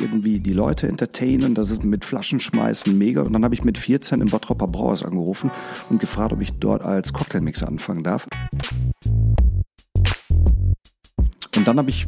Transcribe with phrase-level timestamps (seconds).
[0.00, 3.22] irgendwie die Leute entertainen, das ist mit Flaschen schmeißen, mega.
[3.22, 5.50] Und dann habe ich mit 14 im Bottropper Brauhaus angerufen
[5.88, 8.28] und gefragt, ob ich dort als Cocktailmixer anfangen darf.
[11.56, 12.06] Und dann habe ich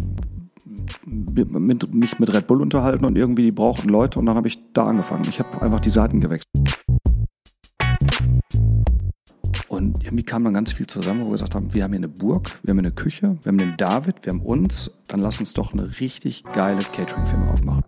[1.06, 4.58] mit, mich mit Red Bull unterhalten und irgendwie die brauchten Leute und dann habe ich
[4.72, 5.24] da angefangen.
[5.28, 6.61] Ich habe einfach die Seiten gewechselt.
[10.12, 12.58] Irgendwie kam dann ganz viel zusammen, wo wir gesagt haben, wir haben hier eine Burg,
[12.62, 15.72] wir haben eine Küche, wir haben den David, wir haben uns, dann lass uns doch
[15.72, 17.82] eine richtig geile Catering-Firma aufmachen.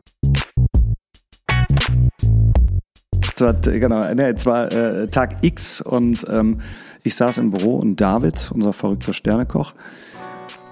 [3.21, 6.63] Es war, genau, nee, es war äh, Tag X und ähm,
[7.03, 9.75] ich saß im Büro und David, unser verrückter Sternekoch,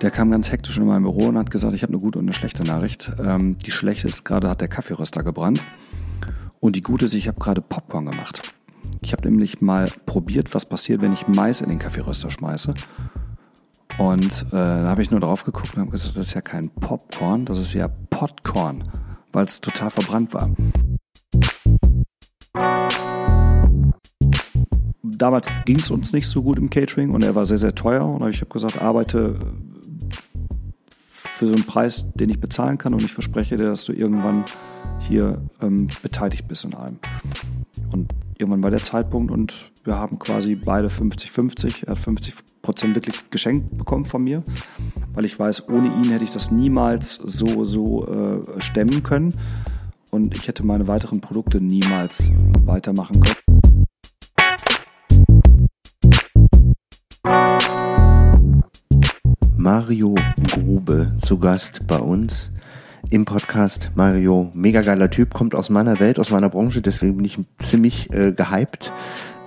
[0.00, 2.24] der kam ganz hektisch in mein Büro und hat gesagt, ich habe eine gute und
[2.24, 3.12] eine schlechte Nachricht.
[3.22, 5.62] Ähm, die schlechte ist gerade, hat der Kaffeeröster gebrannt.
[6.60, 8.54] Und die gute ist, ich habe gerade Popcorn gemacht.
[9.00, 12.74] Ich habe nämlich mal probiert, was passiert, wenn ich Mais in den Kaffeeröster schmeiße.
[13.98, 16.70] Und äh, da habe ich nur drauf geguckt und habe gesagt, das ist ja kein
[16.70, 18.82] Popcorn, das ist ja Potcorn,
[19.32, 20.50] weil es total verbrannt war.
[25.02, 28.04] Damals ging es uns nicht so gut im Catering und er war sehr, sehr teuer.
[28.04, 29.38] Und ich habe gesagt, arbeite
[31.42, 34.44] für so einen Preis, den ich bezahlen kann und ich verspreche dir, dass du irgendwann
[35.00, 36.98] hier ähm, beteiligt bist in allem.
[37.92, 41.86] Und irgendwann war der Zeitpunkt und wir haben quasi beide 50-50.
[41.86, 44.42] Er hat 50 Prozent wirklich geschenkt bekommen von mir,
[45.14, 49.34] weil ich weiß, ohne ihn hätte ich das niemals so, so äh, stemmen können
[50.10, 52.30] und ich hätte meine weiteren Produkte niemals
[52.64, 53.36] weitermachen können.
[59.56, 60.16] Mario
[60.48, 62.51] Grube zu Gast bei uns
[63.12, 63.90] im Podcast.
[63.94, 68.10] Mario, mega geiler Typ, kommt aus meiner Welt, aus meiner Branche, deswegen bin ich ziemlich
[68.12, 68.92] äh, gehypt,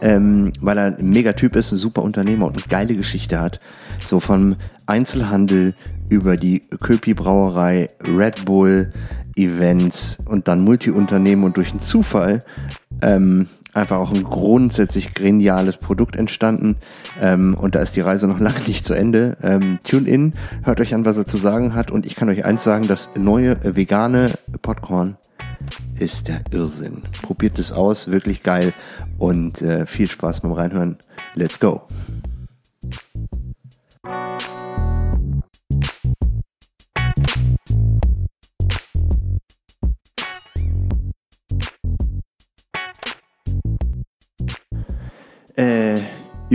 [0.02, 3.59] ähm, weil er ein mega Typ ist, ein super Unternehmer und eine geile Geschichte hat.
[3.99, 5.73] So vom Einzelhandel
[6.09, 8.94] über die Köpi Brauerei, Red Bull,
[9.35, 12.45] Events und dann Multiunternehmen und durch einen Zufall
[13.01, 16.78] ähm, einfach auch ein grundsätzlich geniales Produkt entstanden.
[17.22, 19.38] Ähm, und da ist die Reise noch lange nicht zu Ende.
[19.44, 21.91] Ähm, tune in, hört euch an, was er zu sagen hat.
[21.91, 24.31] Und ich kann euch eins sagen, das neue vegane
[24.62, 25.18] Popcorn
[25.97, 27.03] ist der Irrsinn.
[27.22, 28.74] Probiert es aus, wirklich geil.
[29.18, 30.97] Und äh, viel Spaß beim Reinhören.
[31.36, 31.81] Let's go.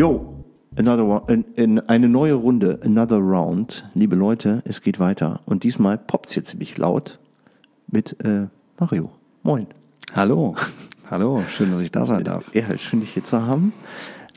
[0.01, 0.47] Yo,
[0.79, 3.85] another in, in eine neue Runde, another round.
[3.93, 5.41] Liebe Leute, es geht weiter.
[5.45, 7.19] Und diesmal poppt es hier ziemlich laut
[7.87, 8.47] mit äh,
[8.79, 9.11] Mario.
[9.43, 9.67] Moin.
[10.15, 10.57] Hallo.
[11.11, 12.55] Hallo, schön, dass ich da sein darf.
[12.55, 13.75] Ja, schön, dich hier zu haben.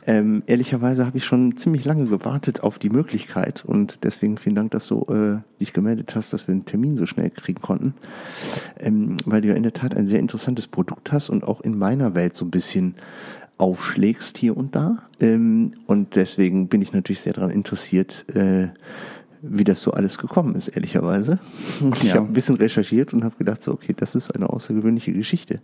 [0.06, 4.70] Ähm, ehrlicherweise habe ich schon ziemlich lange gewartet auf die Möglichkeit und deswegen vielen Dank,
[4.72, 7.94] dass du äh, dich gemeldet hast, dass wir einen Termin so schnell kriegen konnten,
[8.78, 11.78] ähm, weil du ja in der Tat ein sehr interessantes Produkt hast und auch in
[11.78, 12.96] meiner Welt so ein bisschen
[13.58, 15.02] aufschlägst hier und da.
[15.20, 18.68] Ähm, und deswegen bin ich natürlich sehr daran interessiert, äh,
[19.46, 21.38] wie das so alles gekommen ist, ehrlicherweise.
[21.94, 22.14] Ich ja.
[22.14, 25.60] habe ein bisschen recherchiert und habe gedacht, so, okay, das ist eine außergewöhnliche Geschichte.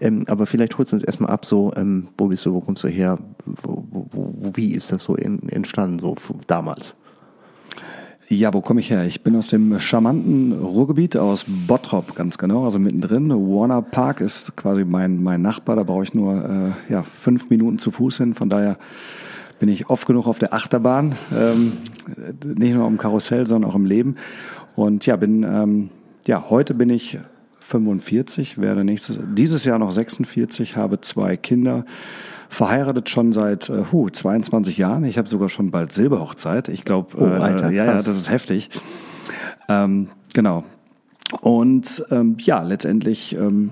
[0.00, 2.84] Ähm, aber vielleicht holst du uns erstmal ab, so, ähm, wo bist du, wo kommst
[2.84, 6.94] du her, wo, wo, wie ist das so in, entstanden, so damals?
[8.30, 9.06] Ja, wo komme ich her?
[9.06, 13.30] Ich bin aus dem charmanten Ruhrgebiet, aus Bottrop ganz genau, also mittendrin.
[13.30, 17.78] Warner Park ist quasi mein, mein Nachbar, da brauche ich nur äh, ja, fünf Minuten
[17.78, 18.34] zu Fuß hin.
[18.34, 18.76] Von daher
[19.60, 21.72] bin ich oft genug auf der Achterbahn, ähm,
[22.44, 24.16] nicht nur im Karussell, sondern auch im Leben.
[24.76, 25.88] Und ja, bin ähm,
[26.26, 27.18] ja heute bin ich
[27.60, 31.86] 45, werde nächstes dieses Jahr noch 46, habe zwei Kinder
[32.48, 35.04] verheiratet schon seit äh, huh, 22 Jahren.
[35.04, 36.68] Ich habe sogar schon bald Silberhochzeit.
[36.68, 38.70] Ich glaube, oh, äh, ja, ja, das ist heftig.
[39.68, 40.64] Ähm, genau.
[41.40, 43.70] Und ähm, ja, letztendlich, ähm,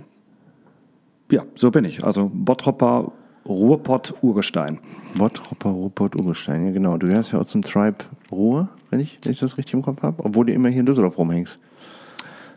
[1.31, 2.05] ja, so bin ich.
[2.05, 3.13] Also Bottropper
[3.47, 4.81] Ruhrpott Urgestein.
[5.15, 6.97] Bottropper Ruhrpott Urgestein, ja genau.
[6.99, 7.99] Du gehörst ja auch zum Tribe
[8.31, 10.87] Ruhr, wenn ich, wenn ich das richtig im Kopf habe, obwohl du immer hier in
[10.87, 11.59] Düsseldorf rumhängst.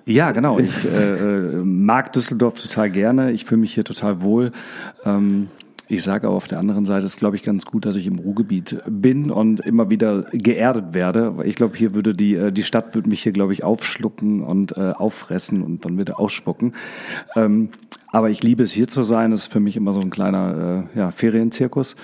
[0.05, 0.57] Ja, genau.
[0.57, 3.31] Ich äh, äh mag Düsseldorf total gerne.
[3.31, 4.51] Ich fühle mich hier total wohl.
[5.05, 5.49] Ähm,
[5.91, 8.19] ich sage aber auf der anderen Seite ist, glaube ich, ganz gut, dass ich im
[8.19, 11.33] Ruhrgebiet bin und immer wieder geerdet werde.
[11.45, 14.77] Ich glaube, hier würde die, äh, die Stadt würde mich hier, glaube ich, aufschlucken und
[14.77, 16.75] äh, auffressen und dann wieder ausspucken.
[17.35, 17.69] Ähm,
[18.11, 19.31] aber ich liebe es, hier zu sein.
[19.31, 21.95] Das ist für mich immer so ein kleiner äh, ja, Ferienzirkus.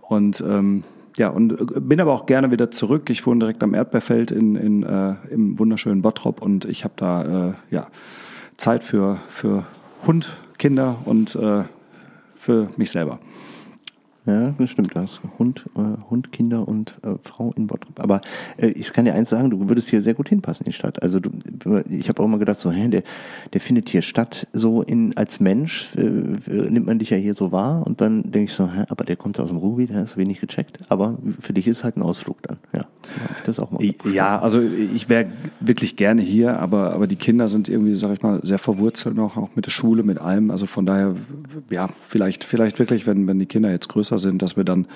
[0.00, 0.82] Und ähm,
[1.16, 3.08] ja, und äh, bin aber auch gerne wieder zurück.
[3.08, 7.50] Ich wohne direkt am Erdbeerfeld in, in, äh, im wunderschönen Bottrop und ich habe da
[7.50, 7.86] äh, ja,
[8.56, 9.64] Zeit für, für
[10.04, 11.62] Hund, Kinder und äh,
[12.48, 13.18] für mich selber.
[14.28, 14.94] Ja, das stimmt.
[14.94, 17.98] Du hast Hund, äh, Hund, Kinder und äh, Frau in Bottrop.
[17.98, 18.20] Aber
[18.58, 21.02] äh, ich kann dir eins sagen, du würdest hier sehr gut hinpassen in die Stadt.
[21.02, 21.30] Also du,
[21.88, 23.04] ich habe auch immer gedacht, so, hä, der,
[23.54, 27.52] der findet hier statt so in als Mensch, äh, nimmt man dich ja hier so
[27.52, 30.18] wahr und dann denke ich so, hä, aber der kommt aus dem Ruhrgebiet, der ist
[30.18, 30.78] wenig gecheckt.
[30.90, 32.58] Aber für dich ist halt ein Ausflug dann.
[32.74, 32.84] Ja,
[33.46, 33.82] das auch mal.
[34.12, 35.28] Ja, also ich wäre
[35.60, 39.38] wirklich gerne hier, aber aber die Kinder sind irgendwie, sag ich mal, sehr verwurzelt noch,
[39.38, 40.50] auch mit der Schule, mit allem.
[40.50, 41.14] Also von daher,
[41.70, 44.86] ja, vielleicht vielleicht wirklich, wenn wenn die Kinder jetzt größer sind, dass wir dann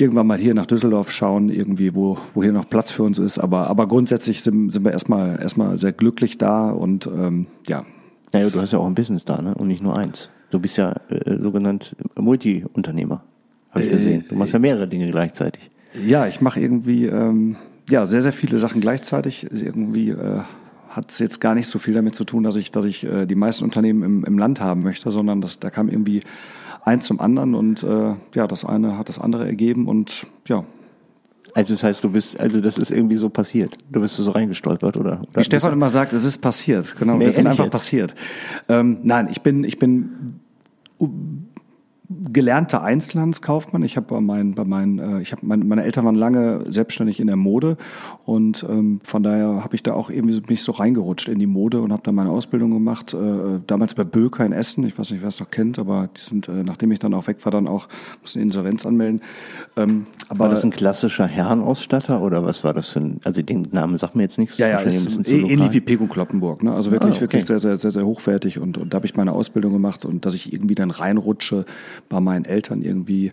[0.00, 3.38] irgendwann mal hier nach Düsseldorf schauen, irgendwie, wo, wo hier noch Platz für uns ist.
[3.38, 7.84] Aber, aber grundsätzlich sind, sind wir erstmal, erstmal sehr glücklich da und ähm, ja.
[8.32, 9.54] Naja, du hast ja auch ein Business da, ne?
[9.54, 10.30] Und nicht nur eins.
[10.50, 13.22] Du bist ja äh, sogenannt Multi-Unternehmer,
[13.70, 14.24] habe ich gesehen.
[14.28, 15.70] Du machst ja mehrere Dinge gleichzeitig.
[16.06, 17.56] Ja, ich mache irgendwie ähm,
[17.88, 19.48] ja sehr, sehr viele Sachen gleichzeitig.
[19.50, 20.40] Irgendwie äh,
[20.88, 23.26] hat es jetzt gar nicht so viel damit zu tun, dass ich, dass ich äh,
[23.26, 26.22] die meisten Unternehmen im, im Land haben möchte, sondern dass da kam irgendwie
[26.82, 30.64] eins zum anderen und äh, ja, das eine hat das andere ergeben und ja.
[31.54, 33.76] Also das heißt, du bist, also das ist irgendwie so passiert.
[33.90, 35.22] Du bist so reingestolpert, oder?
[35.22, 36.94] oder Wie Stefan immer sagt, es ist passiert.
[36.96, 37.72] Genau, nee, das ist einfach jetzt.
[37.72, 38.14] passiert.
[38.68, 40.40] Ähm, nein, ich bin, ich bin
[42.10, 43.84] gelernter Einzelhandelskaufmann.
[43.84, 47.20] Ich habe bei meinen, bei meinen, äh, ich habe mein, meine Eltern waren lange selbstständig
[47.20, 47.76] in der Mode
[48.24, 51.80] und ähm, von daher habe ich da auch irgendwie mich so reingerutscht in die Mode
[51.80, 53.14] und habe da meine Ausbildung gemacht.
[53.14, 54.84] Äh, damals bei Böker in Essen.
[54.84, 57.28] Ich weiß nicht, wer es noch kennt, aber die sind, äh, nachdem ich dann auch
[57.28, 57.88] weg war, dann auch
[58.22, 59.20] musste Insolvenz anmelden.
[59.76, 63.20] Ähm, aber war das ein klassischer Herrenausstatter oder was war das für ein?
[63.24, 64.58] Also den Namen sagt mir jetzt nichts.
[64.58, 66.64] Ja, ja, ist ähnlich wie Pego Kloppenburg.
[66.64, 66.72] Ne?
[66.72, 67.20] Also wirklich, ah, okay.
[67.20, 70.26] wirklich sehr, sehr, sehr, sehr hochwertig und, und da habe ich meine Ausbildung gemacht und
[70.26, 71.64] dass ich irgendwie dann reinrutsche
[72.08, 73.32] bei meinen Eltern irgendwie.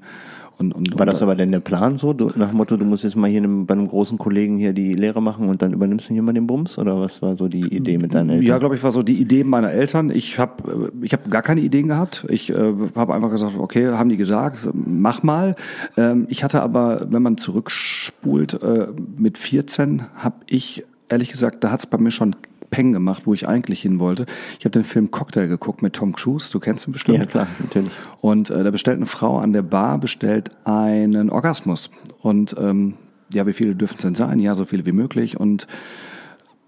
[0.60, 2.14] Und, und, War das aber denn der Plan so?
[2.14, 4.74] Du, nach dem Motto, du musst jetzt mal hier einem, bei einem großen Kollegen hier
[4.74, 6.80] die Lehre machen und dann übernimmst du hier mal den Bums?
[6.80, 8.48] Oder was war so die Idee mit deinen Eltern?
[8.48, 10.10] Ja, glaube ich, war so die Idee meiner Eltern.
[10.10, 12.26] Ich habe ich hab gar keine Ideen gehabt.
[12.30, 15.56] Ich äh, habe einfach gesagt, okay, haben die gesagt, mach mal.
[15.96, 21.72] Ähm, ich hatte aber, wenn man zurückspult, äh, mit 14 habe ich ehrlich gesagt, da
[21.72, 22.36] hat es bei mir schon
[22.70, 24.26] Peng gemacht, wo ich eigentlich hin wollte.
[24.60, 27.18] Ich habe den Film Cocktail geguckt mit Tom Cruise, du kennst ihn bestimmt.
[27.18, 27.92] Ja, klar, natürlich.
[28.22, 31.90] Und äh, da bestellt eine Frau an der Bar, bestellt einen Orgasmus.
[32.22, 32.96] Und ähm,
[33.34, 34.40] ja, wie viele dürfen es denn sein?
[34.40, 35.40] Ja, so viele wie möglich.
[35.40, 35.68] Und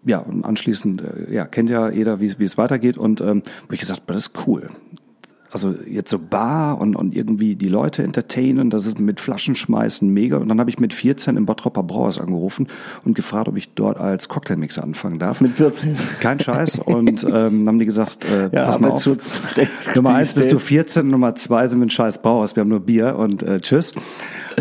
[0.06, 2.98] ja, und anschließend, äh, ja, kennt ja jeder, wie, es weitergeht.
[2.98, 4.70] Und ähm, wo ich gesagt, das ist cool
[5.52, 10.08] also jetzt so Bar und, und irgendwie die Leute entertainen, das ist mit Flaschen schmeißen,
[10.08, 10.38] mega.
[10.38, 12.68] Und dann habe ich mit 14 im Bottropper Brauhaus angerufen
[13.04, 15.42] und gefragt, ob ich dort als Cocktailmixer anfangen darf.
[15.42, 15.98] Mit 14?
[16.20, 16.80] Kein Scheiß.
[16.80, 19.06] Und ähm, haben die gesagt, äh, ja, pass mal auf.
[19.96, 22.82] Nummer eins bist du 14, Nummer zwei sind wir ein scheiß Brauhaus, wir haben nur
[22.82, 23.94] Bier und äh, tschüss.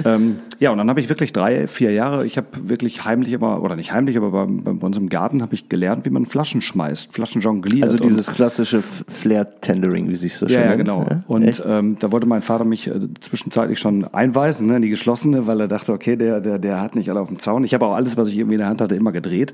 [0.04, 3.62] Ähm, ja, und dann habe ich wirklich drei, vier Jahre, ich habe wirklich heimlich aber,
[3.62, 6.60] oder nicht heimlich, aber bei, bei uns im Garten habe ich gelernt, wie man Flaschen
[6.60, 7.84] schmeißt, Flaschen jongliert.
[7.84, 11.06] Also dieses klassische Flair-Tendering, wie sich so schön Ja, ja genau.
[11.08, 11.22] Ja?
[11.26, 15.46] Und ähm, da wollte mein Vater mich äh, zwischenzeitlich schon einweisen, ne, in die geschlossene,
[15.46, 17.64] weil er dachte, okay, der, der, der hat nicht alle auf dem Zaun.
[17.64, 19.52] Ich habe auch alles, was ich irgendwie in der Hand hatte, immer gedreht.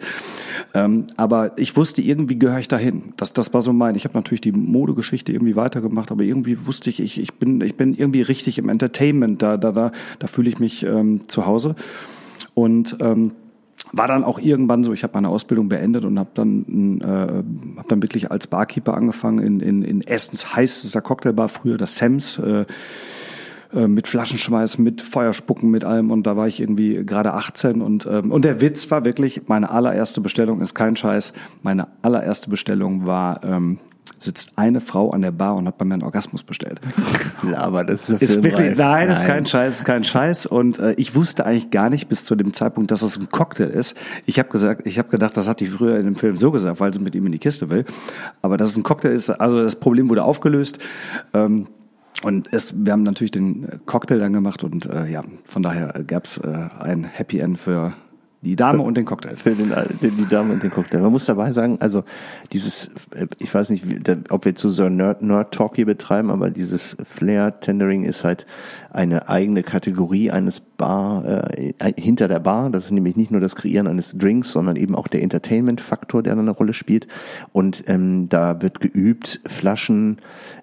[0.73, 3.13] Ähm, aber ich wusste, irgendwie gehöre ich dahin.
[3.17, 3.95] Das, das war so mein.
[3.95, 7.77] Ich habe natürlich die Modegeschichte irgendwie weitergemacht, aber irgendwie wusste ich, ich, ich, bin, ich
[7.77, 9.43] bin irgendwie richtig im Entertainment.
[9.43, 11.77] Da, da, da, da fühle ich mich ähm, zu Hause.
[12.55, 13.33] Und ähm,
[13.93, 17.89] war dann auch irgendwann so, ich habe meine Ausbildung beendet und habe dann, äh, hab
[17.89, 22.65] dann wirklich als Barkeeper angefangen in, in, in Essens heißester Cocktailbar, früher das Sams, äh,
[23.73, 28.07] äh, mit Flaschenschmeiß, mit Feuerspucken, mit allem und da war ich irgendwie gerade 18 und,
[28.11, 33.07] ähm, und der Witz war wirklich, meine allererste Bestellung ist kein Scheiß, meine allererste Bestellung
[33.07, 33.79] war ähm,
[34.19, 36.81] sitzt eine Frau an der Bar und hat bei mir einen Orgasmus bestellt.
[37.57, 40.47] Aber das ist, ist wirklich, nein, nein, das ist kein Scheiß, ist kein Scheiß.
[40.47, 43.69] Und äh, ich wusste eigentlich gar nicht bis zu dem Zeitpunkt, dass das ein Cocktail
[43.69, 43.97] ist.
[44.27, 46.81] Ich habe gesagt, ich habe gedacht, das hat die früher in dem Film so gesagt,
[46.81, 47.85] weil sie mit ihm in die Kiste will.
[48.43, 50.79] Aber dass es ein Cocktail ist, also das Problem wurde aufgelöst.
[51.33, 51.67] Ähm,
[52.23, 56.25] und es, wir haben natürlich den Cocktail dann gemacht und äh, ja, von daher gab
[56.25, 57.93] es äh, ein Happy End für
[58.45, 59.37] die Dame und den Cocktail.
[59.37, 59.73] Für den,
[60.03, 61.01] die Dame und den Cocktail.
[61.01, 62.05] Man muss dabei sagen, also
[62.53, 62.91] dieses,
[63.39, 63.85] ich weiß nicht,
[64.31, 68.47] ob wir zu so Nerd, Nerd hier betreiben, aber dieses Flair Tendering ist halt
[68.95, 71.25] eine eigene Kategorie eines Bar,
[71.59, 72.71] äh, hinter der Bar.
[72.71, 76.35] Das ist nämlich nicht nur das Kreieren eines Drinks, sondern eben auch der Entertainment-Faktor, der
[76.35, 77.07] eine Rolle spielt.
[77.53, 80.19] Und ähm, da wird geübt, Flaschen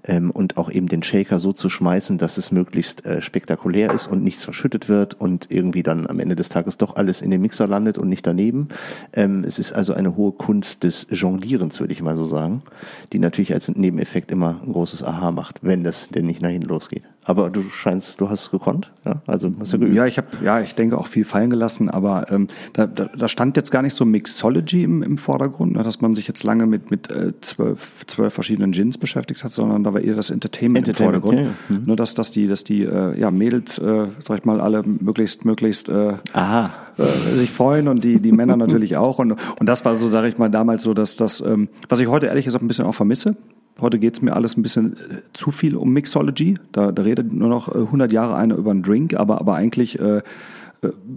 [0.06, 4.08] ähm, und auch eben den Shaker so zu schmeißen, dass es möglichst äh, spektakulär ist
[4.08, 7.42] und nichts verschüttet wird und irgendwie dann am Ende des Tages doch alles in den
[7.42, 8.70] Mixer landet und nicht daneben.
[9.14, 12.64] Ähm, es ist also eine hohe Kunst des Jonglierens, würde ich mal so sagen,
[13.12, 16.68] die natürlich als Nebeneffekt immer ein großes Aha macht, wenn das denn nicht nach hinten
[16.68, 17.04] losgeht.
[17.24, 19.22] Aber du scheinst, du hast es gekonnt, ja?
[19.28, 19.96] Also hast du geübt.
[19.96, 23.28] Ja, ich habe, ja, ich denke auch viel fallen gelassen, aber ähm, da, da, da
[23.28, 26.66] stand jetzt gar nicht so Mixology im, im Vordergrund, ne, dass man sich jetzt lange
[26.66, 30.88] mit, mit äh, zwölf, zwölf verschiedenen Gins beschäftigt hat, sondern da war eher das Entertainment,
[30.88, 31.54] Entertainment, im Vordergrund.
[31.70, 31.80] ja, ja.
[31.80, 31.86] Mhm.
[31.86, 35.46] Nur dass, dass die, dass die äh, ja, Mädels, äh, sag ich mal, alle möglichst,
[35.46, 36.72] möglichst äh, Aha.
[36.98, 37.04] äh,
[37.38, 39.20] sich freuen und die, die Männer natürlich auch.
[39.20, 42.08] Und, und das war so, sage ich mal, damals so, dass das, ähm, was ich
[42.08, 43.36] heute ehrlich gesagt ein bisschen auch vermisse.
[43.82, 46.56] Heute geht's mir alles ein bisschen äh, zu viel um Mixology.
[46.72, 50.00] Da, da redet nur noch äh, 100 Jahre einer über einen Drink, aber, aber eigentlich
[50.00, 50.22] äh, äh,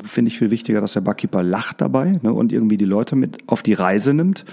[0.04, 3.38] finde ich viel wichtiger, dass der Barkeeper lacht dabei ne, und irgendwie die Leute mit
[3.46, 4.44] auf die Reise nimmt.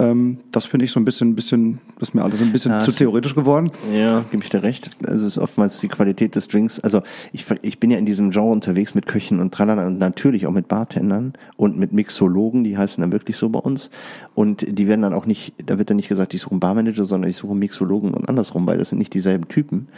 [0.00, 2.80] Ähm, das finde ich so ein bisschen, bisschen, das ist mir alles ein bisschen Ja,
[2.80, 3.70] zu theoretisch geworden.
[3.94, 4.90] Ja, gebe ich dir recht.
[5.06, 6.80] Also es ist oftmals die Qualität des Drinks.
[6.80, 7.02] Also
[7.32, 10.52] ich, ich bin ja in diesem Genre unterwegs mit Köchen und tralala und natürlich auch
[10.52, 13.90] mit Bartendern und mit Mixologen, die heißen dann wirklich so bei uns.
[14.34, 17.04] Und die werden dann auch nicht, da wird dann nicht gesagt, ich suche einen Barmanager,
[17.04, 19.88] sondern ich suche einen Mixologen und andersrum, weil das sind nicht dieselben Typen.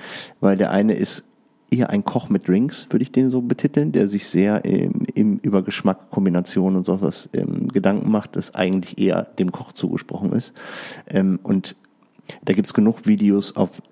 [0.40, 1.24] Weil der eine ist
[1.72, 5.38] eher ein Koch mit Drinks, würde ich den so betiteln, der sich sehr im, im
[5.38, 10.52] über Geschmack, Kombinationen und sowas ähm, Gedanken macht, das eigentlich eher dem Koch zugesprochen ist.
[11.08, 11.76] Ähm, und
[12.44, 13.82] da gibt's genug Videos auf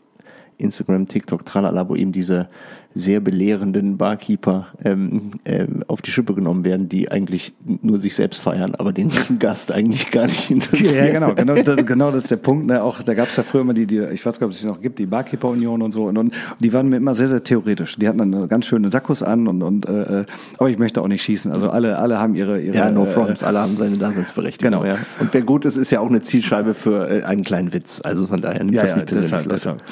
[0.58, 2.48] Instagram, TikTok, tralala, wo eben diese
[2.94, 8.40] sehr belehrenden Barkeeper ähm, ähm, auf die Schippe genommen werden, die eigentlich nur sich selbst
[8.40, 10.94] feiern, aber den Gast eigentlich gar nicht interessieren.
[10.94, 12.66] Ja, genau, genau das, genau das ist der Punkt.
[12.66, 12.82] Ne?
[12.82, 14.60] Auch da gab es ja früher immer die, die, ich weiß gar nicht, ob es
[14.60, 16.04] die noch gibt, die Barkeeper-Union und so.
[16.06, 17.96] Und, und die waren mir immer sehr, sehr theoretisch.
[17.96, 20.24] Die hatten dann ganz schöne Sakkos an und, und äh,
[20.58, 21.52] aber ich möchte auch nicht schießen.
[21.52, 24.72] Also alle, alle haben ihre, ihre Ja, no äh, fronts, alle haben seine Daseinsberechtigung.
[24.72, 24.84] Genau.
[24.84, 24.98] Ja.
[25.20, 28.00] Und wer gut ist, ist ja auch eine Zielscheibe für äh, einen kleinen Witz.
[28.02, 29.46] Also von daher nimmt Ja, das ja, nicht persönlich.
[29.48, 29.82] deshalb, deshalb.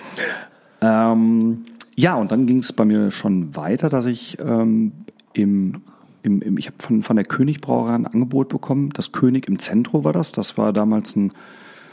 [0.80, 1.64] Ähm,
[1.98, 4.92] ja, und dann ging es bei mir schon weiter, dass ich ähm,
[5.32, 5.82] im,
[6.22, 8.90] im, im ich habe von, von der König-Brauerei ein Angebot bekommen.
[8.94, 10.30] Das König im Zentrum war das.
[10.30, 11.32] Das war damals ein,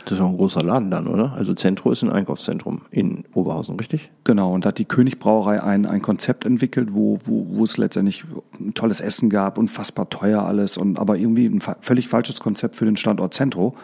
[0.04, 1.34] Das ist auch ein großer Laden dann, oder?
[1.34, 4.12] Also Zentro ist ein Einkaufszentrum in Oberhausen, richtig?
[4.24, 8.26] genau, und da hat die König-Brauerei ein, ein Konzept entwickelt, wo, wo, wo es letztendlich
[8.60, 12.86] ein tolles Essen gab, unfassbar teuer alles, und aber irgendwie ein völlig falsches Konzept für
[12.86, 13.76] den Standort Zentro.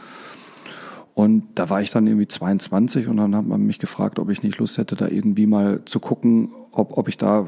[1.13, 4.43] Und da war ich dann irgendwie 22 und dann hat man mich gefragt, ob ich
[4.43, 7.47] nicht Lust hätte, da irgendwie mal zu gucken, ob, ob ich da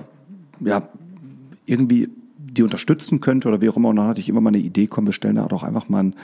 [0.59, 0.87] ja,
[1.65, 3.89] irgendwie die unterstützen könnte oder wie auch immer.
[3.89, 5.99] Und dann hatte ich immer mal eine Idee, komm, wir stellen da doch einfach mal
[5.99, 6.15] einen,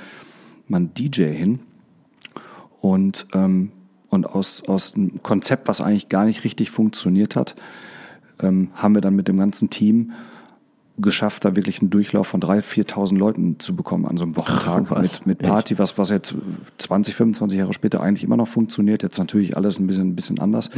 [0.67, 1.60] mal einen DJ hin.
[2.81, 3.72] Und, ähm,
[4.10, 7.55] und aus, aus einem Konzept, was eigentlich gar nicht richtig funktioniert hat,
[8.41, 10.12] ähm, haben wir dann mit dem ganzen Team
[11.01, 14.88] geschafft, da wirklich einen Durchlauf von 3.000, 4.000 Leuten zu bekommen an so einem Wochentag
[14.89, 16.36] Ach, mit, mit Party, was, was jetzt
[16.77, 19.03] 20, 25 Jahre später eigentlich immer noch funktioniert.
[19.03, 20.70] Jetzt natürlich alles ein bisschen, ein bisschen anders.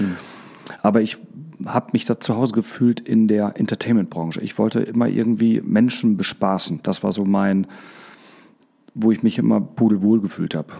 [0.81, 1.17] Aber ich
[1.65, 4.41] habe mich da zu Hause gefühlt in der Entertainment-Branche.
[4.41, 6.79] Ich wollte immer irgendwie Menschen bespaßen.
[6.83, 7.67] Das war so mein,
[8.93, 10.73] wo ich mich immer pudelwohl gefühlt habe.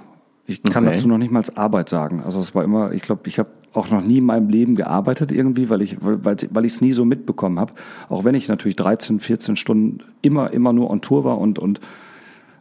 [0.48, 0.96] Ich kann Okay.
[0.96, 2.22] dazu noch nicht mal als Arbeit sagen.
[2.24, 5.32] Also es war immer, ich glaube, ich habe auch noch nie in meinem Leben gearbeitet
[5.32, 7.74] irgendwie, weil ich weil, weil ich es nie so mitbekommen habe.
[8.10, 11.80] Auch wenn ich natürlich 13, 14 Stunden immer immer nur on Tour war und und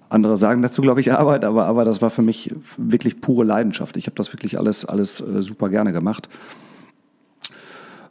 [0.08, 3.96] andere sagen dazu, glaube ich, Arbeit, aber aber das war für mich wirklich pure Leidenschaft.
[3.96, 6.28] Ich habe das wirklich alles alles äh, super gerne gemacht.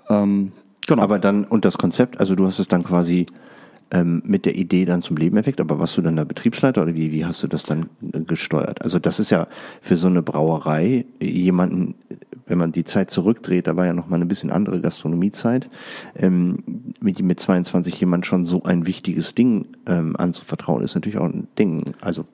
[0.10, 0.51] Ähm,
[0.88, 1.03] genau.
[1.03, 3.27] Aber dann, und das Konzept, also du hast es dann quasi
[3.91, 6.96] ähm, mit der Idee dann zum Leben erweckt, aber warst du dann der Betriebsleiter oder
[6.96, 8.81] wie, wie hast du das dann äh, gesteuert?
[8.81, 9.48] Also das ist ja
[9.81, 11.96] für so eine Brauerei jemanden,
[12.46, 15.69] wenn man die Zeit zurückdreht, da war ja noch mal eine bisschen andere Gastronomiezeit,
[16.15, 16.60] ähm,
[17.00, 21.48] mit, mit 22 jemand schon so ein wichtiges Ding ähm, anzuvertrauen, ist natürlich auch ein
[21.58, 22.25] Ding, also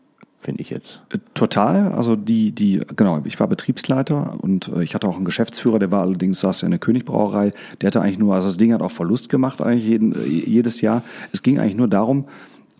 [0.45, 1.01] finde ich jetzt.
[1.33, 1.91] Total.
[1.91, 5.91] Also die, die, genau, ich war Betriebsleiter und äh, ich hatte auch einen Geschäftsführer, der
[5.91, 7.51] war allerdings, saß ja in der Königbrauerei.
[7.81, 10.81] Der hatte eigentlich nur, also das Ding hat auch Verlust gemacht eigentlich jeden, äh, jedes
[10.81, 11.03] Jahr.
[11.31, 12.25] Es ging eigentlich nur darum,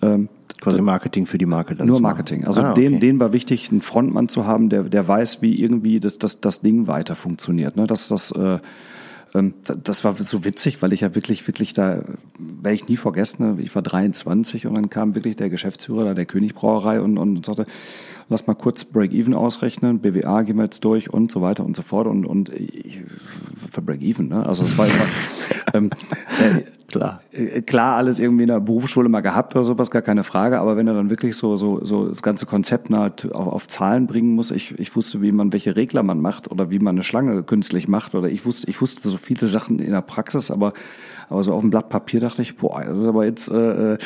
[0.01, 0.29] ähm,
[0.61, 1.99] Quasi Marketing für die Marke dann nur.
[1.99, 2.45] Marketing.
[2.45, 3.01] Also Ah, denen, okay.
[3.01, 6.61] denen war wichtig, einen Frontmann zu haben, der, der weiß, wie irgendwie das, das, das
[6.61, 7.75] Ding weiter funktioniert.
[7.75, 7.87] Ne?
[7.87, 8.59] Das, das, äh,
[9.83, 12.03] das war so witzig, weil ich ja wirklich, wirklich da,
[12.37, 13.61] werde ich nie vergessen, ne?
[13.61, 17.65] ich war 23 und dann kam wirklich der Geschäftsführer da der Königbrauerei und, und sagte,
[18.29, 21.81] lass mal kurz Break-Even ausrechnen, BWA gehen wir jetzt durch und so weiter und so
[21.81, 23.01] fort und, und ich,
[23.71, 24.45] für Break-Even, ne?
[24.45, 25.05] Also es war immer,
[25.73, 25.89] ähm,
[26.39, 26.61] äh,
[26.99, 27.21] Klar.
[27.31, 30.77] äh, klar alles irgendwie in der Berufsschule mal gehabt oder sowas, gar keine Frage, aber
[30.77, 34.35] wenn er dann wirklich so, so, so das ganze Konzept halt auf, auf Zahlen bringen
[34.35, 37.43] muss, ich, ich wusste, wie man, welche Regler man macht oder wie man eine Schlange
[37.43, 40.73] künstlich macht oder ich wusste, ich wusste so viele Sachen in der Praxis, aber,
[41.29, 43.97] aber so auf dem Blatt Papier dachte ich, boah, das ist aber jetzt, äh, äh,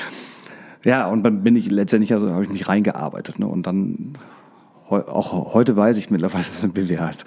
[0.83, 4.13] ja, und dann bin ich letztendlich, also habe ich mich reingearbeitet, ne, und dann,
[4.89, 7.25] auch heute weiß ich mittlerweile, was ein BWA ist.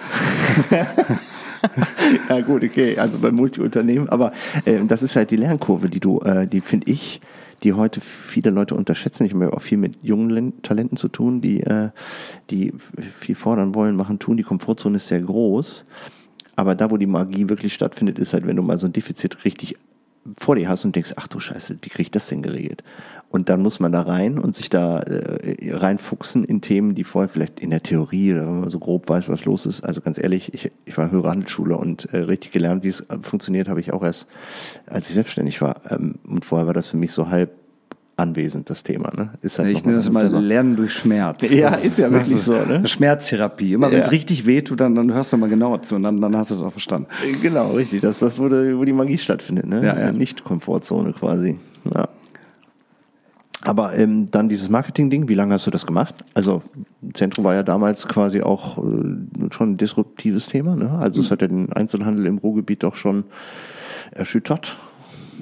[2.29, 4.33] Ja gut, okay, also bei Multiunternehmen, aber
[4.65, 7.21] äh, das ist halt die Lernkurve, die du, äh, die finde ich,
[7.63, 9.25] die heute viele Leute unterschätzen.
[9.25, 11.91] Ich habe auch viel mit jungen Len- Talenten zu tun, die, äh,
[12.51, 14.37] die viel fordern wollen, machen, tun.
[14.37, 15.85] Die Komfortzone ist sehr groß.
[16.57, 19.45] Aber da, wo die Magie wirklich stattfindet, ist halt, wenn du mal so ein Defizit
[19.45, 19.77] richtig
[20.39, 22.83] vor dir hast und denkst, ach du Scheiße, wie kriege ich das denn geregelt?
[23.33, 27.31] Und dann muss man da rein und sich da äh, reinfuchsen in Themen, die vorher
[27.31, 29.83] vielleicht in der Theorie oder wenn man so grob weiß, was los ist.
[29.83, 33.69] Also ganz ehrlich, ich, ich war höhere Handelsschule und äh, richtig gelernt, wie es funktioniert,
[33.69, 34.27] habe ich auch erst,
[34.87, 35.81] als ich selbstständig war.
[35.91, 37.53] Ähm, und vorher war das für mich so halb
[38.17, 39.11] anwesend, das Thema.
[39.17, 39.31] Ne?
[39.41, 41.49] Ist halt ich nenne das immer Lernen durch Schmerz.
[41.51, 42.53] Ja, ist ja wirklich so.
[42.53, 42.87] Ne?
[42.87, 43.73] Schmerztherapie.
[43.73, 44.11] Immer wenn es ja.
[44.11, 46.61] richtig wehtut, dann, dann hörst du mal genauer zu und dann, dann hast du es
[46.61, 47.09] auch verstanden.
[47.41, 48.03] Genau, richtig.
[48.03, 49.67] Das ist das, wo, die, wo die Magie stattfindet.
[49.67, 49.83] Ne?
[49.83, 50.13] Ja, ja.
[50.13, 51.59] Nicht Komfortzone quasi.
[51.95, 52.09] Ja.
[53.65, 56.15] Aber ähm, dann dieses Marketing-Ding, wie lange hast du das gemacht?
[56.35, 56.63] Also
[57.15, 58.83] Zentrum war ja damals quasi auch äh,
[59.51, 60.75] schon ein disruptives Thema.
[60.75, 60.91] Ne?
[60.91, 63.25] Also es hat ja den Einzelhandel im Ruhrgebiet doch schon
[64.11, 64.77] erschüttert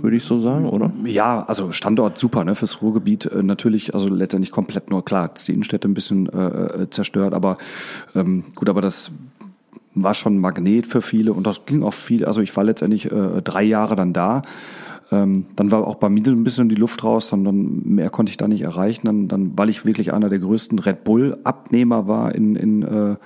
[0.03, 0.93] würde ich so sagen, oder?
[1.05, 5.53] Ja, also Standort super, ne, fürs Ruhrgebiet äh, natürlich, also letztendlich komplett nur klar, die
[5.53, 7.59] Innenstädte ein bisschen äh, äh, zerstört, aber
[8.15, 9.13] ähm, gut, aber das
[9.95, 13.11] war schon ein Magnet für viele und das ging auch viel, also ich war letztendlich
[13.11, 14.43] äh, drei Jahre dann da
[15.13, 18.31] ähm, dann war auch bei mir ein bisschen die Luft raus, dann, dann mehr konnte
[18.31, 22.35] ich da nicht erreichen, dann, dann weil ich wirklich einer der größten Red Bull-Abnehmer war
[22.35, 23.17] in, in, äh,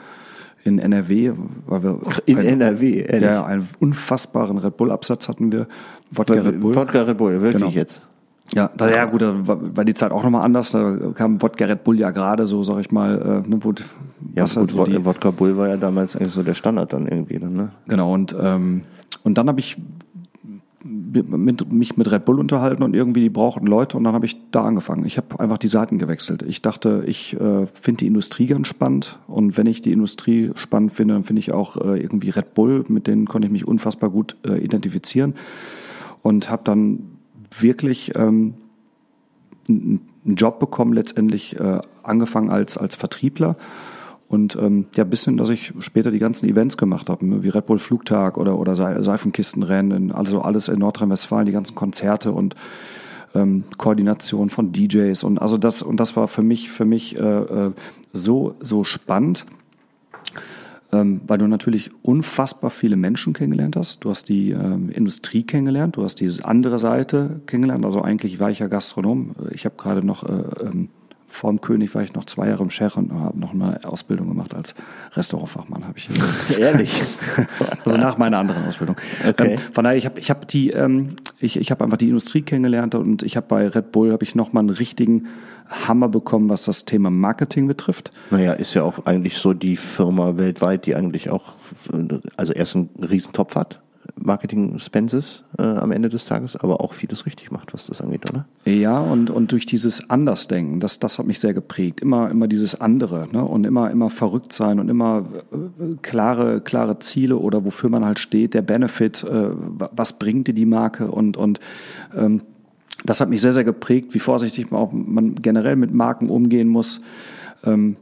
[0.64, 1.32] in NRW.
[1.66, 3.22] Weil wir in ein, NRW, ehrlich?
[3.22, 5.66] Ja, einen unfassbaren Red Bull-Absatz hatten wir.
[6.10, 6.74] Wodka Red Bull.
[6.74, 7.68] Wodka Red Bull, wirklich genau.
[7.68, 8.06] jetzt?
[8.54, 10.70] Ja, da, ja gut, da war die Zeit auch nochmal anders.
[10.72, 13.42] Da kam Wodka Red Bull ja gerade so, sag ich mal.
[13.44, 13.74] Äh, ne, wo,
[14.34, 17.38] ja, gut, halt so Wodka Bull war ja damals eigentlich so der Standard dann irgendwie.
[17.38, 17.70] Dann, ne?
[17.88, 18.82] Genau, und, ähm,
[19.22, 19.76] und dann habe ich
[20.84, 24.36] mit, mich mit Red Bull unterhalten und irgendwie die brauchten Leute und dann habe ich
[24.50, 25.06] da angefangen.
[25.06, 26.42] Ich habe einfach die Seiten gewechselt.
[26.42, 30.92] Ich dachte, ich äh, finde die Industrie ganz spannend und wenn ich die Industrie spannend
[30.92, 34.10] finde, dann finde ich auch äh, irgendwie Red Bull, mit denen konnte ich mich unfassbar
[34.10, 35.34] gut äh, identifizieren
[36.22, 37.16] und habe dann
[37.58, 38.54] wirklich ähm,
[39.68, 40.00] einen
[40.36, 43.56] Job bekommen, letztendlich äh, angefangen als, als Vertriebler
[44.34, 47.50] und ähm, ja, bis hin, dass ich später die ganzen Events gemacht habe, ne, wie
[47.50, 52.56] Red Bull Flugtag oder, oder Seifenkistenrennen, also alles in Nordrhein-Westfalen, die ganzen Konzerte und
[53.36, 57.20] ähm, Koordination von DJs und also das und das war für mich für mich äh,
[57.20, 57.70] äh,
[58.12, 59.46] so so spannend,
[60.92, 64.04] ähm, weil du natürlich unfassbar viele Menschen kennengelernt hast.
[64.04, 67.84] Du hast die ähm, Industrie kennengelernt, du hast diese andere Seite kennengelernt.
[67.84, 69.36] Also eigentlich war ich ja Gastronom.
[69.52, 70.88] Ich habe gerade noch äh, ähm,
[71.34, 74.28] vor dem König war ich noch zwei Jahre im Chef und habe noch eine Ausbildung
[74.28, 74.74] gemacht als
[75.12, 75.84] Restaurantfachmann.
[75.84, 76.08] Habe ich
[76.58, 77.02] ehrlich,
[77.84, 78.96] also nach meiner anderen Ausbildung.
[79.28, 79.54] Okay.
[79.54, 82.42] Ähm, von daher, ich habe ich habe die, ähm, ich ich habe einfach die Industrie
[82.42, 85.26] kennengelernt und ich habe bei Red Bull habe ich noch mal einen richtigen
[85.68, 88.10] Hammer bekommen, was das Thema Marketing betrifft.
[88.30, 91.54] Naja, ist ja auch eigentlich so die Firma weltweit, die eigentlich auch,
[92.36, 93.80] also erst einen Riesentopf hat
[94.16, 98.46] Marketing-Spenses äh, am Ende des Tages, aber auch vieles richtig macht, was das angeht, oder?
[98.64, 102.00] Ja, und, und durch dieses Andersdenken, das, das hat mich sehr geprägt.
[102.00, 103.44] Immer, immer dieses andere ne?
[103.44, 108.18] und immer, immer verrückt sein und immer äh, klare, klare Ziele oder wofür man halt
[108.18, 111.60] steht, der Benefit, äh, was bringt dir die Marke und, und
[112.16, 112.42] ähm,
[113.04, 116.68] das hat mich sehr, sehr geprägt, wie vorsichtig man auch man generell mit Marken umgehen
[116.68, 117.02] muss.
[117.64, 117.96] Ähm,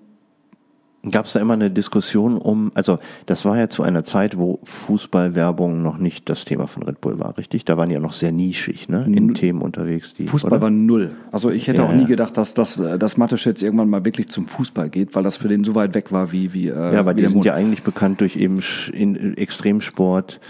[1.10, 4.60] Gab es da immer eine Diskussion um, also das war ja zu einer Zeit, wo
[4.62, 7.64] Fußballwerbung noch nicht das Thema von Red Bull war, richtig?
[7.64, 10.14] Da waren ja noch sehr nischig, ne, in N Themen unterwegs.
[10.14, 10.62] Die, Fußball oder?
[10.62, 11.10] war null.
[11.32, 14.28] Also ich hätte ja, auch nie gedacht, dass das, dass Matesch jetzt irgendwann mal wirklich
[14.28, 16.68] zum Fußball geht, weil das für den so weit weg war wie wie.
[16.68, 18.60] Äh, ja, weil die sind ja eigentlich bekannt durch eben
[18.92, 20.40] in Extremsport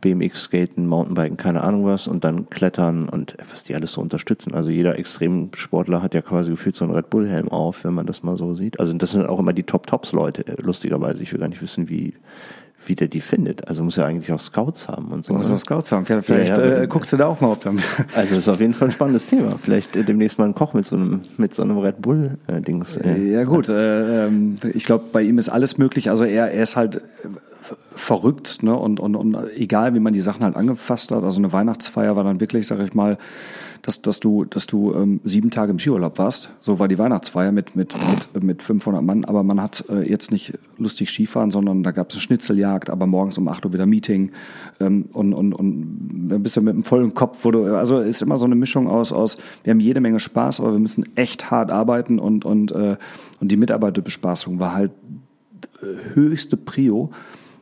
[0.00, 4.54] BMX, Skaten, Mountainbiken, keine Ahnung was und dann Klettern und was die alles so unterstützen.
[4.54, 8.06] Also jeder Extremsportler hat ja quasi gefühlt so einen Red Bull Helm auf, wenn man
[8.06, 8.80] das mal so sieht.
[8.80, 11.22] Also das sind auch immer die Top Tops Leute, lustigerweise.
[11.22, 12.14] Ich will gar nicht wissen, wie
[12.86, 13.68] wie der die findet.
[13.68, 15.34] Also muss ja eigentlich auch Scouts haben und so.
[15.34, 15.54] Muss ne?
[15.54, 16.06] auch Scouts haben.
[16.06, 17.84] Vielleicht, vielleicht ja, ja, äh, guckst du da auch mal auf damit.
[18.16, 19.58] Also das ist auf jeden Fall ein spannendes Thema.
[19.62, 22.60] Vielleicht äh, demnächst mal ein Koch mit so einem mit so einem Red Bull äh,
[22.60, 22.96] Dings.
[22.96, 23.32] Äh.
[23.32, 26.10] Ja gut, äh, ähm, ich glaube bei ihm ist alles möglich.
[26.10, 27.02] Also er, er ist halt
[27.94, 28.74] verrückt, ne?
[28.76, 31.22] Und, und, und egal, wie man die Sachen halt angefasst hat.
[31.22, 33.18] Also eine Weihnachtsfeier war dann wirklich, sag ich mal,
[33.82, 36.50] dass, dass du, dass du ähm, sieben Tage im Skiurlaub warst.
[36.60, 37.94] So war die Weihnachtsfeier mit, mit,
[38.34, 39.24] mit, mit 500 Mann.
[39.24, 43.06] Aber man hat äh, jetzt nicht lustig Skifahren, sondern da gab es eine Schnitzeljagd, aber
[43.06, 44.32] morgens um 8 Uhr wieder Meeting.
[44.80, 48.46] Ähm, und, und, und ein bisschen mit einem vollen Kopf, du, also ist immer so
[48.46, 52.18] eine Mischung aus, aus, wir haben jede Menge Spaß, aber wir müssen echt hart arbeiten
[52.18, 52.96] und, und, äh,
[53.40, 54.92] und die Mitarbeiterbespaßung war halt
[55.82, 57.10] äh, höchste Prio.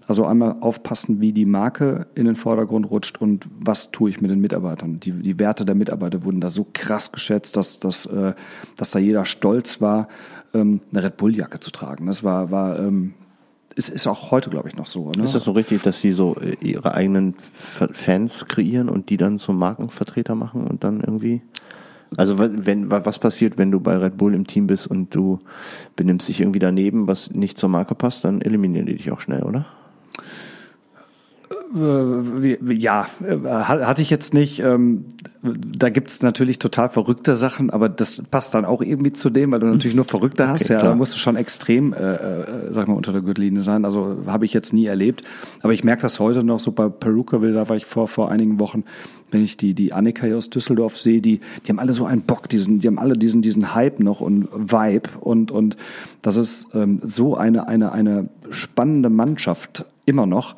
[0.08, 4.30] Also einmal aufpassen, wie die Marke in den Vordergrund rutscht und was tue ich mit
[4.30, 4.98] den Mitarbeitern.
[5.00, 8.32] Die, die Werte der Mitarbeiter wurden da so krass geschätzt, dass, dass, äh,
[8.78, 10.08] dass da jeder stolz war,
[10.54, 12.06] ähm, eine Red Bull-Jacke zu tragen.
[12.06, 13.12] Das war, war ähm,
[13.74, 15.12] ist, ist auch heute, glaube ich, noch so.
[15.12, 15.24] Ne?
[15.24, 19.38] Ist das so richtig, dass sie so äh, ihre eigenen Fans kreieren und die dann
[19.38, 21.42] zum Markenvertreter machen und dann irgendwie?
[22.16, 25.40] Also wenn was passiert, wenn du bei Red Bull im Team bist und du
[25.94, 29.42] benimmst dich irgendwie daneben, was nicht zur Marke passt, dann eliminieren die dich auch schnell,
[29.42, 29.66] oder?
[31.74, 34.60] Äh, ja, äh, hatte ich jetzt nicht.
[34.60, 35.04] Ähm,
[35.42, 39.60] da gibt's natürlich total verrückte Sachen, aber das passt dann auch irgendwie zu dem, weil
[39.60, 40.68] du natürlich nur Verrückte okay, hast.
[40.68, 40.90] Ja, klar.
[40.90, 43.84] da musst du schon extrem, äh, äh, sag mal, unter der Gürtellinie sein.
[43.84, 45.22] Also habe ich jetzt nie erlebt.
[45.62, 48.58] Aber ich merke das heute noch so bei Perukaville, da war ich vor, vor einigen
[48.60, 48.84] Wochen,
[49.30, 52.22] wenn ich die, die Annika hier aus Düsseldorf sehe, die, die haben alle so einen
[52.22, 55.76] Bock, diesen, die haben alle diesen, diesen Hype noch und Vibe und, und
[56.22, 60.56] das ist ähm, so eine, eine, eine spannende Mannschaft immer noch.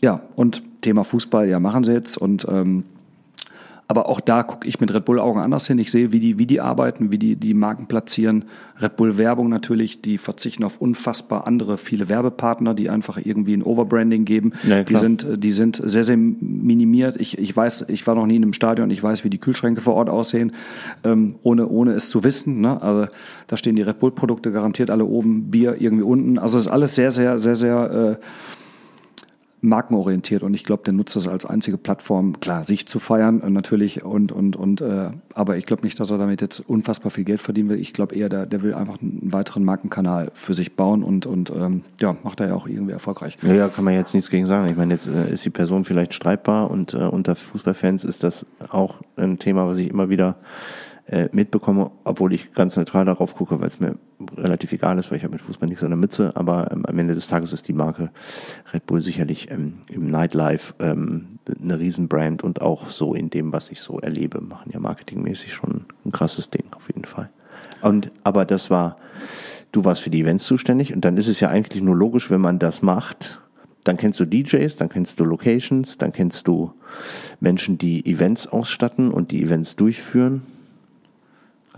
[0.00, 2.84] Ja, und Thema Fußball, ja, machen sie jetzt und ähm,
[3.90, 5.78] aber auch da gucke ich mit Red Bull Augen anders hin.
[5.78, 8.44] Ich sehe, wie die, wie die arbeiten, wie die die Marken platzieren.
[8.82, 13.62] Red Bull Werbung natürlich, die verzichten auf unfassbar andere viele Werbepartner, die einfach irgendwie ein
[13.62, 14.52] Overbranding geben.
[14.68, 17.16] Ja, die sind, die sind sehr, sehr minimiert.
[17.16, 19.80] Ich, ich weiß, ich war noch nie in einem Stadion, ich weiß, wie die Kühlschränke
[19.80, 20.52] vor Ort aussehen,
[21.02, 22.60] ähm, ohne, ohne es zu wissen.
[22.60, 22.82] Ne?
[22.82, 23.06] Also
[23.46, 26.38] da stehen die Red Bull Produkte garantiert alle oben, Bier irgendwie unten.
[26.38, 28.24] Also es ist alles sehr, sehr, sehr, sehr, äh,
[29.60, 33.50] markenorientiert und ich glaube, der nutzt das als einzige Plattform, klar, sich zu feiern äh,
[33.50, 37.24] natürlich und und und äh, aber ich glaube nicht, dass er damit jetzt unfassbar viel
[37.24, 37.78] Geld verdienen will.
[37.78, 41.50] Ich glaube eher, der, der will einfach einen weiteren Markenkanal für sich bauen und und
[41.50, 43.36] ähm, ja, macht er ja auch irgendwie erfolgreich.
[43.42, 44.68] Ja, ja, kann man jetzt nichts gegen sagen.
[44.70, 48.46] Ich meine, jetzt äh, ist die Person vielleicht streitbar und äh, unter Fußballfans ist das
[48.68, 50.36] auch ein Thema, was ich immer wieder
[51.06, 53.96] äh, mitbekomme, obwohl ich ganz neutral darauf gucke, weil es mir
[54.36, 56.98] relativ egal ist, weil ich habe mit Fußball nichts an der Mütze, aber ähm, am
[56.98, 58.10] Ende des Tages ist die Marke
[58.72, 63.70] Red Bull sicherlich ähm, im Nightlife ähm, eine Riesenbrand und auch so in dem, was
[63.70, 67.30] ich so erlebe, machen ja marketingmäßig schon ein krasses Ding auf jeden Fall.
[67.80, 68.96] Und aber das war,
[69.72, 72.40] du warst für die Events zuständig und dann ist es ja eigentlich nur logisch, wenn
[72.40, 73.40] man das macht,
[73.84, 76.72] dann kennst du DJs, dann kennst du Locations, dann kennst du
[77.40, 80.42] Menschen, die Events ausstatten und die Events durchführen.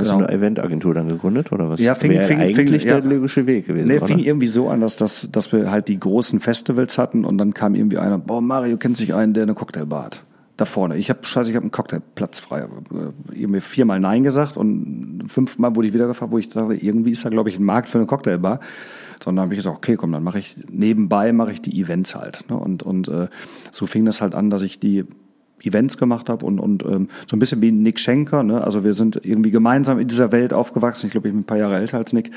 [0.00, 0.20] Hast genau.
[0.20, 1.80] du eine Eventagentur dann gegründet oder was?
[1.80, 3.04] Ja, fing, Wäre fing, eigentlich fing, der ja.
[3.04, 3.88] logische Weg gewesen.
[3.88, 7.38] Nee, fing irgendwie so an, dass, das, dass wir halt die großen Festivals hatten und
[7.38, 10.24] dann kam irgendwie einer, boah, Mario kennt sich einen, der eine Cocktailbar hat.
[10.56, 10.98] Da vorne.
[10.98, 12.66] Ich habe scheiße, ich habe einen Cocktailplatz frei.
[13.32, 17.24] Irgendwie viermal Nein gesagt und fünfmal wurde ich wieder gefragt, wo ich dachte, irgendwie ist
[17.24, 18.60] da, glaube ich, ein Markt für eine Cocktailbar.
[19.24, 22.44] Sondern habe ich gesagt, okay, komm, dann mache ich nebenbei mache ich die Events halt.
[22.50, 22.56] Ne?
[22.58, 23.28] Und, und äh,
[23.70, 25.06] so fing das halt an, dass ich die
[25.62, 28.42] Events gemacht habe und, und ähm, so ein bisschen wie Nick Schenker.
[28.42, 28.62] Ne?
[28.62, 31.06] Also wir sind irgendwie gemeinsam in dieser Welt aufgewachsen.
[31.06, 32.30] Ich glaube, ich bin ein paar Jahre älter als Nick.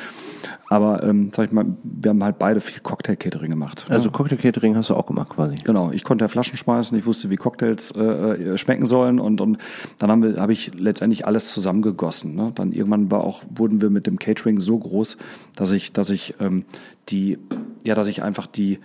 [0.68, 3.86] Aber ähm, sag ich mal, wir haben halt beide viel Cocktail-Catering gemacht.
[3.90, 4.12] Also ja.
[4.12, 5.56] Cocktail-Catering hast du auch gemacht quasi.
[5.64, 9.42] Genau, ich konnte ja Flaschen schmeißen, ich wusste, wie Cocktails äh, äh schmecken sollen und,
[9.42, 9.58] und
[10.00, 12.36] dann habe ich letztendlich alles zusammengegossen.
[12.36, 12.52] Ne?
[12.56, 15.18] Dann irgendwann war auch, wurden wir mit dem Catering so groß,
[15.56, 16.66] dass ich, dass ich ähm,
[17.10, 17.38] die,
[17.84, 18.80] ja, dass ich einfach die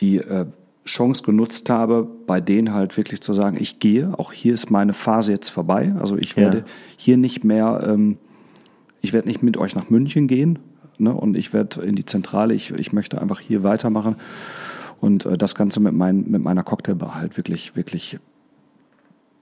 [0.00, 0.46] die äh,
[0.88, 4.94] Chance genutzt habe, bei denen halt wirklich zu sagen, ich gehe, auch hier ist meine
[4.94, 5.94] Phase jetzt vorbei.
[5.98, 6.64] Also ich werde ja.
[6.96, 8.16] hier nicht mehr, ähm,
[9.00, 10.58] ich werde nicht mit euch nach München gehen
[10.96, 14.16] ne, und ich werde in die Zentrale, ich, ich möchte einfach hier weitermachen
[15.00, 18.18] und äh, das Ganze mit, mein, mit meiner Cocktailbar halt wirklich, wirklich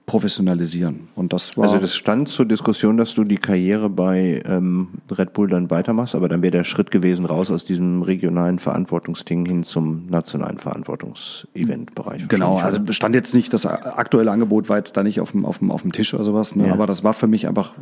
[0.07, 1.09] professionalisieren.
[1.15, 5.33] Und das war also das stand zur Diskussion, dass du die Karriere bei ähm, Red
[5.33, 9.63] Bull dann weitermachst, aber dann wäre der Schritt gewesen raus aus diesem regionalen Verantwortungsding hin
[9.63, 12.29] zum nationalen Verantwortungseventbereich.
[12.29, 15.59] Genau, also stand jetzt nicht, das aktuelle Angebot war jetzt da nicht auf dem, auf
[15.59, 16.67] dem, auf dem Tisch oder sowas, ne?
[16.67, 16.73] Ja.
[16.73, 17.73] aber das war für mich einfach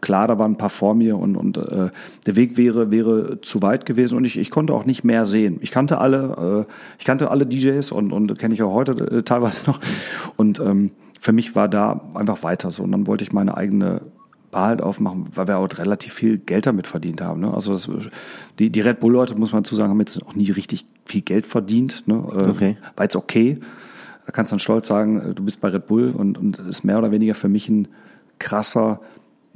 [0.00, 1.90] klar, da waren ein paar vor mir und, und äh,
[2.26, 5.58] der Weg wäre, wäre zu weit gewesen und ich, ich konnte auch nicht mehr sehen.
[5.60, 9.22] Ich kannte alle, äh, ich kannte alle DJs und, und kenne ich auch heute äh,
[9.22, 9.80] teilweise noch
[10.36, 10.90] und ähm,
[11.24, 12.82] für mich war da einfach weiter so.
[12.82, 14.02] Und dann wollte ich meine eigene
[14.50, 17.40] Bar halt aufmachen, weil wir auch relativ viel Geld damit verdient haben.
[17.40, 17.54] Ne?
[17.54, 17.88] Also das,
[18.58, 21.46] die, die Red Bull-Leute, muss man zu sagen, haben jetzt auch nie richtig viel Geld
[21.46, 22.06] verdient.
[22.06, 22.16] Ne?
[22.16, 22.76] Äh, okay.
[22.94, 23.58] War jetzt okay.
[24.26, 26.98] Da kannst du dann stolz sagen, du bist bei Red Bull und, und ist mehr
[26.98, 27.88] oder weniger für mich ein
[28.38, 29.00] krasser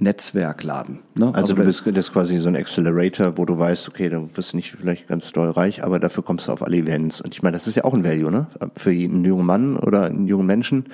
[0.01, 1.01] Netzwerkladen.
[1.17, 1.27] Ne?
[1.27, 4.29] Also, also du bist das ist quasi so ein Accelerator, wo du weißt, okay, du
[4.29, 7.21] bist nicht vielleicht ganz doll reich, aber dafür kommst du auf alle Events.
[7.21, 8.47] Und ich meine, das ist ja auch ein Value, ne?
[8.77, 10.87] Für einen jungen Mann oder einen jungen Menschen,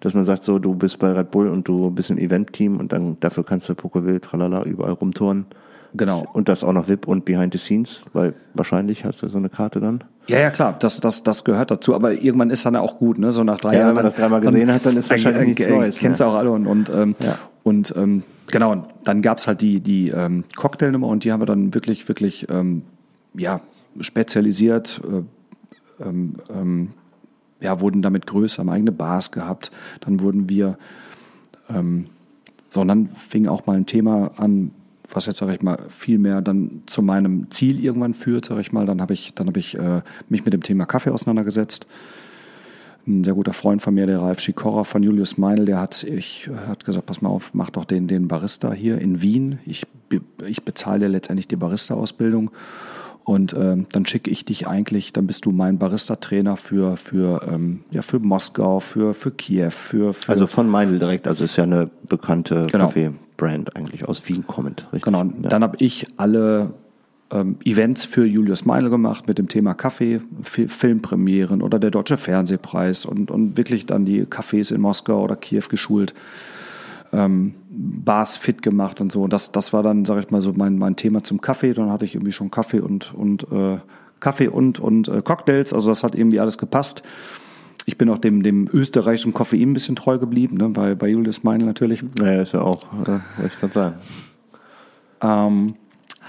[0.00, 2.92] dass man sagt, so, du bist bei Red Bull und du bist im Event-Team und
[2.92, 5.46] dann dafür kannst du Pokewil, tralala, überall rumtouren.
[5.94, 6.24] Genau.
[6.32, 9.48] Und das auch noch VIP und Behind the Scenes, weil wahrscheinlich hast du so eine
[9.48, 10.04] Karte dann.
[10.26, 11.94] Ja, ja, klar, das, das, das gehört dazu.
[11.94, 13.32] Aber irgendwann ist dann auch gut, ne?
[13.32, 13.88] So nach drei ja, Jahren.
[13.88, 15.98] Wenn man das dreimal gesehen hat, dann ist wahrscheinlich nichts äh, Neues.
[15.98, 16.26] Kennst ne?
[16.26, 17.38] auch alle und, und, ähm, ja.
[17.68, 21.74] Und ähm, genau, dann gab's halt die, die ähm, Cocktailnummer und die haben wir dann
[21.74, 22.82] wirklich, wirklich ähm,
[23.34, 23.60] ja,
[24.00, 26.88] spezialisiert, äh, ähm, ähm,
[27.60, 29.70] ja, wurden damit größer, haben eigene Bars gehabt.
[30.00, 30.78] Dann wurden wir,
[32.68, 34.70] so, und dann fing auch mal ein Thema an,
[35.10, 38.72] was jetzt, sage ich mal, viel mehr dann zu meinem Ziel irgendwann führt, sage ich
[38.72, 38.86] mal.
[38.86, 41.86] Dann habe ich, dann hab ich äh, mich mit dem Thema Kaffee auseinandergesetzt.
[43.08, 46.50] Ein sehr guter Freund von mir, der Ralf Schikora von Julius Meinl, der hat, ich,
[46.66, 49.60] hat gesagt, pass mal auf, mach doch den, den Barista hier in Wien.
[49.64, 49.86] Ich,
[50.46, 52.50] ich bezahle dir letztendlich die Barista-Ausbildung.
[53.24, 57.80] Und ähm, dann schicke ich dich eigentlich, dann bist du mein Barista-Trainer für, für, ähm,
[57.90, 61.64] ja, für Moskau, für, für Kiew, für, für Also von Meindl direkt, also ist ja
[61.64, 62.86] eine bekannte Genau.
[62.86, 65.02] Kaffee-Brand eigentlich aus Wien kommend, richtig?
[65.02, 66.74] Genau, und dann habe ich alle
[67.30, 73.04] Events für Julius Meindl gemacht mit dem Thema Kaffee, Fi- Filmpremieren oder der Deutsche Fernsehpreis
[73.04, 76.14] und, und wirklich dann die Cafés in Moskau oder Kiew geschult,
[77.12, 79.24] ähm, Bars fit gemacht und so.
[79.24, 81.74] Und das, das war dann, sage ich mal, so mein, mein Thema zum Kaffee.
[81.74, 83.78] Dann hatte ich irgendwie schon Kaffee und, und äh,
[84.20, 87.02] Kaffee und, und äh, Cocktails, also das hat irgendwie alles gepasst.
[87.84, 91.44] Ich bin auch dem, dem österreichischen Koffein ein bisschen treu geblieben, ne, bei, bei Julius
[91.44, 92.02] Meindl natürlich.
[92.18, 93.96] Naja, ist ja auch, äh, wollte ich gerade sagen.
[95.20, 95.74] Ähm,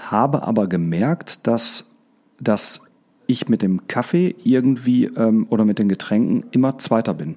[0.08, 1.90] habe aber gemerkt, dass,
[2.40, 2.82] dass
[3.26, 7.36] ich mit dem Kaffee irgendwie ähm, oder mit den Getränken immer Zweiter bin.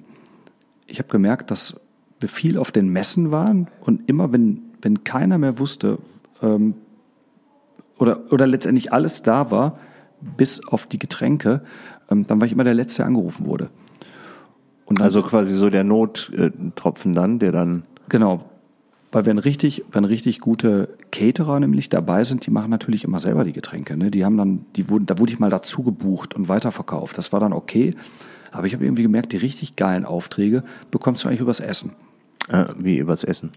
[0.86, 1.80] Ich habe gemerkt, dass
[2.20, 5.98] wir viel auf den Messen waren und immer, wenn, wenn keiner mehr wusste
[6.42, 6.74] ähm,
[7.98, 9.78] oder, oder letztendlich alles da war,
[10.36, 11.62] bis auf die Getränke,
[12.10, 13.70] ähm, dann war ich immer der Letzte, der angerufen wurde.
[14.86, 18.44] Und dann, Also quasi so der Nottropfen dann, der dann, Genau.
[19.12, 23.44] Weil wenn richtig, wenn richtig gute Caterer nämlich dabei sind, die machen natürlich immer selber
[23.44, 23.96] die Getränke.
[23.96, 24.10] Ne?
[24.10, 27.16] Die haben dann, die wurden, da wurde ich mal dazu gebucht und weiterverkauft.
[27.16, 27.94] Das war dann okay.
[28.50, 31.92] Aber ich habe irgendwie gemerkt, die richtig geilen Aufträge bekommst du eigentlich übers Essen.
[32.48, 33.50] äh, wie übers Essen.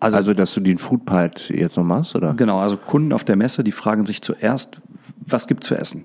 [0.00, 2.34] Also- Also, dass du den Foodpipe jetzt noch machst, oder?
[2.34, 4.82] Genau, also Kunden auf der Messe, die fragen sich zuerst,
[5.24, 6.04] was gibt's zu essen?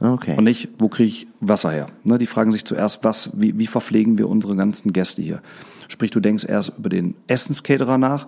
[0.00, 0.34] Okay.
[0.38, 1.86] Und nicht, wo kriege ich Wasser her?
[2.04, 5.40] Ne, die fragen sich zuerst, was, wie, wie verpflegen wir unsere ganzen Gäste hier?
[5.88, 8.26] Sprich, du denkst erst über den Essenscaterer nach,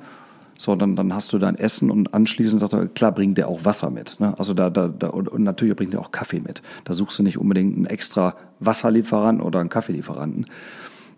[0.59, 3.65] so, dann, dann hast du dein Essen und anschließend sagt er, klar, bringt der auch
[3.65, 4.19] Wasser mit.
[4.19, 4.35] Ne?
[4.39, 6.63] Also da, da, da, und natürlich bringt er auch Kaffee mit.
[6.85, 10.47] Da suchst du nicht unbedingt einen extra Wasserlieferanten oder einen Kaffeelieferanten.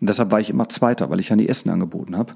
[0.01, 2.35] Und deshalb war ich immer Zweiter, weil ich ja die Essen angeboten habe.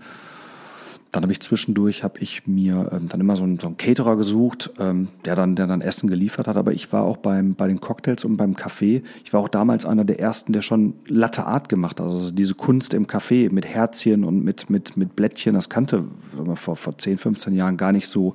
[1.14, 4.16] Dann habe ich zwischendurch, habe ich mir ähm, dann immer so einen, so einen Caterer
[4.16, 6.57] gesucht, ähm, der, dann, der dann Essen geliefert hat.
[6.57, 9.87] Aber ich war auch beim, bei den Cocktails und beim Kaffee, ich war auch damals
[9.87, 12.07] einer der Ersten, der schon Latte Art gemacht hat.
[12.07, 16.57] Also diese Kunst im Kaffee mit Herzchen und mit, mit, mit Blättchen, das kannte wir,
[16.57, 18.35] vor, vor 10, 15 Jahren gar nicht so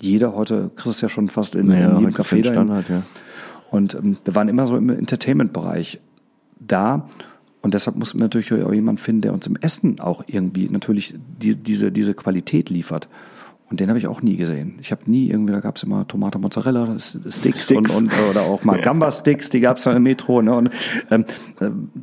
[0.00, 0.34] jeder.
[0.34, 2.44] Heute kriegst du es ja schon fast in, naja, in jedem dahin.
[2.44, 3.02] Standard, ja.
[3.70, 6.00] Und ähm, wir waren immer so im Entertainment-Bereich
[6.58, 7.06] da.
[7.68, 11.14] Und deshalb mussten wir natürlich auch jemanden finden, der uns im Essen auch irgendwie natürlich
[11.38, 13.10] die, diese, diese Qualität liefert.
[13.68, 14.78] Und den habe ich auch nie gesehen.
[14.80, 17.70] Ich habe nie irgendwie, da gab es immer Tomate Mozzarella Sticks, Sticks.
[17.70, 20.40] Und, und oder auch mal Gamba Sticks, die gab es im Metro.
[20.40, 20.56] Ne?
[20.56, 20.70] Und
[21.10, 21.26] ähm,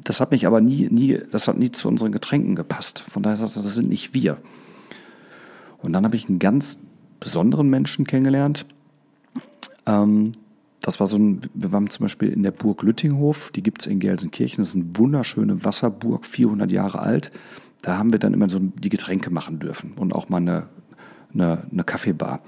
[0.03, 2.99] das hat mich aber nie, nie, das hat nie zu unseren Getränken gepasst.
[2.99, 4.37] Von daher ist das, das sind nicht wir.
[5.81, 6.77] Und dann habe ich einen ganz
[7.19, 8.67] besonderen Menschen kennengelernt.
[9.87, 10.33] Ähm,
[10.85, 13.87] das war so ein, wir waren zum Beispiel in der Burg Lüttinghof, die gibt es
[13.87, 17.31] in Gelsenkirchen, das ist eine wunderschöne Wasserburg, 400 Jahre alt.
[17.81, 20.67] Da haben wir dann immer so die Getränke machen dürfen und auch mal eine,
[21.33, 22.41] eine, eine Kaffeebar.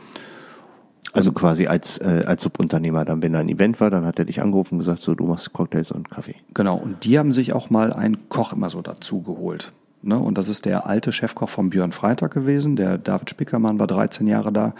[1.13, 4.26] Also quasi als, äh, als Subunternehmer, dann wenn da ein Event war, dann hat er
[4.26, 6.36] dich angerufen und gesagt, so du machst Cocktails und Kaffee.
[6.54, 9.71] Genau, und die haben sich auch mal einen Koch immer so dazu geholt.
[10.04, 10.19] Ne?
[10.19, 12.76] Und das ist der alte Chefkoch von Björn Freitag gewesen.
[12.76, 14.76] Der David Spickermann war 13 Jahre da.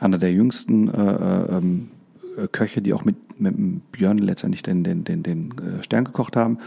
[0.00, 1.97] Einer der jüngsten äh, äh, ähm, äh,
[2.46, 6.58] Köche, die auch mit, mit Björn letztendlich den, den, den, den äh, Stern gekocht haben.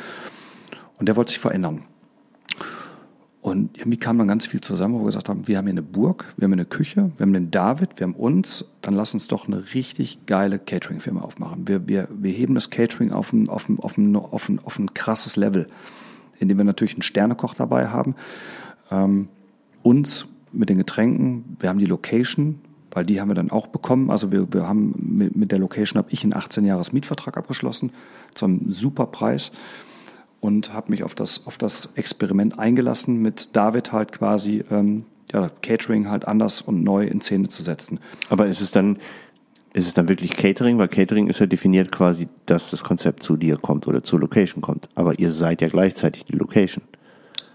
[0.99, 1.83] Und der wollte sich verändern.
[3.41, 5.81] Und irgendwie kam dann ganz viel zusammen, wo wir gesagt haben, wir haben hier eine
[5.81, 9.15] Burg, wir haben hier eine Küche, wir haben den David, wir haben uns, dann lass
[9.15, 11.67] uns doch eine richtig geile Catering-Firma aufmachen.
[11.67, 14.77] Wir, wir, wir heben das Catering auf ein, auf, ein, auf, ein, auf, ein, auf
[14.77, 15.65] ein krasses Level,
[16.37, 18.15] indem wir natürlich einen Sternekoch dabei haben.
[18.91, 19.27] Ähm,
[19.81, 24.11] uns mit den Getränken, wir haben die Location, weil die haben wir dann auch bekommen.
[24.11, 27.91] Also wir, wir haben mit, mit der Location habe ich einen 18 Jahres Mietvertrag abgeschlossen
[28.33, 29.51] zu einem super Preis
[30.39, 35.49] und habe mich auf das, auf das Experiment eingelassen, mit David halt quasi ähm, ja,
[35.61, 37.99] Catering halt anders und neu in Szene zu setzen.
[38.29, 38.97] Aber ist es dann,
[39.73, 40.77] ist es dann wirklich Catering?
[40.77, 44.61] Weil Catering ist ja definiert quasi, dass das Konzept zu dir kommt oder zur Location
[44.61, 44.89] kommt.
[44.95, 46.83] Aber ihr seid ja gleichzeitig die Location.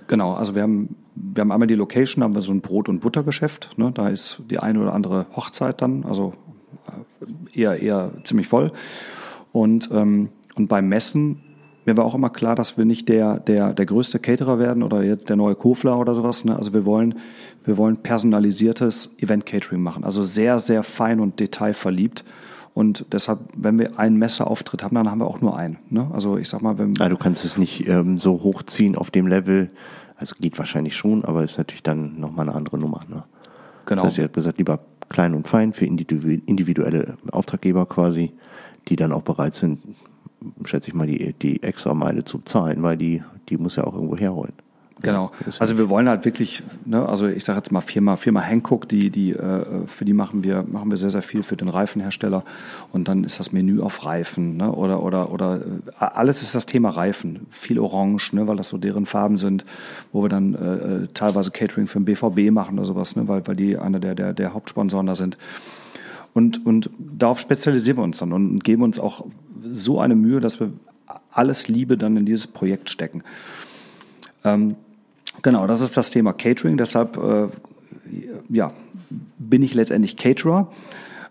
[0.07, 3.01] Genau, also wir haben, wir haben einmal die Location, haben wir so ein Brot- und
[3.01, 3.71] Buttergeschäft.
[3.77, 3.91] Ne?
[3.93, 6.35] Da ist die eine oder andere Hochzeit dann, also
[7.55, 8.71] äh, eher, eher ziemlich voll.
[9.53, 11.41] Und, ähm, und beim Messen,
[11.87, 15.17] mir war auch immer klar, dass wir nicht der, der, der größte Caterer werden oder
[15.17, 16.45] der neue Kofler oder sowas.
[16.45, 16.57] Ne?
[16.57, 17.15] Also wir wollen,
[17.65, 20.05] wir wollen personalisiertes Event-Catering machen.
[20.05, 22.25] Also sehr, sehr fein und detailverliebt.
[22.75, 25.79] Und deshalb, wenn wir einen Messeauftritt haben, dann haben wir auch nur einen.
[25.89, 26.11] Ne?
[26.13, 29.27] Also ich sag mal, wenn, Ah, du kannst es nicht ähm, so hochziehen auf dem
[29.27, 29.69] Level.
[30.17, 33.03] Also geht wahrscheinlich schon, aber ist natürlich dann nochmal eine andere Nummer.
[33.09, 33.25] Ne?
[33.85, 34.03] genau.
[34.03, 38.33] Das heißt, ihr habt gesagt, lieber klein und fein für individu- individuelle Auftraggeber quasi,
[38.89, 39.81] die dann auch bereit sind,
[40.65, 43.95] schätze ich mal, die, die extra Meile zu zahlen, weil die, die muss ja auch
[43.95, 44.53] irgendwo herholen.
[45.03, 45.31] Genau.
[45.59, 49.11] Also wir wollen halt wirklich, ne, also ich sage jetzt mal Firma, Firma Hankook, die,
[49.11, 52.45] die, äh, für die machen wir, machen wir sehr, sehr viel für den Reifenhersteller.
[52.93, 56.65] Und dann ist das Menü auf Reifen, ne, oder, oder, oder äh, alles ist das
[56.65, 57.47] Thema Reifen.
[57.51, 59.67] Viel Orange, ne, weil das so deren Farben sind,
[60.13, 63.47] wo wir dann äh, äh teilweise Catering für den BVB machen oder sowas, ne, weil,
[63.47, 65.37] weil die einer der, der, der Hauptsponsoren da sind.
[66.33, 69.27] Und, und darauf spezialisieren wir uns dann und geben uns auch
[69.71, 70.73] so eine Mühe, dass wir
[71.31, 73.23] alles Liebe dann in dieses Projekt stecken.
[74.45, 74.77] Ähm,
[75.47, 76.77] Genau, das ist das Thema Catering.
[76.77, 77.47] Deshalb äh,
[78.49, 78.73] ja,
[79.39, 80.73] bin ich letztendlich Caterer.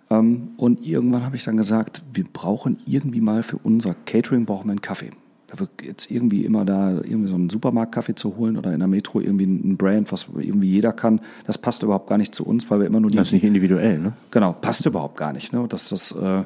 [0.10, 4.68] Ähm, und irgendwann habe ich dann gesagt, wir brauchen irgendwie mal für unser Catering brauchen
[4.68, 5.10] wir einen Kaffee.
[5.48, 8.88] Da wird jetzt irgendwie immer da irgendwie so einen Supermarktkaffee zu holen oder in der
[8.88, 12.72] Metro irgendwie ein Brand, was irgendwie jeder kann, das passt überhaupt gar nicht zu uns,
[12.72, 13.18] weil wir immer nur die.
[13.18, 14.14] Das ist nicht individuell, ne?
[14.32, 15.52] Genau, passt überhaupt gar nicht.
[15.52, 15.66] Ne?
[15.68, 16.44] Das, das, äh,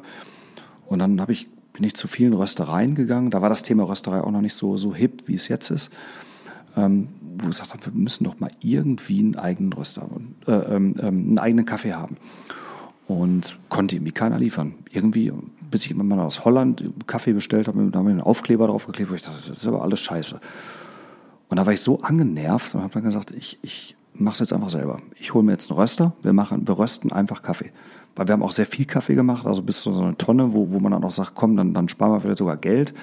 [0.88, 3.30] und dann habe ich, bin ich zu vielen Röstereien gegangen.
[3.30, 5.92] Da war das Thema Rösterei auch noch nicht so, so hip, wie es jetzt ist.
[6.76, 7.06] Ähm,
[7.42, 10.08] wo gesagt haben, wir müssen doch mal irgendwie einen eigenen Röster,
[10.46, 12.16] äh, ähm, ähm, einen eigenen Kaffee haben.
[13.06, 14.74] Und konnte irgendwie keiner liefern.
[14.92, 15.32] Irgendwie,
[15.70, 18.86] bis ich immer mal aus Holland Kaffee bestellt habe, da haben wir einen Aufkleber drauf
[18.86, 20.38] geklebt, wo ich dachte, das ist aber alles scheiße.
[21.48, 24.52] Und da war ich so angenervt und habe dann gesagt, ich, ich mache es jetzt
[24.52, 25.00] einfach selber.
[25.18, 27.72] Ich hole mir jetzt einen Röster, wir, machen, wir rösten einfach Kaffee.
[28.14, 30.70] Weil wir haben auch sehr viel Kaffee gemacht, also bis zu so eine Tonne, wo,
[30.72, 32.94] wo man dann auch sagt, komm, dann, dann sparen wir vielleicht sogar Geld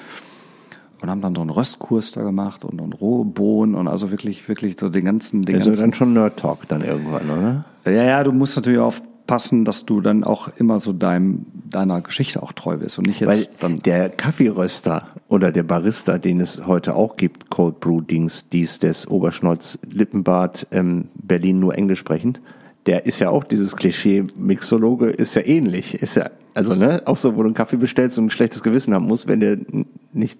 [1.02, 4.48] und haben dann so einen Röstkurs da gemacht und, und rohe Bohnen und also wirklich,
[4.48, 5.82] wirklich so den ganzen, den also ganzen.
[5.82, 7.66] dann schon Nerd Talk dann irgendwann, oder?
[7.86, 12.42] Ja, ja, du musst natürlich aufpassen, dass du dann auch immer so deinem, deiner Geschichte
[12.42, 13.82] auch treu bist und nicht jetzt Weil dann.
[13.84, 19.08] Der Kaffeeröster oder der Barista, den es heute auch gibt, Cold Brew Dings, dies, des
[19.08, 22.42] Oberschnotz, Lippenbart, ähm, Berlin nur englisch sprechend,
[22.88, 27.18] der ist ja auch dieses Klischee, Mixologe ist ja ähnlich, ist ja also, ne, auch
[27.18, 29.60] so, wo du einen Kaffee bestellst und ein schlechtes Gewissen haben musst, wenn der
[30.12, 30.40] nicht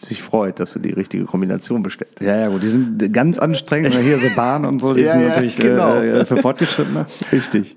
[0.00, 2.20] sich freut, dass du die richtige Kombination bestellst.
[2.20, 3.94] Ja, ja, gut, die sind ganz anstrengend.
[3.94, 6.00] hier so Bahn und so, die ja, sind ja, natürlich genau.
[6.00, 7.06] äh, für Fortgeschrittene.
[7.32, 7.76] Richtig.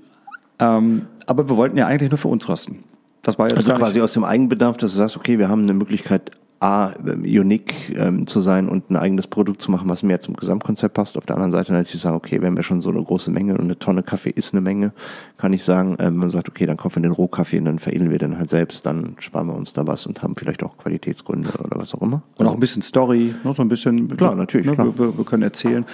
[0.57, 2.83] Ähm, aber wir wollten ja eigentlich nur für uns rösten.
[3.21, 5.75] Das war jetzt Also quasi aus dem Eigenbedarf, dass du sagst, okay, wir haben eine
[5.75, 10.35] Möglichkeit, A, unique ähm, zu sein und ein eigenes Produkt zu machen, was mehr zum
[10.35, 11.17] Gesamtkonzept passt.
[11.17, 13.65] Auf der anderen Seite natürlich sagen, okay, wenn wir schon so eine große Menge und
[13.65, 14.93] eine Tonne Kaffee ist eine Menge,
[15.37, 18.09] kann ich sagen, ähm, man sagt, okay, dann kaufen wir den Rohkaffee und dann veredeln
[18.09, 21.49] wir den halt selbst, dann sparen wir uns da was und haben vielleicht auch Qualitätsgründe
[21.59, 22.21] oder was auch immer.
[22.37, 24.07] und auch ein bisschen Story, ne, so ein bisschen.
[24.07, 24.97] Klar, natürlich, Ne, klar.
[24.97, 25.85] Wir, wir, können erzählen.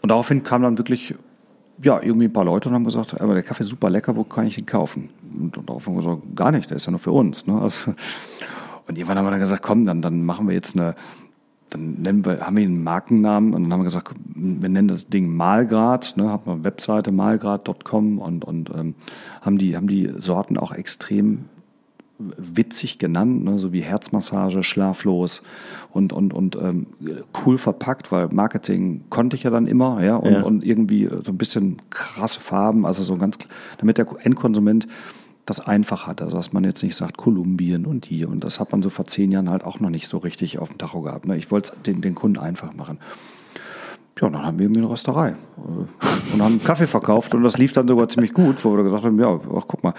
[0.00, 1.14] Und daraufhin kamen dann wirklich,
[1.82, 4.24] ja, irgendwie ein paar Leute und haben gesagt, aber der Kaffee ist super lecker, wo
[4.24, 5.08] kann ich den kaufen?
[5.36, 7.46] Und, daraufhin haben wir gesagt, gar nicht, der ist ja nur für uns.
[7.46, 7.60] Ne?
[7.60, 7.94] Also,
[8.86, 10.94] und irgendwann haben wir dann gesagt, komm, dann, dann machen wir jetzt eine,
[11.70, 15.08] dann nennen wir, haben wir einen Markennamen und dann haben wir gesagt, wir nennen das
[15.08, 18.94] Ding Malgrad, ne, haben wir eine Webseite malgrad.com und, und ähm,
[19.40, 21.46] haben, die, haben die Sorten auch extrem
[22.18, 25.42] witzig genannt, ne, so wie Herzmassage, schlaflos
[25.90, 26.86] und, und, und ähm,
[27.44, 30.42] cool verpackt, weil Marketing konnte ich ja dann immer, ja, und, Ja.
[30.42, 33.38] und irgendwie so ein bisschen krasse Farben, also so ganz,
[33.78, 34.86] damit der Endkonsument
[35.46, 38.72] das einfach hat, also dass man jetzt nicht sagt Kolumbien und hier und das hat
[38.72, 41.26] man so vor zehn Jahren halt auch noch nicht so richtig auf dem Tacho gehabt.
[41.26, 41.36] Ne?
[41.36, 42.98] Ich wollte es den, den Kunden einfach machen.
[44.20, 47.88] Ja, dann haben wir eine Rösterei äh, und haben Kaffee verkauft und das lief dann
[47.88, 49.92] sogar ziemlich gut, wo wir gesagt haben, ja, ach, guck mal,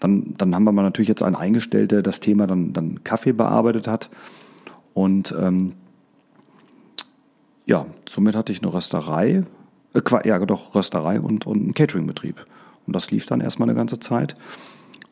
[0.00, 3.32] dann, dann haben wir mal natürlich jetzt einen eingestellt, der das Thema dann, dann Kaffee
[3.32, 4.08] bearbeitet hat
[4.94, 5.72] und ähm,
[7.66, 9.44] ja, somit hatte ich eine Rösterei,
[9.92, 12.46] äh, ja doch, Rösterei und, und einen Cateringbetrieb
[12.86, 14.34] und das lief dann erstmal eine ganze Zeit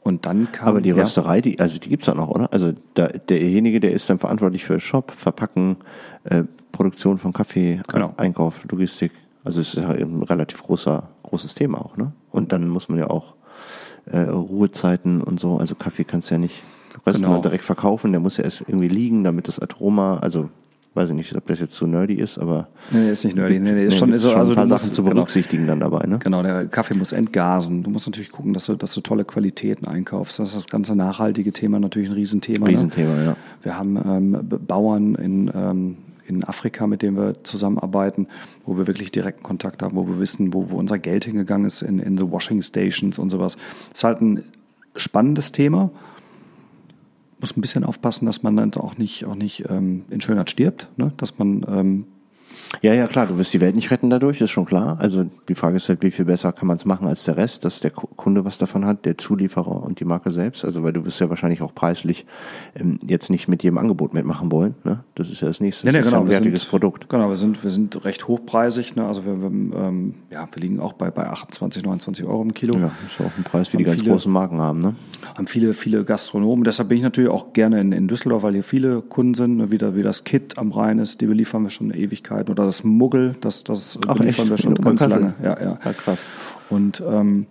[0.06, 0.68] und dann kam...
[0.68, 2.52] Aber die ja, Rösterei, die, also die gibt's auch noch, oder?
[2.52, 5.76] Also da, derjenige, der ist dann verantwortlich für Shop, Verpacken,
[6.24, 8.14] äh, Produktion von Kaffee, Genau.
[8.16, 9.12] Einkauf, Logistik.
[9.44, 12.12] Also es ist ja ein relativ großer, großes Thema auch, ne?
[12.30, 13.34] Und dann muss man ja auch
[14.06, 16.62] äh, Ruhezeiten und so, also Kaffee kannst du ja nicht
[17.04, 17.42] Genau.
[17.42, 20.48] direkt verkaufen, der muss ja erst irgendwie liegen, damit das Aroma, also
[20.96, 23.58] weiß ich nicht, ob das jetzt zu nerdy ist, aber Nee, ist nicht nerdy.
[23.60, 25.14] Nee, nee, ist schon, ist, schon also ein paar Sachen musst- zu genau.
[25.16, 26.18] berücksichtigen dann dabei, ne?
[26.22, 27.82] Genau, der Kaffee muss entgasen.
[27.82, 30.38] Du musst natürlich gucken, dass du, dass du tolle Qualitäten einkaufst.
[30.38, 32.66] Das ist das ganze nachhaltige Thema natürlich ein Riesenthema.
[32.66, 33.24] Riesenthema, ne?
[33.26, 33.36] ja.
[33.62, 38.26] Wir haben ähm, Bauern in, ähm, in Afrika, mit denen wir zusammenarbeiten,
[38.64, 41.82] wo wir wirklich direkten Kontakt haben, wo wir wissen, wo, wo unser Geld hingegangen ist
[41.82, 43.56] in, in the Washing Stations und sowas.
[43.90, 44.42] Das ist halt ein
[44.96, 45.90] spannendes Thema.
[47.40, 50.88] Muss ein bisschen aufpassen, dass man dann auch nicht, auch nicht ähm, in Schönheit stirbt,
[50.96, 51.12] ne?
[51.16, 52.06] dass man ähm,
[52.82, 54.96] Ja, ja, klar, du wirst die Welt nicht retten dadurch, ist schon klar.
[55.00, 57.64] Also die Frage ist halt, wie viel besser kann man es machen als der Rest,
[57.64, 60.64] dass der Ku- Kunde was davon hat, der Zulieferer und die Marke selbst.
[60.64, 62.26] Also weil du wirst ja wahrscheinlich auch preislich
[62.74, 64.74] ähm, jetzt nicht mit jedem Angebot mitmachen wollen.
[64.84, 65.00] Ne?
[65.14, 65.86] Das ist ja das nächste.
[65.86, 67.08] Das ist ja ein wir wertiges sind, Produkt.
[67.08, 68.96] Genau, wir sind, wir sind recht hochpreisig.
[68.96, 69.06] Ne?
[69.06, 69.46] Also wir, wir,
[69.78, 72.76] ähm, ja, wir liegen auch bei, bei 28, 29 Euro im Kilo.
[72.78, 74.80] Ja, ist ja auch ein Preis, wie die ganz viele- großen Marken haben.
[74.80, 74.94] Ne?
[75.36, 76.64] Haben viele, viele Gastronomen.
[76.64, 79.70] Deshalb bin ich natürlich auch gerne in, in Düsseldorf, weil hier viele Kunden sind, ne?
[79.70, 81.20] wie, da- wie das Kit am Rhein ist.
[81.20, 82.45] Die beliefern wir schon eine Ewigkeit.
[82.50, 85.34] Oder oder das Muggel, das, das Ach, beliefern wir schon In ganz lange.
[85.42, 85.78] Ja, ja.
[85.84, 86.26] Ja, krass.
[86.70, 87.46] Und ähm,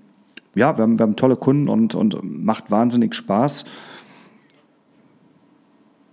[0.56, 3.66] ja, wir haben, wir haben tolle Kunden und, und macht wahnsinnig Spaß.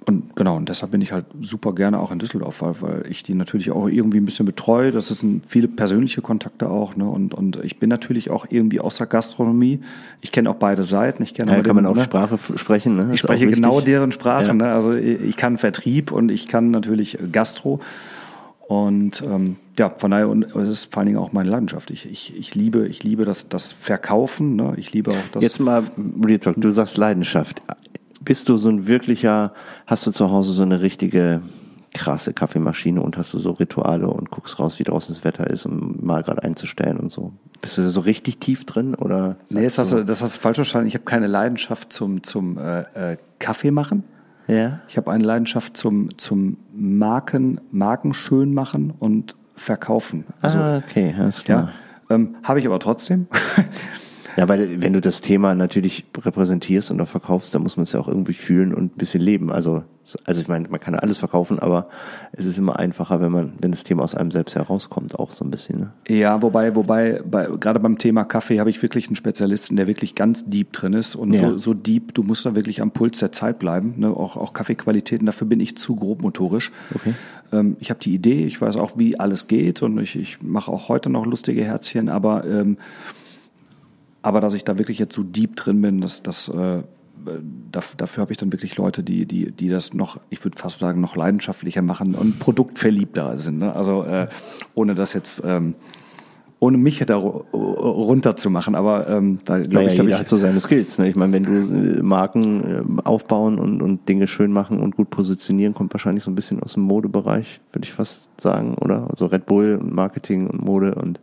[0.05, 3.23] Und genau, und deshalb bin ich halt super gerne auch in Düsseldorf, weil, weil ich
[3.23, 4.91] die natürlich auch irgendwie ein bisschen betreue.
[4.91, 6.97] Das sind viele persönliche Kontakte auch.
[6.97, 7.05] Ne?
[7.05, 9.81] Und, und ich bin natürlich auch irgendwie aus der Gastronomie.
[10.21, 11.23] Ich kenne auch beide Seiten.
[11.23, 12.03] Ich kenne Ja, kann man den- auch ne?
[12.05, 12.97] Sprache sprechen.
[12.97, 13.11] Ne?
[13.13, 14.47] Ich spreche genau deren Sprache.
[14.49, 14.55] Ja.
[14.55, 14.73] Ne?
[14.73, 17.79] Also ich kann Vertrieb und ich kann natürlich Gastro.
[18.73, 21.91] Und ähm, ja, von daher und es ist vor allen Dingen auch meine Leidenschaft.
[21.91, 24.57] Ich, ich, ich liebe, ich liebe das, das Verkaufen.
[24.57, 24.73] Ne?
[24.79, 25.43] Ich liebe auch das.
[25.43, 25.85] Jetzt mal
[26.25, 27.61] Real Talk, du sagst Leidenschaft.
[28.25, 29.53] Bist du so ein wirklicher,
[29.87, 31.43] hast du zu Hause so eine richtige
[31.93, 35.67] krasse Kaffeemaschine und hast du so Rituale und guckst raus, wie draußen das Wetter ist,
[35.67, 37.33] um mal gerade einzustellen und so?
[37.61, 39.37] Bist du da so richtig tief drin oder?
[39.51, 40.89] nee, das hast, du, das hast du falsch verstanden.
[40.89, 44.05] Ich habe keine Leidenschaft zum, zum äh, äh, Kaffee machen.
[44.53, 44.81] Ja.
[44.89, 50.25] Ich habe eine Leidenschaft zum, zum Marken, Marken schön machen und verkaufen.
[50.41, 51.71] Also, ah, okay, alles klar.
[52.09, 53.27] ja, ähm, habe ich aber trotzdem.
[54.37, 57.93] Ja, weil wenn du das Thema natürlich repräsentierst und auch verkaufst, dann muss man es
[57.93, 59.53] ja auch irgendwie fühlen und ein bisschen leben.
[59.53, 59.83] Also,
[60.25, 61.89] also ich meine, man kann alles verkaufen, aber
[62.33, 65.45] es ist immer einfacher, wenn man, wenn das Thema aus einem selbst herauskommt, auch so
[65.45, 65.81] ein bisschen.
[65.81, 65.93] Ne?
[66.09, 70.15] Ja, wobei, wobei, bei, gerade beim Thema Kaffee habe ich wirklich einen Spezialisten, der wirklich
[70.15, 71.51] ganz deep drin ist und Ja.
[71.51, 74.09] so, so deep, du musst da wirklich am Puls der Zeit bleiben, ne?
[74.09, 76.73] auch, auch Kaffeequalitäten, dafür bin ich zu grobmotorisch.
[76.95, 77.13] Okay.
[77.53, 80.71] Ähm, ich habe die Idee, ich weiß auch, wie alles geht und ich, ich mache
[80.73, 82.79] auch heute noch lustige Herzchen, aber, ähm,
[84.23, 86.83] aber dass ich da wirklich jetzt so deep drin bin, das, das, äh,
[87.71, 90.79] dafür, dafür habe ich dann wirklich Leute, die, die, die das noch, ich würde fast
[90.79, 93.59] sagen, noch leidenschaftlicher machen und produktverliebter sind.
[93.59, 93.75] Ne?
[93.75, 94.29] Also äh,
[94.75, 95.75] ohne das jetzt, ähm,
[96.63, 100.15] ohne mich da ru- runter zu machen, aber ähm, da glaube Naja, ich, jeder ich
[100.21, 100.97] hat so seine Skills.
[100.99, 101.09] Ne?
[101.09, 101.51] Ich meine, wenn du
[101.99, 106.31] äh, Marken äh, aufbauen und, und Dinge schön machen und gut positionieren, kommt wahrscheinlich so
[106.31, 109.09] ein bisschen aus dem Modebereich, würde ich fast sagen, oder?
[109.11, 111.19] Also Red Bull und Marketing und Mode und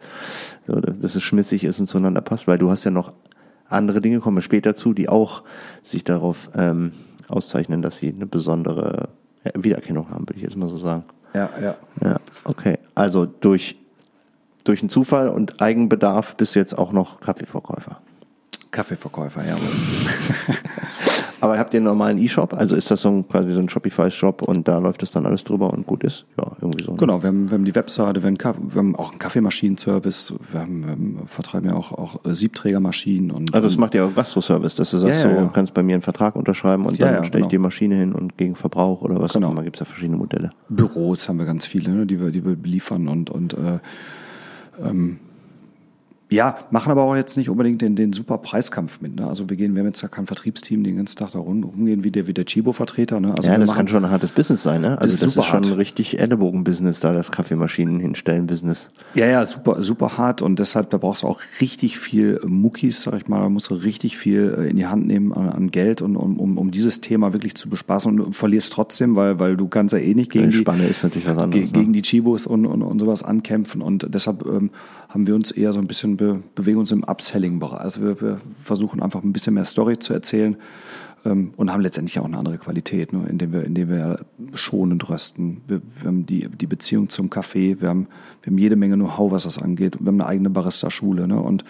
[0.68, 3.14] so, dass es schmissig ist und zueinander passt, weil du hast ja noch
[3.70, 5.44] andere Dinge, kommen wir später zu, die auch
[5.84, 6.92] sich darauf ähm,
[7.30, 9.08] auszeichnen, dass sie eine besondere
[9.46, 11.06] äh, Wiedererkennung haben, würde ich jetzt mal so sagen.
[11.34, 11.76] ja, ja.
[12.04, 12.78] Ja, okay.
[12.94, 13.78] Also durch,
[14.70, 18.00] durch einen Zufall und Eigenbedarf bist du jetzt auch noch Kaffeeverkäufer.
[18.72, 19.58] Kaffeeverkäufer, ja.
[21.42, 22.54] Aber habt ihr einen normalen E-Shop?
[22.54, 25.44] Also ist das so ein, quasi so ein Shopify-Shop und da läuft das dann alles
[25.44, 26.26] drüber und gut ist?
[26.38, 26.92] Ja, irgendwie so.
[26.92, 26.98] ne?
[26.98, 28.38] Genau, wir haben, wir haben die Webseite, wir haben,
[28.74, 33.32] wir haben auch einen Kaffeemaschinen-Service, wir, haben, wir haben, vertreiben ja auch, auch äh, Siebträgermaschinen
[33.32, 35.46] und, Also das macht ja auch Gastro-Service, dass du sagst, Ja, ja, so, ja.
[35.46, 37.48] du kannst bei mir einen Vertrag unterschreiben und dann stelle ich genau.
[37.48, 39.48] die Maschine hin und gegen Verbrauch oder was Genau.
[39.48, 40.52] auch immer, gibt es ja verschiedene Modelle.
[40.68, 43.80] Büros haben wir ganz viele, ne, die wir, die wir beliefern und, und äh,
[44.84, 45.20] ähm,
[46.30, 49.16] ja, machen aber auch jetzt nicht unbedingt den, den super Preiskampf mit.
[49.16, 49.26] Ne?
[49.28, 52.04] Also wir gehen, wir haben jetzt ja kein Vertriebsteam, den ganzen Tag da rum- rumgehen
[52.04, 53.20] wie der, wie der Chibo-Vertreter.
[53.20, 53.34] Ne?
[53.36, 55.00] Also ja, das machen, kann schon ein hartes Business sein, ne?
[55.02, 55.78] Also Ist das ist schon hart.
[55.78, 58.92] richtig Ellenbogen-Business da, das Kaffeemaschinen hinstellen Business.
[59.16, 63.16] Ja, ja, super, super hart und deshalb, da brauchst du auch richtig viel Muckis, sag
[63.18, 66.02] ich mal, da musst du richtig viel äh, in die Hand nehmen an, an Geld
[66.04, 69.58] und um, um, um dieses Thema wirklich zu bespaßen und du verlierst trotzdem, weil, weil
[69.58, 71.04] du kannst ja eh nicht gegen Die die, anderes.
[71.74, 71.80] ne?
[71.80, 74.70] gegen die Chibos und, und, und sowas ankämpfen und deshalb ähm,
[75.10, 77.80] haben wir uns eher so ein bisschen, be bewegen uns im Upselling-Bereich.
[77.80, 80.58] Also wir, wir versuchen einfach ein bisschen mehr Story zu erzählen
[81.26, 85.62] ähm, und haben letztendlich auch eine andere Qualität, ne, indem wir, indem wir schonend rösten.
[85.68, 88.08] Wir, wir haben die, die Beziehung zum Kaffee, wir haben,
[88.44, 89.98] wir haben jede Menge Know-how, was das angeht.
[90.00, 91.64] Wir haben eine eigene Barista-Schule, ne, und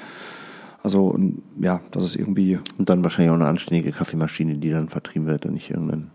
[0.81, 1.17] also,
[1.59, 5.45] ja, das ist irgendwie, Und dann wahrscheinlich auch eine anständige Kaffeemaschine, die dann vertrieben wird
[5.45, 6.09] und nicht irgendein,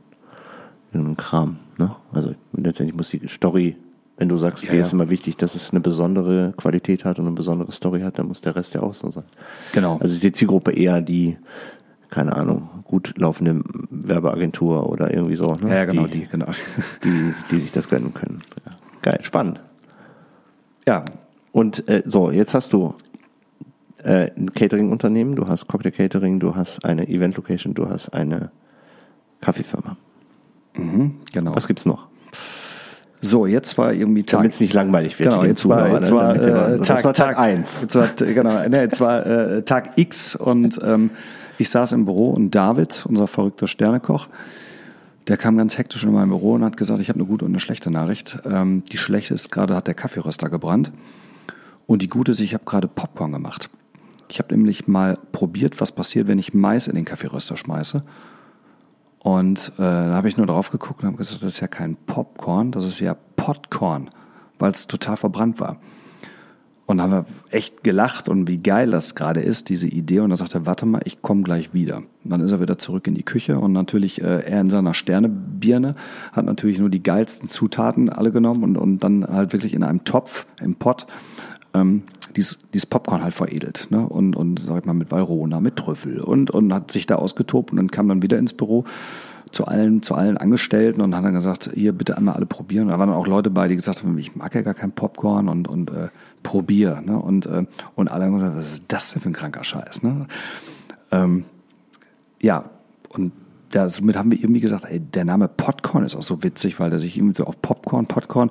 [0.93, 1.59] irgendein Kram.
[1.79, 1.95] Ne?
[2.13, 3.77] Also letztendlich muss die Story,
[4.17, 4.83] wenn du sagst, Ja, dir ja.
[4.83, 8.29] ist immer wichtig, dass es eine besondere Qualität hat und eine besondere Story hat, dann
[8.29, 9.25] muss der Rest ja auch so sein.
[9.73, 9.99] genau.
[9.99, 11.37] Also ist die Zielgruppe eher die,
[12.11, 13.61] keine Ahnung, gut laufende
[13.91, 15.55] Werbeagentur oder irgendwie so.
[15.55, 15.75] Ne?
[15.75, 16.47] ja, genau, die, die, genau.
[17.03, 18.41] die, die sich das gönnen können.
[18.67, 18.73] Ja.
[19.03, 19.61] Geil, spannend.
[20.87, 21.05] Ja,
[21.53, 22.95] Und äh, so, jetzt hast du
[24.03, 28.51] äh, ein Catering-Unternehmen, du hast Cocktail Catering, du hast eine Event-Location, du hast eine
[29.41, 29.97] Kaffeefirma.
[31.33, 31.55] genau.
[31.55, 32.07] Was gibt's noch?
[33.25, 34.41] So, jetzt war irgendwie Tag.
[34.41, 35.31] Damit es nicht langweilig wird.
[35.31, 36.17] Genau, jetzt war, jetzt ne?
[36.17, 37.83] war, äh, das Tag, war Tag 1.
[37.83, 41.11] Jetzt war, genau, ne, jetzt war äh, Tag X und ähm,
[41.57, 44.29] ich saß im Büro und David, unser verrückter Sternekoch,
[45.27, 47.53] der kam ganz hektisch in mein Büro und hat gesagt, ich habe eine gute und
[47.53, 48.39] eine schlechte Nachricht.
[48.45, 50.93] Ähm, die schlechte ist gerade, hat der Kaffeeröster gebrannt.
[51.87, 53.71] Und die gute ist, ich habe gerade Popcorn gemacht.
[54.29, 58.03] Ich habe nämlich mal probiert, was passiert, wenn ich Mais in den Kaffeeröster schmeiße.
[59.25, 61.97] Und äh, da habe ich nur drauf geguckt und habe gesagt, das ist ja kein
[61.97, 64.11] Popcorn, das ist ja Potcorn,
[64.59, 65.79] weil es total verbrannt war.
[66.85, 70.21] Und haben wir echt gelacht und wie geil das gerade ist, diese Idee.
[70.21, 71.97] Und dann sagt er, warte mal, ich komme gleich wieder.
[71.97, 74.93] Und dann ist er wieder zurück in die Küche und natürlich äh, er in seiner
[74.93, 75.95] Sternebirne
[76.33, 80.05] hat natürlich nur die geilsten Zutaten alle genommen und, und dann halt wirklich in einem
[80.05, 81.07] Topf, im Pott,
[81.73, 82.03] ähm,
[82.37, 83.89] dieses, dieses Popcorn halt veredelt.
[83.91, 84.07] Ne?
[84.07, 87.71] Und, und sag ich mal, mit Valrona, mit Trüffel und, und hat sich da ausgetobt
[87.71, 88.85] und dann kam dann wieder ins Büro
[89.51, 92.89] zu allen, zu allen Angestellten und hat dann gesagt, hier bitte einmal alle probieren.
[92.89, 95.49] Da waren dann auch Leute bei, die gesagt haben, ich mag ja gar kein Popcorn
[95.49, 96.09] und, und äh,
[96.43, 97.01] probier.
[97.05, 97.19] Ne?
[97.19, 97.65] Und, äh,
[97.95, 100.03] und alle haben gesagt, was ist das denn für ein kranker Scheiß?
[100.03, 100.27] Ne?
[101.13, 101.45] Ähm,
[102.41, 102.65] ja,
[103.11, 103.33] und
[103.71, 106.91] da, somit haben wir irgendwie gesagt, ey, der Name Popcorn ist auch so witzig, weil
[106.91, 108.51] der sich irgendwie so auf Popcorn, Popcorn.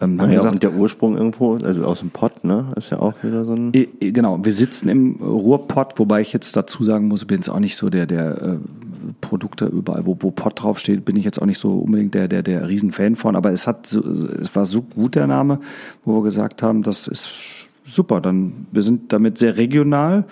[0.00, 3.00] Ähm, haben ja, gesagt, und der Ursprung irgendwo, also aus dem Pott, ne, ist ja
[3.00, 3.72] auch wieder so ein.
[4.00, 7.76] Genau, wir sitzen im Ruhrpott, wobei ich jetzt dazu sagen muss, bin jetzt auch nicht
[7.76, 8.58] so der, der äh,
[9.20, 12.42] Produkte überall, wo, wo Pott draufsteht, bin ich jetzt auch nicht so unbedingt der, der,
[12.42, 15.60] der Riesenfan von, aber es hat, so, es war so gut der Name,
[16.04, 20.24] wo wir gesagt haben, das ist super, dann, wir sind damit sehr regional,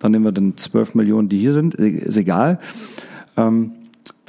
[0.00, 2.58] dann nehmen wir dann 12 Millionen, die hier sind, ist egal.
[3.36, 3.72] Ähm,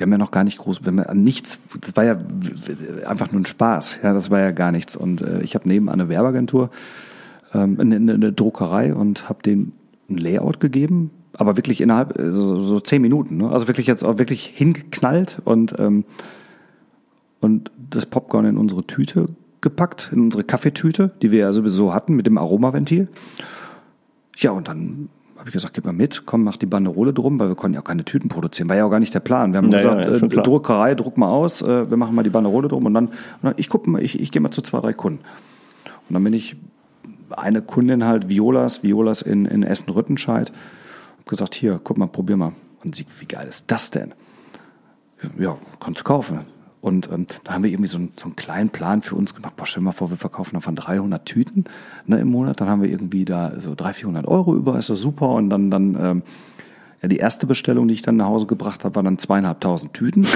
[0.03, 2.19] wir haben ja noch gar nicht groß, wir haben nichts, das war ja
[3.05, 4.97] einfach nur ein Spaß, ja, das war ja gar nichts.
[4.97, 6.71] Und äh, ich habe neben eine Werbeagentur,
[7.53, 9.71] ähm, eine, eine Druckerei und habe denen
[10.09, 13.37] ein Layout gegeben, aber wirklich innerhalb äh, so, so zehn Minuten.
[13.37, 13.49] Ne?
[13.49, 16.03] Also wirklich jetzt auch wirklich hingeknallt und, ähm,
[17.39, 19.29] und das Popcorn in unsere Tüte
[19.61, 23.07] gepackt, in unsere Kaffeetüte, die wir ja sowieso hatten mit dem Aromaventil.
[24.35, 25.07] Ja, und dann
[25.43, 27.81] habe ich gesagt, gib mal mit, komm, mach die Banderole drum, weil wir konnten ja
[27.81, 28.69] auch keine Tüten produzieren.
[28.69, 29.51] War ja auch gar nicht der Plan.
[29.51, 32.29] Wir haben naja, gesagt, ja, äh, Druckerei, druck mal aus, äh, wir machen mal die
[32.29, 34.79] Banderole drum und dann, und dann ich gucke mal, ich, ich gehe mal zu zwei,
[34.79, 35.19] drei Kunden.
[36.07, 36.55] Und dann bin ich
[37.29, 42.53] eine Kundin halt, Violas, Violas in, in Essen-Rüttenscheid, habe gesagt, hier, guck mal, probier mal.
[42.85, 44.13] Und sie, wie geil ist das denn?
[45.37, 46.52] Ja, kannst du kaufen.
[46.83, 49.55] Und ähm, da haben wir irgendwie so einen, so einen kleinen Plan für uns gemacht.
[49.55, 51.63] Boah, stell dir mal vor, wir verkaufen davon 300 Tüten
[52.07, 52.59] ne, im Monat.
[52.59, 55.29] Dann haben wir irgendwie da so 300, 400 Euro über, ist das super.
[55.29, 56.23] Und dann, dann ähm,
[57.01, 60.27] ja, die erste Bestellung, die ich dann nach Hause gebracht habe, war dann zweieinhalbtausend Tüten.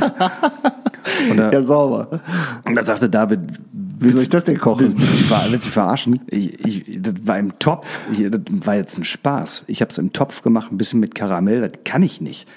[1.36, 2.20] da, ja, sauber.
[2.64, 3.38] Und da sagte David,
[3.72, 4.96] wie soll ich das denn kochen?
[4.96, 6.18] Willst du verarschen?
[6.26, 8.00] Ich, ich, das war im Topf.
[8.10, 9.62] Ich, das war jetzt ein Spaß.
[9.68, 11.60] Ich habe es im Topf gemacht, ein bisschen mit Karamell.
[11.60, 12.48] Das kann ich nicht.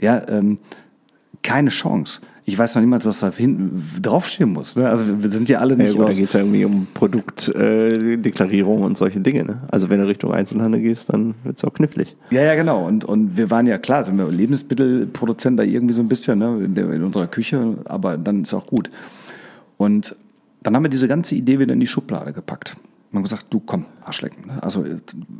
[0.00, 0.58] Ja, ähm,
[1.42, 2.20] keine Chance.
[2.44, 4.74] Ich weiß noch niemals, was da hinten draufstehen muss.
[4.74, 4.88] Ne?
[4.88, 5.92] Also wir sind ja alle nicht.
[5.92, 9.44] Ja, gut, da geht es ja irgendwie um Produktdeklarierung äh, und solche Dinge.
[9.44, 9.62] Ne?
[9.70, 12.16] Also wenn du Richtung Einzelhandel gehst, dann wird es auch knifflig.
[12.30, 12.86] Ja, ja, genau.
[12.86, 16.64] Und, und wir waren ja klar, sind wir Lebensmittelproduzent da irgendwie so ein bisschen ne?
[16.64, 18.88] in, der, in unserer Küche, aber dann ist auch gut.
[19.76, 20.16] Und
[20.62, 22.76] dann haben wir diese ganze Idee wieder in die Schublade gepackt.
[23.12, 24.46] Haben gesagt, du komm, Arschlecken.
[24.46, 24.62] Ne?
[24.62, 24.84] Also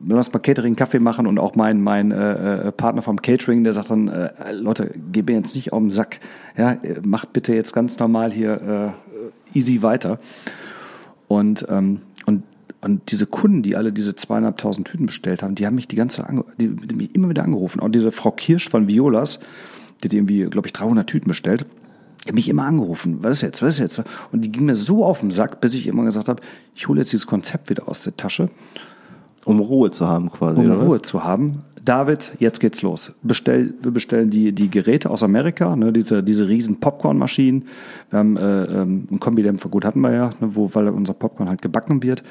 [0.06, 3.74] lass mal Catering, Kaffee machen und auch mein, mein äh, äh, Partner vom Catering, der
[3.74, 6.20] sagt dann, äh, Leute, geh mir jetzt nicht auf den Sack.
[6.56, 8.94] Ja, macht bitte jetzt ganz normal hier
[9.54, 10.18] äh, easy weiter.
[11.28, 12.44] Und, ähm, und,
[12.80, 16.26] und diese Kunden, die alle diese zweieinhalbtausend Tüten bestellt haben, die haben mich die ganze
[16.58, 17.80] die, die mich immer wieder angerufen.
[17.80, 19.40] Auch diese Frau Kirsch von Violas,
[20.02, 21.66] die hat irgendwie, glaube ich, 300 Tüten bestellt
[22.28, 24.02] habe mich immer angerufen, was ist jetzt, was ist jetzt?
[24.32, 26.42] Und die ging mir so auf den Sack, bis ich immer gesagt habe,
[26.74, 28.50] ich hole jetzt dieses Konzept wieder aus der Tasche.
[29.44, 30.60] Um Ruhe zu haben quasi.
[30.60, 31.60] Um Ruhe zu haben.
[31.84, 33.14] David, jetzt geht's los.
[33.22, 37.64] Bestell, wir bestellen die, die Geräte aus Amerika, ne, diese, diese riesen Popcornmaschinen.
[38.10, 41.48] Wir haben äh, ähm, einen Kombidämpfer, gut hatten wir ja, ne, wo, weil unser Popcorn
[41.48, 42.22] halt gebacken wird.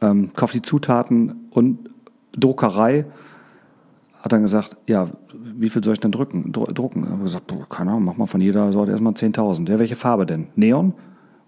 [0.00, 1.90] Ähm, kauf die Zutaten und
[2.36, 3.04] Druckerei
[4.22, 7.10] hat dann gesagt, ja, wie viel soll ich denn drücken, drucken?
[7.10, 9.68] Haben gesagt, boah, keine Ahnung, mach mal von jeder Sorte erstmal 10.000.
[9.68, 10.46] Ja, welche Farbe denn?
[10.54, 10.94] Neon?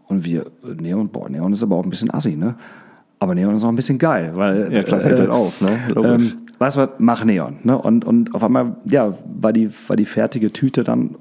[0.08, 2.56] Und wir, Neon, boah, Neon ist aber auch ein bisschen assi, ne?
[3.20, 4.72] Aber Neon ist auch ein bisschen geil, weil.
[4.72, 5.68] Ja, klar, fällt äh, halt auf, ne?
[5.96, 7.78] Ähm, weißt du was, mach Neon, ne?
[7.78, 11.14] Und, und auf einmal, ja, war die, war die fertige Tüte dann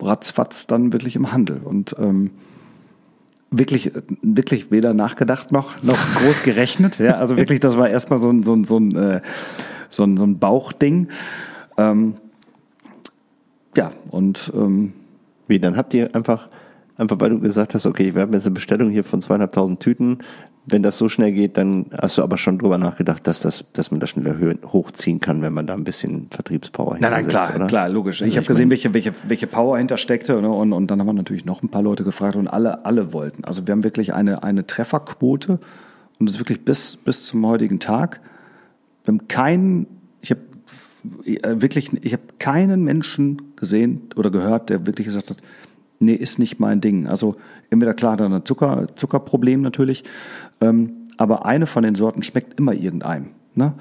[0.00, 1.62] ratzfatz dann wirklich im Handel.
[1.64, 2.32] Und, ähm,
[3.52, 3.92] wirklich,
[4.22, 6.98] wirklich weder nachgedacht noch, noch groß gerechnet.
[6.98, 9.20] Ja, also wirklich, das war erstmal so ein, so ein, so ein, äh,
[9.88, 11.08] so ein, so ein Bauchding.
[11.76, 12.14] Ähm,
[13.76, 14.92] ja, und ähm,
[15.46, 16.48] wie, dann habt ihr einfach,
[16.96, 20.18] einfach weil du gesagt hast, okay, wir haben jetzt eine Bestellung hier von zweieinhalbtausend Tüten.
[20.64, 23.90] Wenn das so schnell geht, dann hast du aber schon drüber nachgedacht, dass, das, dass
[23.90, 27.56] man das schneller hochziehen kann, wenn man da ein bisschen Vertriebspower hinter Nein, nein, klar,
[27.56, 27.66] oder?
[27.66, 28.22] klar, logisch.
[28.22, 30.48] Also ich habe gesehen, welche, welche, welche Power hintersteckte ne?
[30.48, 33.44] und, und dann haben wir natürlich noch ein paar Leute gefragt und alle, alle wollten.
[33.44, 35.58] Also wir haben wirklich eine, eine Trefferquote
[36.20, 38.20] und das ist wirklich bis, bis zum heutigen Tag
[39.04, 39.86] wir haben keinen,
[40.20, 40.40] ich habe
[41.24, 45.36] äh, wirklich, ich habe keinen Menschen gesehen oder gehört, der wirklich gesagt hat,
[46.02, 47.06] nee, ist nicht mein Ding.
[47.06, 47.36] Also
[47.70, 50.04] entweder klar er ein Zucker, Zuckerproblem natürlich,
[50.60, 53.28] ähm, aber eine von den Sorten schmeckt immer irgendeinem.
[53.54, 53.74] Ne?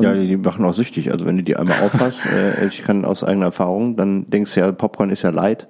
[0.00, 1.10] Ja, die machen auch süchtig.
[1.10, 2.26] Also wenn du die einmal aufhast,
[2.60, 5.66] äh, ich kann aus eigener Erfahrung, dann denkst du ja, Popcorn ist ja light.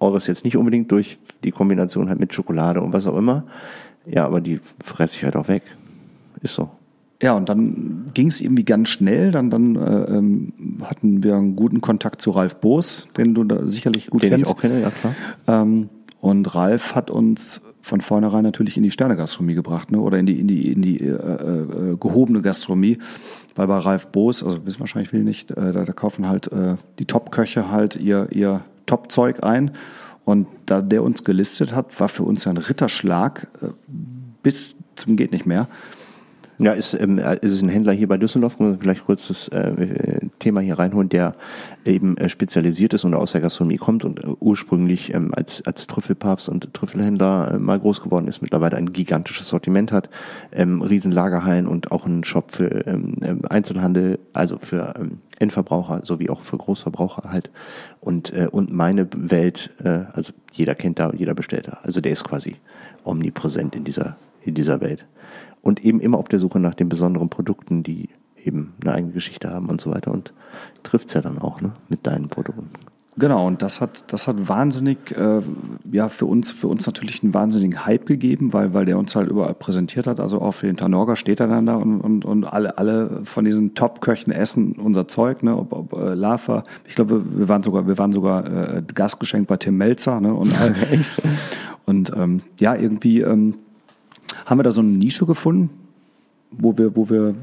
[0.00, 3.44] Eures jetzt nicht unbedingt durch die Kombination halt mit Schokolade und was auch immer.
[4.06, 5.62] Ja, aber die fresse ich halt auch weg.
[6.42, 6.70] Ist so.
[7.22, 9.30] Ja, und dann ging es irgendwie ganz schnell.
[9.30, 10.52] Dann, dann äh, ähm,
[10.82, 14.50] hatten wir einen guten Kontakt zu Ralf Boos, den du da sicherlich gut Den kennst.
[14.50, 15.14] ich auch kenne, ja klar.
[15.46, 15.90] Ähm,
[16.20, 20.00] und Ralf hat uns von vornherein natürlich in die Sternegastronomie gebracht, ne?
[20.00, 22.98] oder in die, in die, in die äh, äh, gehobene Gastronomie.
[23.54, 26.76] Weil bei Ralf Boos, also wissen wahrscheinlich viele nicht, äh, da, da kaufen halt äh,
[26.98, 29.72] die Top-Köche halt ihr, ihr Top-Zeug ein.
[30.24, 33.66] Und da der uns gelistet hat, war für uns ja ein Ritterschlag äh,
[34.42, 35.68] bis zum geht nicht mehr.
[36.60, 39.48] Ja, ist, ähm, ist es ein Händler hier bei Düsseldorf, muss ich vielleicht kurz das
[39.48, 41.34] äh, Thema hier reinholen, der
[41.86, 45.86] eben äh, spezialisiert ist und aus der Gastronomie kommt und äh, ursprünglich ähm, als, als
[45.86, 50.10] Trüffelpapst und Trüffelhändler äh, mal groß geworden ist, mittlerweile ein gigantisches Sortiment hat,
[50.52, 56.02] ähm, riesen Lagerhallen und auch einen Shop für ähm, ähm, Einzelhandel, also für ähm, Endverbraucher
[56.04, 57.48] sowie auch für Großverbraucher halt.
[58.00, 61.78] Und, äh, und meine Welt, äh, also jeder kennt da, jeder bestellt da.
[61.84, 62.56] Also der ist quasi
[63.04, 65.06] omnipräsent in dieser, in dieser Welt
[65.62, 68.08] und eben immer auf der Suche nach den besonderen Produkten, die
[68.42, 70.32] eben eine eigene Geschichte haben und so weiter und
[70.82, 72.70] trifft's ja dann auch ne, mit deinen Produkten.
[73.18, 75.40] Genau, und das hat, das hat wahnsinnig, äh,
[75.92, 79.28] ja, für uns, für uns natürlich einen wahnsinnigen Hype gegeben, weil, weil der uns halt
[79.28, 80.20] überall präsentiert hat.
[80.20, 83.44] Also auch für den Tanorga steht er dann da und, und, und alle, alle von
[83.44, 86.62] diesen Top-Köchen essen unser Zeug, ne, ob, ob äh, Lava.
[86.86, 90.58] Ich glaube, wir waren sogar, wir waren sogar äh, Gastgeschenk bei Tim Melzer, ne, und,
[90.60, 90.74] all-
[91.84, 93.54] und ähm, ja, irgendwie ähm,
[94.46, 95.70] haben wir da so eine Nische gefunden,
[96.50, 97.34] wo wir, wo wir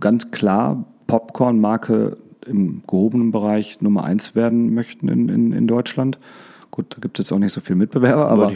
[0.00, 6.18] ganz klar Popcorn-Marke im gehobenen Bereich Nummer eins werden möchten in, in, in Deutschland.
[6.70, 8.52] Gut, da gibt es jetzt auch nicht so viel Mitbewerber, aber,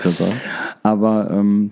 [0.83, 1.71] aber ähm,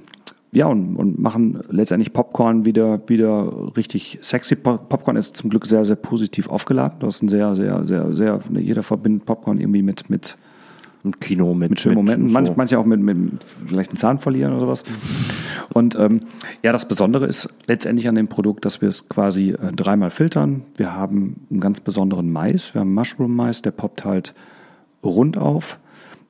[0.53, 4.57] ja, und, und machen letztendlich Popcorn wieder, wieder richtig sexy.
[4.57, 6.99] Pop- Popcorn ist zum Glück sehr, sehr positiv aufgeladen.
[7.01, 10.39] Das ist ein sehr, sehr, sehr, sehr, jeder verbindet Popcorn irgendwie mit, mit,
[11.07, 12.32] Im Kino mit, mit schönen Momenten, so.
[12.32, 14.82] manch, manche auch mit, mit vielleicht einen Zahn verlieren oder sowas.
[15.72, 16.22] Und ähm,
[16.64, 20.62] ja, das Besondere ist letztendlich an dem Produkt, dass wir es quasi äh, dreimal filtern.
[20.76, 24.34] Wir haben einen ganz besonderen Mais, wir haben Mushroom-Mais, der poppt halt
[25.04, 25.78] rund auf.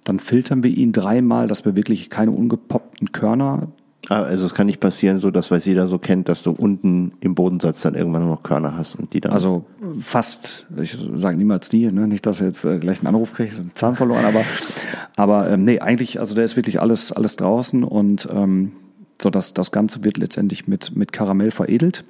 [0.05, 3.69] Dann filtern wir ihn dreimal, dass wir wirklich keine ungepoppten Körner
[4.09, 7.35] Also es kann nicht passieren, so dass, weil jeder so kennt, dass du unten im
[7.35, 9.33] Bodensatz dann irgendwann nur noch Körner hast und die dann.
[9.33, 9.65] Also
[10.01, 12.07] fast, ich sage niemals die, ne?
[12.07, 14.45] nicht, dass er jetzt äh, gleich einen Anruf kriegt, einen Zahn verloren, aber,
[15.17, 18.73] aber ähm, nee, eigentlich, also da ist wirklich alles, alles draußen und ähm,
[19.21, 22.05] so dass das Ganze wird letztendlich mit, mit Karamell veredelt,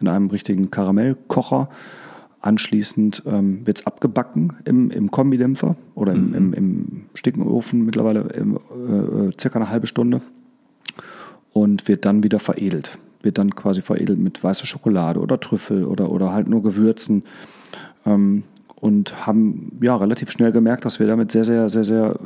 [0.00, 1.68] in einem richtigen Karamellkocher.
[2.40, 8.54] Anschließend ähm, wird es abgebacken im, im Kombidämpfer oder im, im, im Stickenofen mittlerweile im,
[8.56, 10.22] äh, äh, circa eine halbe Stunde
[11.52, 12.98] und wird dann wieder veredelt.
[13.22, 17.24] Wird dann quasi veredelt mit weißer Schokolade oder Trüffel oder, oder halt nur Gewürzen.
[18.06, 18.44] Ähm,
[18.76, 22.16] und haben ja relativ schnell gemerkt, dass wir damit sehr, sehr, sehr, sehr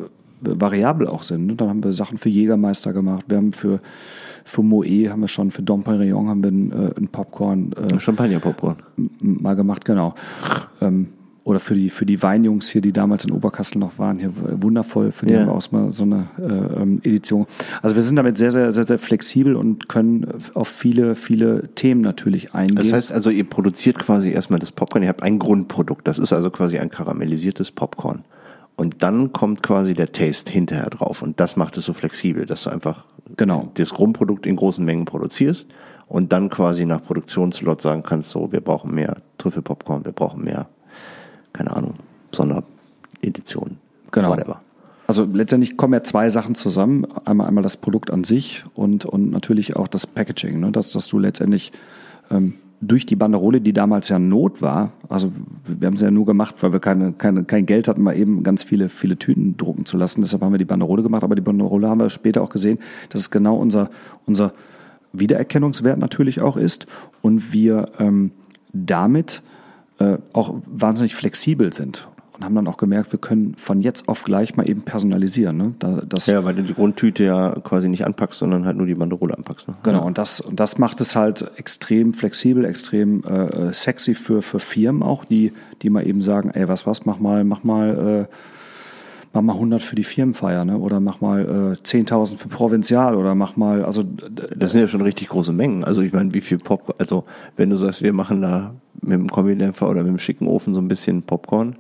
[0.43, 1.47] variabel auch sind.
[1.47, 1.55] ne?
[1.55, 3.25] Dann haben wir Sachen für Jägermeister gemacht.
[3.29, 3.81] Wir haben für,
[4.45, 7.99] für Moe haben wir schon, für Dom Perignon haben wir ein, äh, ein Popcorn äh,
[7.99, 8.77] Champagner-Popcorn.
[9.21, 10.15] mal gemacht, genau.
[10.81, 11.09] Ähm,
[11.45, 14.31] oder für die, für die Weinjungs hier, die damals in Oberkassel noch waren, hier
[14.63, 15.41] wundervoll, für die Ja.
[15.41, 17.47] haben wir auch mal so eine äh, ähm, Edition.
[17.83, 22.01] Also wir sind damit sehr, sehr, sehr, sehr flexibel und können auf viele, viele Themen
[22.01, 22.77] natürlich eingehen.
[22.77, 26.33] Das heißt also, ihr produziert quasi erstmal das Popcorn, ihr habt ein Grundprodukt, das ist
[26.33, 28.25] also quasi ein karamellisiertes Popcorn.
[28.77, 32.65] Und dann kommt quasi der Taste hinterher drauf und das macht es so flexibel, dass
[32.65, 33.05] du einfach
[33.37, 33.69] Genau.
[33.75, 35.67] das Grundprodukt in großen Mengen produzierst
[36.07, 40.69] und dann quasi nach Produktionslot sagen kannst, so, wir brauchen mehr Trüffelpopcorn, wir brauchen mehr,
[41.53, 41.95] keine Ahnung,
[42.33, 43.79] Sondereditionen,
[44.11, 44.31] Genau.
[44.31, 44.61] whatever.
[45.07, 47.07] Also letztendlich kommen ja zwei Sachen zusammen.
[47.25, 50.61] Einmal, einmal das Produkt an sich und, und natürlich auch das Packaging.
[50.61, 50.73] Ne?
[50.73, 51.73] Dass, dass du letztendlich
[52.31, 55.33] ähm, durch die Banderole, die damals ja Not war, also
[55.67, 58.43] wir haben es ja nur gemacht, weil wir keine, keine, kein Geld hatten, mal eben
[58.43, 60.21] ganz viele, viele Tüten drucken zu lassen.
[60.21, 61.25] Deshalb haben wir die Banderole gemacht.
[61.25, 62.79] Aber die Banderole haben wir später auch gesehen,
[63.11, 63.91] dass es genau unser,
[64.27, 64.53] unser
[65.13, 66.87] Wiedererkennungswert natürlich auch ist.
[67.21, 68.31] Und wir ähm,
[68.73, 69.43] damit
[69.99, 72.09] äh, auch wahnsinnig flexibel sind.
[72.35, 75.57] Und haben dann auch gemerkt, wir können von jetzt auf gleich mal eben personalisieren.
[75.57, 75.75] Ne?
[75.79, 78.95] Da, das, Ja, weil du die Grundtüte ja quasi nicht anpackst, sondern halt nur die
[78.95, 79.69] Banderole anpackst.
[79.69, 79.75] Ne?
[79.83, 84.61] Genau, und das, und das macht es halt extrem flexibel, extrem äh, sexy für, für
[84.61, 88.35] Firmen auch, die, die mal eben sagen, ey, was, was, mach mal, mach mal, äh,
[89.33, 90.79] mach mal 100 für die Firmenfeier, ne?
[90.79, 95.01] oder mach mal äh, 10.000 für Provinzial, oder mach mal, also Das sind ja schon
[95.01, 95.85] richtig große Mengen.
[95.85, 97.25] Also ich meine, wie viel Popcorn, also
[97.57, 100.81] wenn du sagst, wir machen da mit dem Kombidämpfer oder mit dem schicken Ofen so
[100.81, 101.77] ein bisschen Popcorn,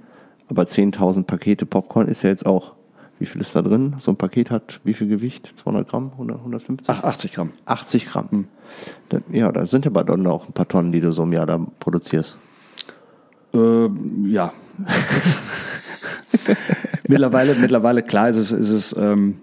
[0.48, 2.72] aber 10.000 Pakete Popcorn ist ja jetzt auch,
[3.18, 3.94] wie viel ist da drin?
[3.98, 5.52] So ein Paket hat wie viel Gewicht?
[5.56, 6.10] 200 Gramm?
[6.12, 6.88] 100, 150?
[6.88, 7.50] ach, 80 Gramm.
[7.66, 8.48] 80 Gramm.
[9.10, 11.46] Dann, ja, da sind aber dann auch ein paar Tonnen, die du so im Jahr
[11.46, 12.36] da produzierst.
[13.54, 13.88] Äh,
[14.26, 14.52] ja.
[17.08, 19.36] mittlerweile, mittlerweile, klar ist es, ist es, ähm,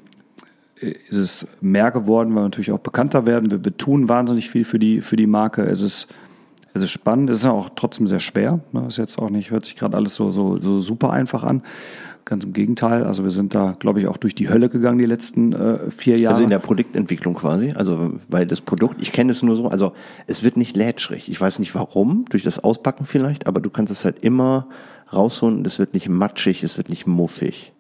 [0.80, 3.51] ist es mehr geworden, weil wir natürlich auch bekannter werden.
[3.51, 5.64] Wir, wir tun wahnsinnig viel für die, für die Marke.
[5.64, 6.07] Es ist,
[6.74, 8.60] es ist spannend, es ist auch trotzdem sehr schwer.
[8.72, 8.86] Ne?
[8.88, 11.64] Ist jetzt auch nicht, hört sich gerade alles so, so, so super einfach an.
[12.26, 13.03] Ganz im Gegenteil.
[13.03, 16.18] Also wir sind da, glaube ich, auch durch die Hölle gegangen die letzten äh, vier
[16.18, 16.36] Jahre.
[16.36, 17.72] Also in der Produktentwicklung quasi.
[17.72, 19.93] Also weil das Produkt, ich kenne es nur so, also
[20.28, 21.30] es wird nicht lätschrig.
[21.30, 24.68] Ich weiß nicht warum, durch das Auspacken vielleicht, aber du kannst es halt immer
[25.14, 27.74] rausholen und es wird nicht matschig, es wird nicht muffig.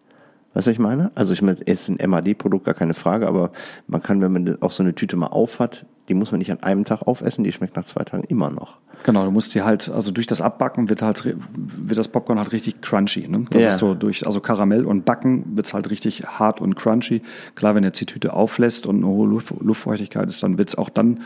[0.53, 1.11] Weißt du, was ich meine?
[1.15, 3.51] Also ich meine, es ist ein MAD-Produkt, gar keine Frage, aber
[3.87, 6.51] man kann, wenn man auch so eine Tüte mal auf hat, die muss man nicht
[6.51, 8.77] an einem Tag aufessen, die schmeckt nach zwei Tagen immer noch.
[9.03, 12.51] Genau, du musst die halt, also durch das Abbacken wird halt, wird das Popcorn halt
[12.51, 13.27] richtig crunchy.
[13.27, 13.45] Ne?
[13.51, 13.69] Das Ja.
[13.69, 17.21] ist so durch, also Karamell und Backen wird's halt richtig hart und crunchy.
[17.53, 20.89] Klar, wenn jetzt die Tüte auflässt und eine hohe Luft, Luftfeuchtigkeit ist, dann wird's auch
[20.89, 21.19] dann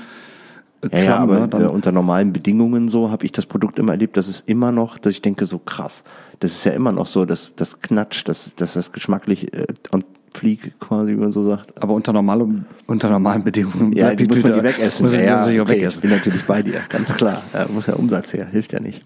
[0.91, 1.47] Ja, ja, klamm, aber ne?
[1.47, 4.71] dann, äh, unter normalen Bedingungen so habe ich das Produkt immer erlebt, dass es immer
[4.71, 6.03] noch, dass ich denke, so krass.
[6.39, 10.03] Das ist ja immer noch so, dass das knatscht, dass, dass das geschmacklich äh, on
[10.33, 11.81] fleek quasi, wie man so sagt.
[11.81, 12.47] aber unter, normale,
[12.87, 15.05] unter normalen Bedingungen Ja, bleibt die muss man die wegessen.
[15.05, 16.01] Muss ja, die ja, okay, wegessen.
[16.01, 17.43] Bin natürlich bei dir, ganz klar.
[17.53, 19.03] Ja, muss ja Umsatz her, hilft ja nicht.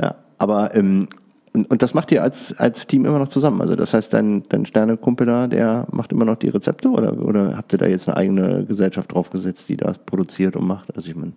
[0.00, 1.08] Ja, aber ähm,
[1.52, 3.60] und, und das macht ihr als, als Team immer noch zusammen.
[3.60, 7.56] Also das heißt, dein, dein Sternekumpel da, der macht immer noch die Rezepte oder, oder
[7.56, 10.94] habt ihr da jetzt eine eigene Gesellschaft draufgesetzt, die das produziert und macht?
[10.96, 11.32] Also ich meine,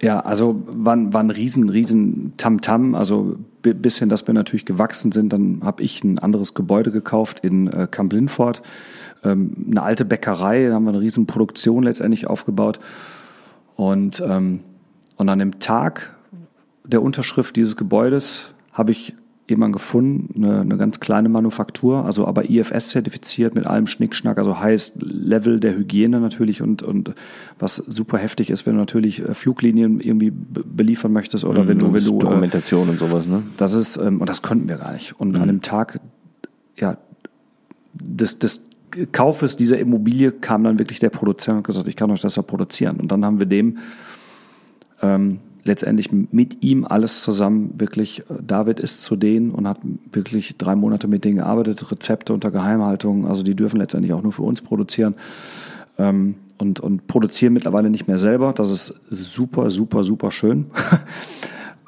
[0.00, 2.94] Ja, also war, war ein riesen, riesen Tamtam.
[2.94, 6.90] Also bi- bis hin, dass wir natürlich gewachsen sind, dann habe ich ein anderes Gebäude
[6.90, 8.62] gekauft in äh, Camp Lindford.
[9.24, 12.78] Ähm, eine alte Bäckerei, da haben wir eine riesen Produktion letztendlich aufgebaut.
[13.74, 14.60] Und, ähm,
[15.16, 16.14] und an dem Tag
[16.84, 19.14] der Unterschrift dieses Gebäudes habe ich
[19.48, 24.58] jemanden gefunden, eine, eine ganz kleine Manufaktur, also aber IFS zertifiziert mit allem Schnickschnack, also
[24.58, 27.14] heißt Level der Hygiene natürlich und, und
[27.58, 31.78] was super heftig ist, wenn du natürlich äh, Fluglinien irgendwie be- beliefern möchtest oder wenn
[31.78, 33.44] du, wenn du äh, Dokumentation und sowas, ne?
[33.56, 35.18] das ist, ähm, und das konnten wir gar nicht.
[35.20, 36.00] Und an dem Tag,
[36.76, 36.98] ja,
[37.94, 38.64] des, des
[39.12, 42.42] Kaufes dieser Immobilie kam dann wirklich der Produzent und gesagt, ich kann euch das ja
[42.42, 42.96] produzieren.
[42.96, 43.78] Und dann haben wir dem
[45.02, 49.80] ähm, letztendlich mit ihm alles zusammen wirklich, äh, David ist zu denen und hat
[50.12, 54.32] wirklich drei Monate mit denen gearbeitet, Rezepte unter Geheimhaltung, also die dürfen letztendlich auch nur
[54.32, 55.14] für uns produzieren
[55.98, 58.52] ähm, und, und produzieren mittlerweile nicht mehr selber.
[58.52, 60.66] Das ist super, super, super schön.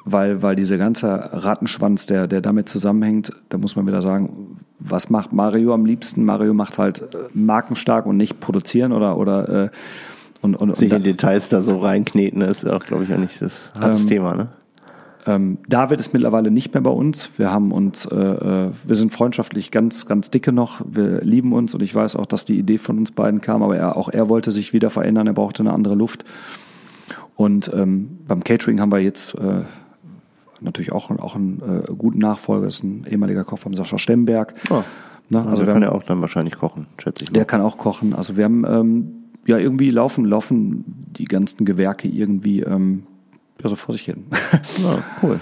[0.05, 5.09] weil, weil dieser ganze Rattenschwanz, der, der damit zusammenhängt, da muss man wieder sagen, was
[5.09, 6.23] macht Mario am liebsten?
[6.23, 9.69] Mario macht halt äh, markenstark und nicht produzieren oder, oder äh,
[10.41, 13.73] und, und, Sich in Details da so reinkneten, ist auch, glaube ich, auch nicht das
[13.75, 14.47] hartes Ähm, Thema, ne?
[15.25, 17.31] ähm, David ist mittlerweile nicht mehr bei uns.
[17.37, 20.81] Wir haben uns, äh, äh, wir sind freundschaftlich ganz, ganz dicke noch.
[20.89, 23.77] Wir lieben uns und ich weiß auch, dass die Idee von uns beiden kam, aber
[23.77, 25.27] er, auch er wollte sich wieder verändern.
[25.27, 26.23] Er brauchte eine andere Luft.
[27.35, 29.61] Und ähm, beim Catering haben wir jetzt äh,
[30.61, 32.65] natürlich auch, auch einen äh, guten Nachfolger.
[32.65, 34.55] Das ist ein ehemaliger Koch von Sascha Stemberg.
[34.69, 34.83] Oh.
[35.29, 35.39] Ne?
[35.39, 37.31] Also, Also wir kann er auch dann wahrscheinlich kochen, schätze ich.
[37.31, 37.45] der mal.
[37.45, 38.13] kann auch kochen.
[38.13, 39.11] Also wir haben ähm,
[39.49, 40.83] ja irgendwie laufen, laufen
[41.17, 43.03] die ganzen Gewerke irgendwie ähm,
[43.61, 44.25] ja, so vor sich hin.
[44.83, 45.39] Ja, cool.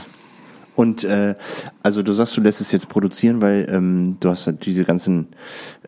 [0.76, 1.34] Und äh,
[1.82, 5.30] also du sagst, du lässt es jetzt produzieren, weil ähm, du hast halt diese ganzen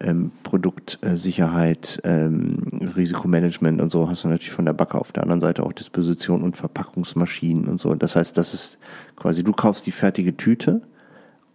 [0.01, 2.63] ähm, Produktsicherheit, ähm,
[2.95, 6.41] Risikomanagement und so hast du natürlich von der Backe auf der anderen Seite auch Disposition
[6.41, 7.93] und Verpackungsmaschinen und so.
[7.93, 8.79] Das heißt, das ist
[9.15, 10.81] quasi, du kaufst die fertige Tüte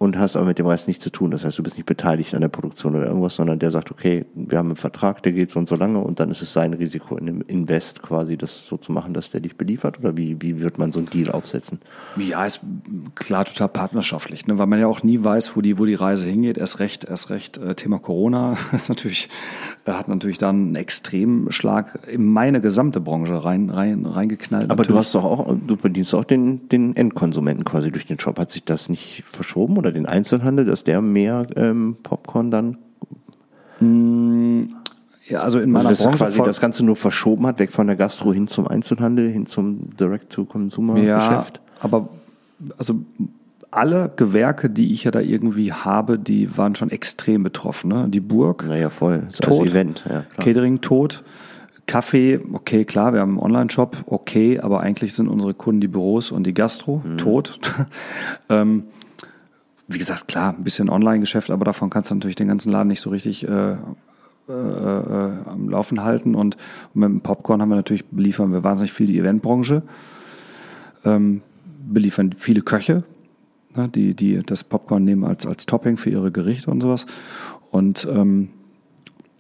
[0.05, 1.31] und hast aber mit dem Rest nichts zu tun.
[1.31, 4.27] Das heißt, du bist nicht beteiligt an der Produktion oder irgendwas, sondern der sagt, okay,
[4.35, 6.75] wir haben einen Vertrag, der geht so und so lange und dann ist es sein
[6.75, 10.41] Risiko in dem Invest quasi, das so zu machen, dass der dich beliefert oder wie,
[10.43, 11.81] wie wird man so einen Deal aufsetzen?
[12.17, 12.61] Ja, ist
[13.15, 14.59] klar total partnerschaftlich, ne?
[14.59, 16.59] weil man ja auch nie weiß, wo die, wo die Reise hingeht.
[16.59, 19.31] Erst recht, erst recht äh, Thema Corona ist natürlich,
[19.87, 24.71] äh, hat natürlich dann einen extremen Schlag in meine gesamte Branche rein, rein, reingeknallt.
[24.71, 24.99] Aber du natürlich.
[24.99, 28.39] hast doch auch, du bedienst auch den, den Endkonsumenten quasi durch den Shop.
[28.39, 32.79] Hat sich das nicht verschoben oder den Einzelhandel, dass der mehr ähm, Popcorn dann,
[35.29, 37.87] ja, also in also meiner dass Branche quasi das Ganze nur verschoben hat, weg von
[37.87, 41.61] der Gastro hin zum Einzelhandel, hin zum Direct-to-Consumer-Geschäft?
[41.81, 42.09] aber
[42.79, 43.01] also
[43.71, 47.89] alle Gewerke, die ich ja da irgendwie habe, die waren schon extrem betroffen.
[47.89, 48.07] Ne?
[48.09, 49.25] Die Burg, Naja, voll.
[49.31, 49.67] Das Tot.
[49.67, 50.25] Event, ja.
[50.39, 51.25] Catering tot.
[51.87, 56.31] Kaffee, okay, klar, wir haben einen Online-Shop, okay, aber eigentlich sind unsere Kunden die Büros
[56.31, 57.19] und die Gastro Mhm.
[57.19, 57.59] tot.
[58.49, 58.85] ähm,
[59.87, 63.01] wie gesagt, klar, ein bisschen Online-Geschäft, aber davon kannst du natürlich den ganzen Laden nicht
[63.01, 63.77] so richtig äh,
[64.47, 66.35] äh, äh, am Laufen halten.
[66.35, 66.57] Und,
[66.93, 69.83] und mit dem Popcorn haben wir natürlich, beliefern wir wahnsinnig viel die Eventbranche,
[71.05, 71.41] ähm,
[71.87, 73.05] beliefern viele Köche,
[73.75, 77.07] ne, die, die das Popcorn nehmen als, als Topping für ihre Gerichte und sowas.
[77.71, 78.51] Und ähm,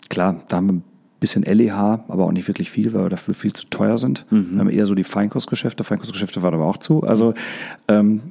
[0.08, 0.84] klar, da haben wir ein
[1.20, 4.24] bisschen LEH, aber auch nicht wirklich viel, weil wir dafür viel zu teuer sind.
[4.30, 5.84] Wir haben eher so die Feinkostgeschäfte.
[5.84, 7.02] Feinkostgeschäfte waren aber auch zu.
[7.02, 7.34] Also
[7.88, 8.22] ähm,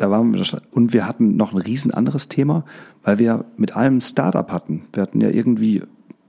[0.00, 2.64] da waren wir und wir hatten noch ein riesen anderes Thema,
[3.02, 4.84] weil wir mit allem Startup hatten.
[4.92, 5.82] Wir hatten ja irgendwie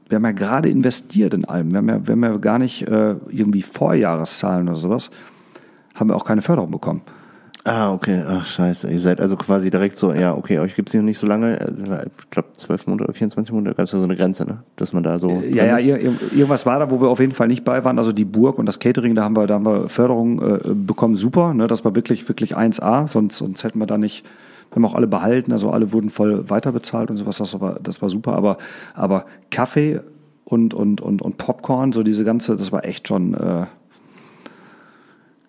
[0.10, 1.72] wir haben ja gerade investiert in allem.
[1.72, 5.10] Wir haben ja, wir haben ja gar nicht äh, irgendwie Vorjahreszahlen oder sowas,
[5.96, 7.02] haben wir auch keine Förderung bekommen.
[7.64, 8.24] Ah, okay.
[8.28, 8.90] Ach, scheiße.
[8.92, 11.60] Ihr seid also quasi direkt so, ja, okay, euch gibt's noch nicht so lange.
[12.20, 14.64] Ich glaube, 12 Monate oder 24 Monate gab es ja so eine Grenze, ne?
[14.78, 15.30] Dass man da so.
[15.54, 18.00] Ja, ja, ir- irgendwas war da, wo wir auf jeden Fall nicht bei waren.
[18.00, 21.16] Also die Burg und das Catering, da haben wir, da haben wir Förderung äh, bekommen,
[21.16, 21.54] super.
[21.54, 21.68] Ne?
[21.68, 24.26] Das war wirklich, wirklich 1A, sonst, sonst hätten wir da nicht,
[24.72, 28.02] wir haben auch alle behalten, also alle wurden voll weiterbezahlt und sowas, das war, das
[28.02, 28.34] war super.
[28.34, 28.58] Aber,
[28.96, 30.00] aber Kaffee
[30.46, 33.66] und, und, und, und Popcorn, so diese ganze, das war echt schon äh,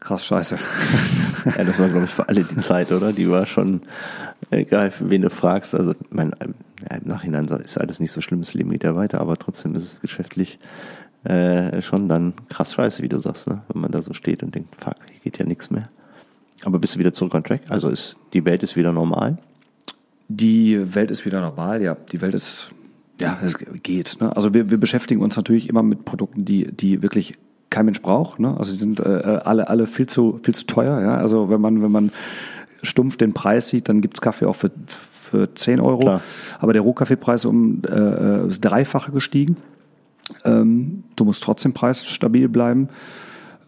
[0.03, 0.59] krass scheiße.
[1.59, 3.12] Ja, das war, glaube ich, für alle die Zeit, oder?
[3.12, 3.80] Die war schon,
[4.53, 5.74] egal, für wen du fragst.
[5.74, 6.30] Also, mein,
[6.88, 9.74] ja, im Nachhinein ist alles nicht so schlimm, das Leben geht ja weiter, aber trotzdem
[9.74, 10.61] ist es geschäftlich
[11.24, 13.62] äh, schon dann krass scheiße, wie du sagst, ne?
[13.72, 15.88] wenn man da so steht und denkt, fuck, hier geht ja nichts mehr.
[16.64, 17.62] Aber bist du wieder zurück on track?
[17.68, 19.38] Also ist die Welt ist wieder normal?
[20.28, 21.96] Die Welt ist wieder normal, ja.
[22.12, 22.70] Die Welt ist,
[23.20, 24.16] ja, es geht.
[24.20, 24.34] Ne?
[24.34, 27.34] Also wir, wir beschäftigen uns natürlich immer mit Produkten, die, die wirklich
[27.73, 28.39] kein Mensch braucht.
[28.39, 28.57] Ne?
[28.57, 31.01] Also die sind äh, alle, alle viel zu, viel zu teuer.
[31.01, 31.16] Ja?
[31.16, 32.12] Also wenn man, wenn man
[32.83, 35.99] stumpf den Preis sieht, dann gibt's Kaffee auch für, für 10 Euro.
[35.99, 36.20] Klar.
[36.61, 39.57] Aber der Rohkaffeepreis um äh, äh, ist Dreifache gestiegen.
[40.45, 42.89] Ähm, du musst trotzdem preisstabil bleiben.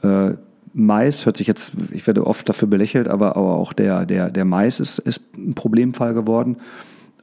[0.02, 0.32] Äh,
[0.72, 4.44] Mais hört sich jetzt, ich werde oft dafür belächelt, aber, aber auch der, der, der
[4.44, 6.56] Mais ist, ist ein Problemfall geworden.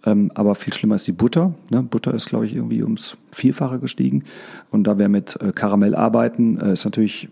[0.06, 1.54] Ähm, aber viel schlimmer ist die Butter.
[1.70, 1.84] Ne?
[1.84, 4.24] Butter ist, glaube ich, irgendwie ums Vierfache gestiegen.
[4.72, 7.30] Und da wir mit äh, Karamell arbeiten, äh, ist natürlich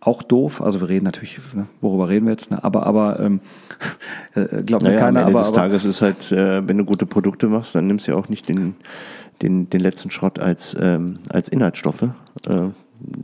[0.00, 0.60] auch doof.
[0.60, 1.66] Also wir reden natürlich, ne?
[1.80, 2.50] worüber reden wir jetzt?
[2.50, 2.62] Ne?
[2.62, 3.40] Aber, aber ähm,
[4.34, 5.20] äh, glaubt mir Naja, am keiner.
[5.20, 8.12] Ende Aber, des Tages ist halt, äh, wenn du gute Produkte machst, dann nimmst du
[8.12, 8.74] ja auch nicht den,
[9.42, 12.02] den, den letzten Schrott als, ähm, als Inhaltsstoffe.
[12.02, 12.10] Äh,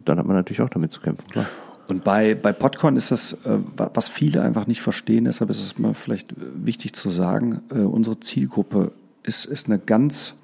[0.04, 1.26] dann hat man natürlich auch damit zu kämpfen.
[1.30, 1.46] Klar.
[1.90, 5.58] Und bei, bei Podcorn ist das, äh, wa- was viele einfach nicht verstehen, deshalb ist
[5.62, 10.34] es mal vielleicht äh, wichtig zu sagen, äh, unsere Zielgruppe ist, ist eine ganz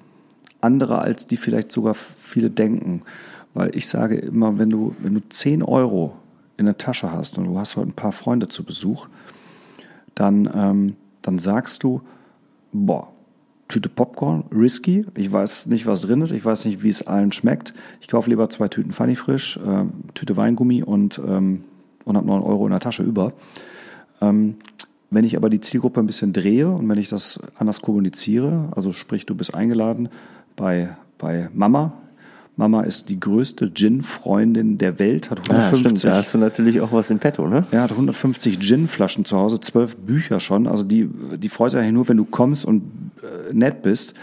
[0.61, 3.01] andere, als die vielleicht sogar viele denken.
[3.53, 6.15] Weil ich sage immer, wenn du, wenn du 10 Euro
[6.57, 9.07] in der Tasche hast und du hast heute ein paar Freunde zu Besuch,
[10.15, 12.01] dann, ähm, dann sagst du,
[12.71, 13.13] boah,
[13.67, 15.05] Tüte Popcorn, risky.
[15.15, 16.31] Ich weiß nicht, was drin ist.
[16.31, 17.73] Ich weiß nicht, wie es allen schmeckt.
[17.99, 21.63] Ich kaufe lieber zwei Tüten Funny Frisch, ähm, Tüte Weingummi und, ähm,
[22.05, 23.33] und habe 9 Euro in der Tasche über.
[24.21, 24.55] Ähm,
[25.09, 28.91] wenn ich aber die Zielgruppe ein bisschen drehe und wenn ich das anders kommuniziere, also
[28.91, 30.09] sprich, du bist eingeladen
[30.55, 31.93] bei, bei Mama.
[32.57, 36.81] Mama ist die größte Gin-Freundin der Welt, hat Ah, 150 stimmt, da hast du natürlich
[36.81, 37.67] auch was in petto, ne?
[37.69, 40.65] er hat 150 Gin-Flaschen zu Hause, zwölf Bücher schon.
[40.65, 41.07] Also die,
[41.37, 42.81] die freut sich eigentlich nur, wenn du kommst und
[43.49, 44.13] äh, nett bist.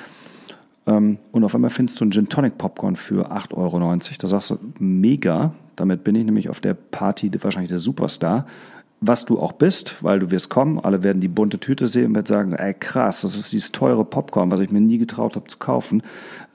[0.86, 3.96] Ähm, und auf einmal findest du einen Gin Tonic Popcorn für 8,90 Euro.
[4.18, 5.55] Da sagst du, mega.
[5.76, 8.46] Damit bin ich nämlich auf der Party wahrscheinlich der Superstar.
[9.00, 12.14] Was du auch bist, weil du wirst kommen, alle werden die bunte Tüte sehen und
[12.14, 15.46] werden sagen, ey krass, das ist dieses teure Popcorn, was ich mir nie getraut habe
[15.46, 16.02] zu kaufen.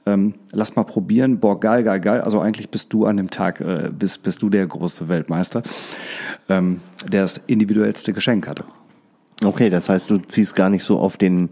[0.06, 2.20] Ähm, lass mal probieren, boah, geil, geil, geil.
[2.22, 5.62] Also eigentlich bist du an dem Tag, äh, bist, bist du der große Weltmeister,
[6.48, 8.64] ähm, der das individuellste Geschenk hatte.
[9.44, 11.50] Okay, das heißt, du ziehst gar nicht so auf den,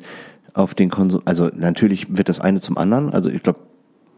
[0.55, 1.23] auf den Konsum.
[1.25, 3.13] Also natürlich wird das eine zum anderen.
[3.13, 3.61] Also ich glaube,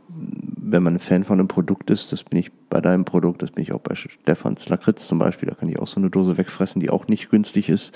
[0.09, 3.51] wenn man ein Fan von einem Produkt ist, das bin ich bei deinem Produkt, das
[3.51, 6.39] bin ich auch bei Stefans Lakritz zum Beispiel, da kann ich auch so eine Dose
[6.39, 7.93] wegfressen, die auch nicht günstig ist.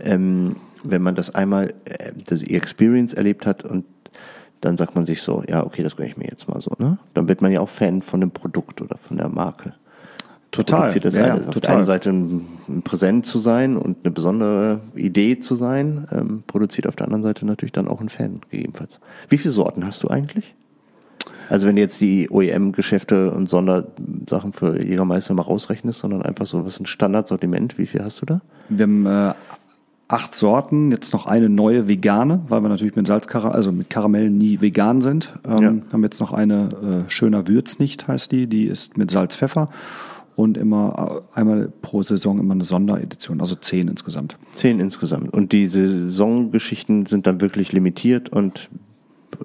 [0.00, 3.84] Ähm, wenn man das einmal, äh, das Experience erlebt hat und
[4.60, 6.98] dann sagt man sich so, ja, okay, das gönne ich mir jetzt mal so, ne?
[7.14, 9.74] Dann wird man ja auch Fan von dem Produkt oder von der Marke.
[10.50, 10.80] Total.
[10.80, 11.40] Produziert das Ja, ja, eine.
[11.40, 11.76] Auf der total.
[11.76, 16.96] einen Seite ein, Präsent zu sein und eine besondere Idee zu sein, ähm, produziert auf
[16.96, 19.00] der anderen Seite natürlich dann auch ein Fan gegebenenfalls.
[19.28, 20.54] Wie viele Sorten hast du eigentlich?
[21.50, 26.64] Also wenn du jetzt die OEM-Geschäfte und Sondersachen für Jägermeister mal rausrechnest, sondern einfach so,
[26.64, 28.40] was ist ein Standardsortiment, wie viel hast du da?
[28.68, 29.32] Wir haben äh,
[30.08, 34.28] acht Sorten, jetzt noch eine neue vegane, weil wir natürlich mit Salzkaramell, also mit Karamell
[34.30, 35.34] nie vegan sind.
[35.46, 35.92] Ähm, Ja.
[35.92, 39.68] Haben jetzt noch eine äh, schöner Würznicht heißt die, die ist mit Salz, Pfeffer
[40.38, 44.38] und immer äh, einmal pro Saison immer eine Sonderedition, also zehn insgesamt.
[44.54, 45.32] Zehn insgesamt.
[45.34, 48.70] Und die Saisongeschichten sind dann wirklich limitiert und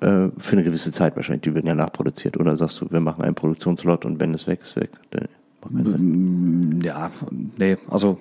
[0.01, 1.41] äh, für eine gewisse Zeit wahrscheinlich.
[1.41, 2.37] Die werden ja nachproduziert.
[2.37, 4.91] Oder sagst du, wir machen einen Produktionslot und wenn es weg ist, weg.
[5.71, 6.79] Sinn.
[6.85, 7.09] Ja,
[7.57, 8.19] nee, also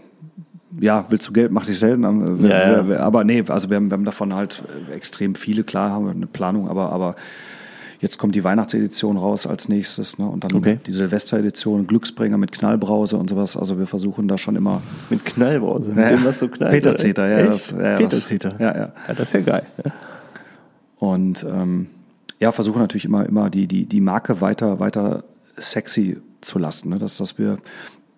[0.80, 2.40] ja, willst du Geld, mach dich selten.
[2.40, 3.00] wir- Ja, ja.
[3.00, 4.62] Aber nee, also wir haben, wir haben davon halt
[4.94, 7.16] extrem viele, klar haben wir eine Planung, aber, aber
[8.03, 10.26] jetzt kommt die Weihnachtsedition raus als nächstes, ne?
[10.28, 10.78] Und dann Okay.
[10.86, 13.57] die Silvesteredition, Glücksbringer mit Knallbrause und sowas.
[13.57, 14.82] Also wir versuchen da schon immer.
[15.09, 16.72] Mit Knallbrause, mit Ja, dem was so knallt.
[16.72, 16.94] Peter?
[16.96, 18.55] Zeter, ja, das- ja, das- Peter Zeter.
[18.59, 18.92] ja, ja.
[19.09, 19.14] ja.
[19.14, 19.62] Das ist ja geil.
[20.98, 21.86] Und ähm,
[22.40, 25.24] ja, versuchen natürlich immer, immer die, die, die Marke weiter, weiter
[25.57, 26.90] sexy zu lassen.
[26.90, 26.98] Ne?
[26.98, 27.57] Dass, dass wir,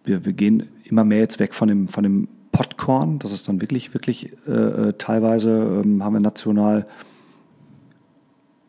[0.05, 3.19] wir, wir gehen immer mehr jetzt weg von dem, von dem Popcorn.
[3.19, 6.87] Das ist dann wirklich, wirklich äh, äh, teilweise ähm, haben wir national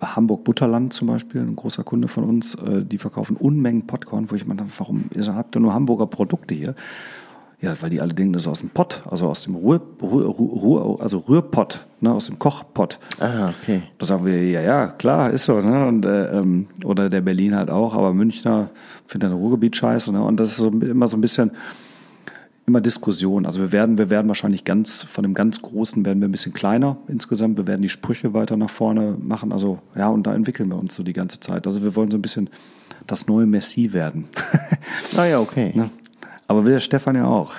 [0.01, 4.35] Hamburg Butterland zum Beispiel, ein großer Kunde von uns, äh, die verkaufen Unmengen Popcorn, wo
[4.35, 6.75] ich meine, warum ihr habt ihr nur Hamburger Produkte hier?
[7.61, 10.25] Ja, weil die alle denken, das ist aus dem Pott, also aus dem Ruhr, Ruhr,
[10.25, 12.99] Ruhr also Rührpott, ne, aus dem Kochpott.
[13.19, 13.83] Ah, okay.
[13.97, 15.87] Da sagen wir, ja, ja, klar, ist so, ne?
[15.87, 18.69] Und, äh, ähm, oder der Berlin halt auch, aber Münchner
[19.07, 20.21] findet ein Ruhrgebiet scheiße, ne?
[20.21, 21.51] Und das ist so, immer so ein bisschen
[22.67, 23.45] immer Diskussion.
[23.45, 26.53] Also wir werden, wir werden wahrscheinlich ganz, von dem ganz Großen werden wir ein bisschen
[26.53, 27.57] kleiner insgesamt.
[27.57, 29.51] Wir werden die Sprüche weiter nach vorne machen.
[29.51, 31.67] Also ja, und da entwickeln wir uns so die ganze Zeit.
[31.67, 32.49] Also wir wollen so ein bisschen
[33.07, 34.25] das neue Messi werden.
[35.17, 35.71] Ah ja, okay.
[35.75, 35.89] Ne?
[36.47, 37.53] Aber will der Stefan ja auch.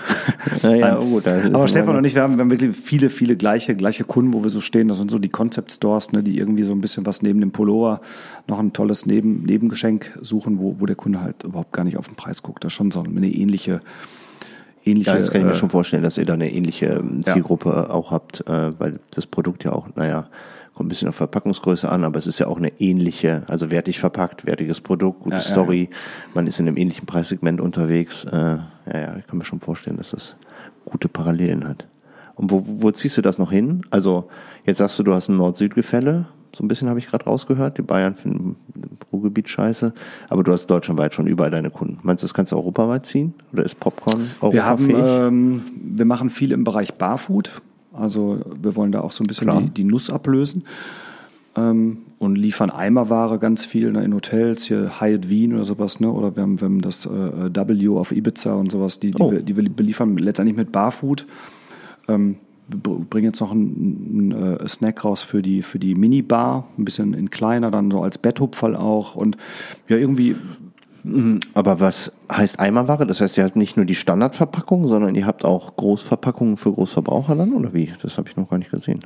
[0.62, 1.10] Ja, ja, Nein.
[1.10, 1.26] gut.
[1.26, 4.44] Aber Stefan und ich, wir haben, wir haben wirklich viele, viele gleiche, gleiche Kunden, wo
[4.44, 4.86] wir so stehen.
[4.88, 7.50] Das sind so die Concept Stores, ne, die irgendwie so ein bisschen was neben dem
[7.50, 8.00] Pullover
[8.46, 12.06] noch ein tolles Neben, Nebengeschenk suchen, wo, wo der Kunde halt überhaupt gar nicht auf
[12.06, 12.62] den Preis guckt.
[12.62, 13.80] Das ist schon so eine ähnliche,
[14.86, 15.10] ähnliche.
[15.10, 17.34] Ja, das kann ich mir äh, schon vorstellen, dass ihr da eine ähnliche ähm, Ja.
[17.34, 20.28] Zielgruppe auch habt, äh, weil das Produkt ja auch, naja,
[20.74, 23.98] kommt ein bisschen auf Verpackungsgröße an, aber es ist ja auch eine ähnliche, also wertig
[23.98, 25.88] verpackt, wertiges Produkt, gute Ja, ja, Story,
[26.34, 28.24] man ist in einem ähnlichen Preissegment unterwegs.
[28.24, 30.36] Äh, ja, ja, ich kann mir schon vorstellen, dass das
[30.84, 31.86] gute Parallelen hat.
[32.34, 33.82] Und wo, wo ziehst du das noch hin?
[33.90, 34.28] Also
[34.66, 36.26] jetzt sagst du, du hast ein Nord-Süd-Gefälle,
[36.56, 37.76] so ein bisschen habe ich gerade rausgehört.
[37.76, 38.56] Die Bayern finden
[39.12, 39.92] Ruhrgebiet scheiße,
[40.30, 41.98] aber du hast deutschlandweit schon überall deine Kunden.
[42.02, 43.34] Meinst du, das kannst du europaweit ziehen?
[43.52, 45.28] Oder ist Popcorn Wir haben, europafähig?
[45.28, 45.62] ähm,
[45.96, 47.60] wir machen viel im Bereich Barfood.
[47.92, 50.64] Also wir wollen da auch so ein bisschen die, die Nuss ablösen
[51.56, 56.10] ähm, und liefern Eimerware ganz viel ne, in Hotels, hier Hyatt Wien oder sowas, ne?
[56.10, 59.30] Oder wir haben, wir haben das äh, W auf Ibiza und sowas, die, die, Oh.
[59.32, 61.26] wir, die wir beliefern letztendlich mit Barfood.
[62.08, 62.36] Ähm,
[62.68, 66.68] wir br- bringen jetzt noch einen, einen äh, Snack raus für die, für die Minibar,
[66.78, 69.14] ein bisschen in kleiner, dann so als Betthupferl auch.
[69.14, 69.36] Und
[69.88, 70.36] ja, irgendwie
[71.54, 73.06] Aber was heißt Eimerware?
[73.06, 77.36] Das heißt, ihr habt nicht nur die Standardverpackung, sondern ihr habt auch Großverpackungen für Großverbraucher
[77.36, 77.92] dann, oder wie?
[78.02, 78.98] Das habe ich noch gar nicht gesehen.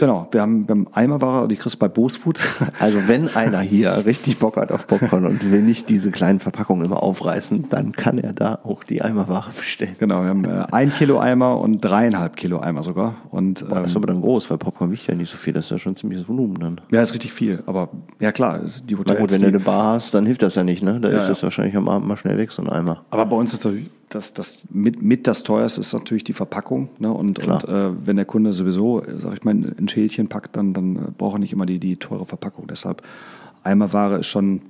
[0.00, 2.38] Genau, wir haben beim Eimerware, die kriegst du bei Bosfood.
[2.80, 6.86] Also wenn einer hier richtig Bock hat auf Popcorn und will nicht diese kleinen Verpackungen
[6.86, 9.96] immer aufreißen, dann kann er da auch die Eimerware bestellen.
[9.98, 13.16] genau, wir haben äh, ein Kilo Eimer und dreieinhalb Kilo Eimer sogar.
[13.30, 15.52] Und Boah, das ist ähm, aber dann groß, weil Popcorn wiegt ja nicht so viel,
[15.52, 16.80] das ist ja schon ein ziemliches Volumen dann.
[16.90, 17.62] ja, ist richtig viel.
[17.66, 19.20] Aber ja klar, es- die Na Hotels.
[19.20, 20.98] gut, wenn du eine Bar hast, dann hilft das ja nicht, ne?
[21.00, 21.28] Da Ja, ist ja.
[21.30, 23.02] das wahrscheinlich am Abend mal schnell weg, so ein Eimer.
[23.10, 26.88] aber bei uns ist natürlich das, das mit, mit das teuerste ist natürlich die Verpackung.
[26.98, 27.12] Ne?
[27.12, 30.96] Und, und äh, wenn der Kunde sowieso, sag ich mal, ein Schälchen packt, dann, dann
[30.96, 32.66] äh, braucht er nicht immer die, die teure Verpackung.
[32.66, 33.02] Deshalb
[33.62, 34.62] Eimerware ist schon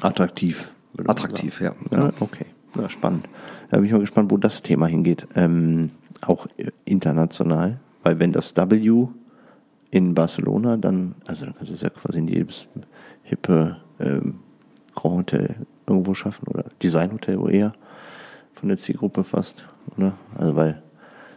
[0.00, 0.70] Attraktiv.
[1.06, 1.74] attraktiv, ja.
[1.90, 2.06] Genau.
[2.06, 2.46] Ja, okay.
[2.76, 3.28] Ja, spannend.
[3.70, 5.26] Da bin ich mal gespannt, wo das Thema hingeht.
[5.34, 5.90] Ähm,
[6.20, 7.78] auch äh, international.
[8.02, 9.06] Weil wenn das W
[9.90, 12.66] in Barcelona, dann, also dann kannst du es ja quasi in jedes
[13.22, 14.40] hippe ähm,
[14.94, 15.54] Grand Hotel
[15.86, 17.72] irgendwo schaffen oder Designhotel, wo eher
[18.58, 20.14] von der Zielgruppe fast, oder?
[20.36, 20.82] Also weil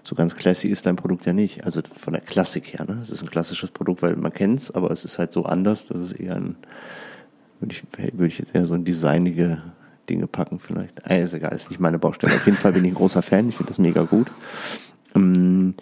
[0.04, 1.64] so ganz classy ist dein Produkt ja nicht.
[1.64, 3.00] Also von der Klassik her, ne?
[3.02, 5.86] Es ist ein klassisches Produkt, weil man kennt es, aber es ist halt so anders,
[5.86, 6.56] dass es eher ein,
[7.60, 9.62] würde ich, würde ich jetzt eher so in designige
[10.10, 11.06] Dinge packen vielleicht.
[11.06, 12.34] Ah, ist egal, ist nicht meine Baustelle.
[12.34, 14.28] Auf jeden Fall bin ich ein großer Fan, ich finde das mega gut.
[15.16, 15.76] Ähm,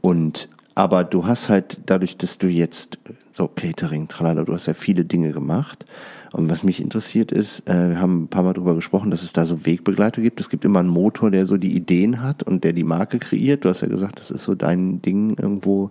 [0.00, 2.98] Und aber du hast halt dadurch, dass du jetzt
[3.32, 5.84] so Catering, tralala, du hast ja viele Dinge gemacht.
[6.32, 9.32] Und was mich interessiert ist, äh, wir haben ein paar Mal drüber gesprochen, dass es
[9.32, 10.40] da so Wegbegleiter gibt.
[10.40, 13.64] Es gibt immer einen Motor, der so die Ideen hat und der die Marke kreiert.
[13.64, 15.90] Du hast ja gesagt, das ist so dein Ding, irgendwo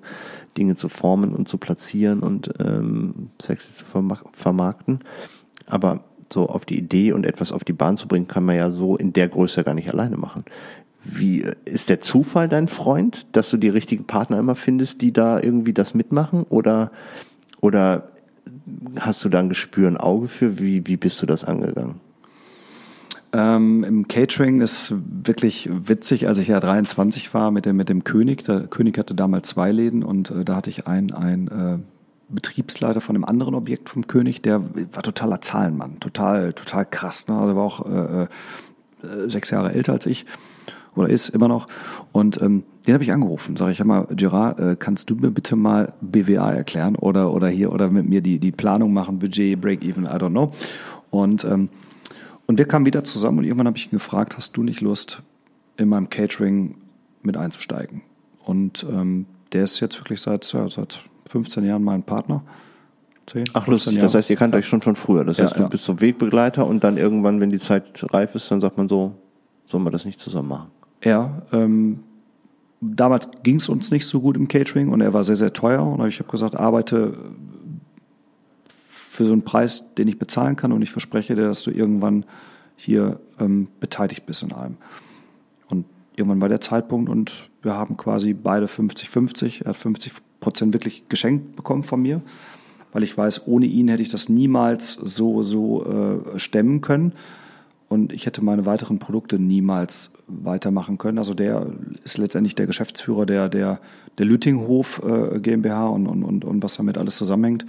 [0.58, 5.00] Dinge zu formen und zu platzieren und ähm, sexy zu vermark vermarkten.
[5.68, 8.72] Aber so auf die Idee und etwas auf die Bahn zu bringen, kann man ja
[8.72, 10.46] so in der Größe gar nicht alleine machen.
[11.04, 15.40] Wie ist der Zufall dein Freund, dass du die richtigen Partner immer findest, die da
[15.40, 16.44] irgendwie das mitmachen?
[16.50, 16.92] Oder,
[17.62, 18.10] oder
[19.00, 20.60] hast du da ein Gespür, ein Auge für?
[20.60, 22.00] Wie, wie bist du das angegangen?
[23.32, 28.04] Ähm, Im Catering ist wirklich witzig, als ich ja 23 war mit dem, mit dem
[28.04, 28.44] König.
[28.44, 31.78] Der König hatte damals zwei Läden und äh, da hatte ich einen, einen äh,
[32.30, 34.64] Betriebsleiter von einem anderen Objekt vom König, der
[34.94, 37.28] war totaler Zahlenmann, total, total krass.
[37.28, 37.38] Ne?
[37.38, 40.26] Also war auch äh, äh, sechs Jahre älter als ich
[40.96, 41.68] oder ist immer noch.
[42.12, 43.56] Und ähm, den habe ich angerufen.
[43.56, 47.48] Sag ich, hör mal, Gerard, äh, kannst du mir bitte mal BWA erklären oder, oder
[47.50, 50.52] hier oder mit mir die, die Planung machen, Budget, Break-Even, I don't know.
[51.12, 51.70] Und ähm,
[52.50, 55.22] und wir kamen wieder zusammen und irgendwann habe ich ihn gefragt, hast du nicht Lust,
[55.78, 56.74] in meinem Catering
[57.22, 58.02] mit einzusteigen?
[58.44, 62.42] Und ähm, der ist jetzt wirklich seit, ja, seit 15 Jahren mein Partner.
[63.28, 64.06] 10, Ach 15 lustig, Jahre.
[64.08, 65.24] das heißt, ihr kannt euch schon von früher.
[65.26, 65.68] Das Ja, heißt, du ja.
[65.68, 69.14] bist so Wegbegleiter und dann irgendwann, wenn die Zeit reif ist, dann sagt man so,
[69.68, 70.72] sollen wir das nicht zusammen machen?
[71.04, 72.00] Ja, ähm,
[72.82, 75.86] damals ging es uns nicht so gut im Catering und er war sehr, sehr teuer.
[75.86, 77.18] Und ich habe gesagt, arbeite
[78.68, 82.26] für so einen Preis, den ich bezahlen kann und ich verspreche dir, dass du irgendwann
[82.76, 84.78] hier ähm, beteiligt bist in allem.
[85.70, 85.86] Und
[86.16, 89.64] irgendwann war der Zeitpunkt und wir haben quasi beide 50-50.
[89.64, 92.22] Er hat 50 Prozent wirklich geschenkt bekommen von mir.
[92.92, 97.14] weil ich weiß, ohne ihn hätte ich das niemals so, so äh, stemmen können.
[97.90, 101.18] Und ich hätte meine weiteren Produkte niemals weitermachen können.
[101.18, 101.66] Also der
[102.04, 103.80] ist letztendlich der Geschäftsführer der, der,
[104.20, 107.66] der Lüttinghof äh, GmbH und, und, und, und was damit alles zusammenhängt.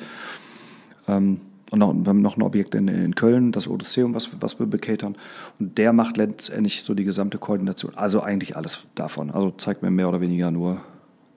[1.08, 1.40] Ähm,
[1.70, 4.66] und noch, wir haben noch ein Objekt in, in Köln, das Odysseum, was, was wir
[4.66, 5.16] bekatern.
[5.58, 7.94] Und der macht letztendlich so die gesamte Koordination.
[7.96, 9.30] Also eigentlich alles davon.
[9.30, 10.82] Also zeigt mir mehr oder weniger nur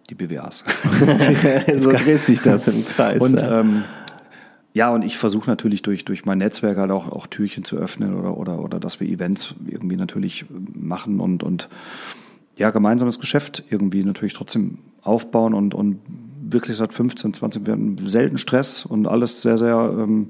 [0.09, 0.65] die BWAs.
[1.77, 3.21] so dreht sich das im Kreis.
[3.21, 3.84] Und ja, ähm,
[4.74, 8.15] ja und ich versuche natürlich durch, durch mein Netzwerk halt auch, auch Türchen zu öffnen
[8.15, 11.69] oder, oder, oder dass wir Events irgendwie natürlich machen und, und
[12.57, 15.99] ja, gemeinsames Geschäft irgendwie natürlich trotzdem aufbauen und, und
[16.41, 19.93] wirklich seit 15, 20, wir hatten selten Stress und alles sehr, sehr.
[19.97, 20.30] Ähm,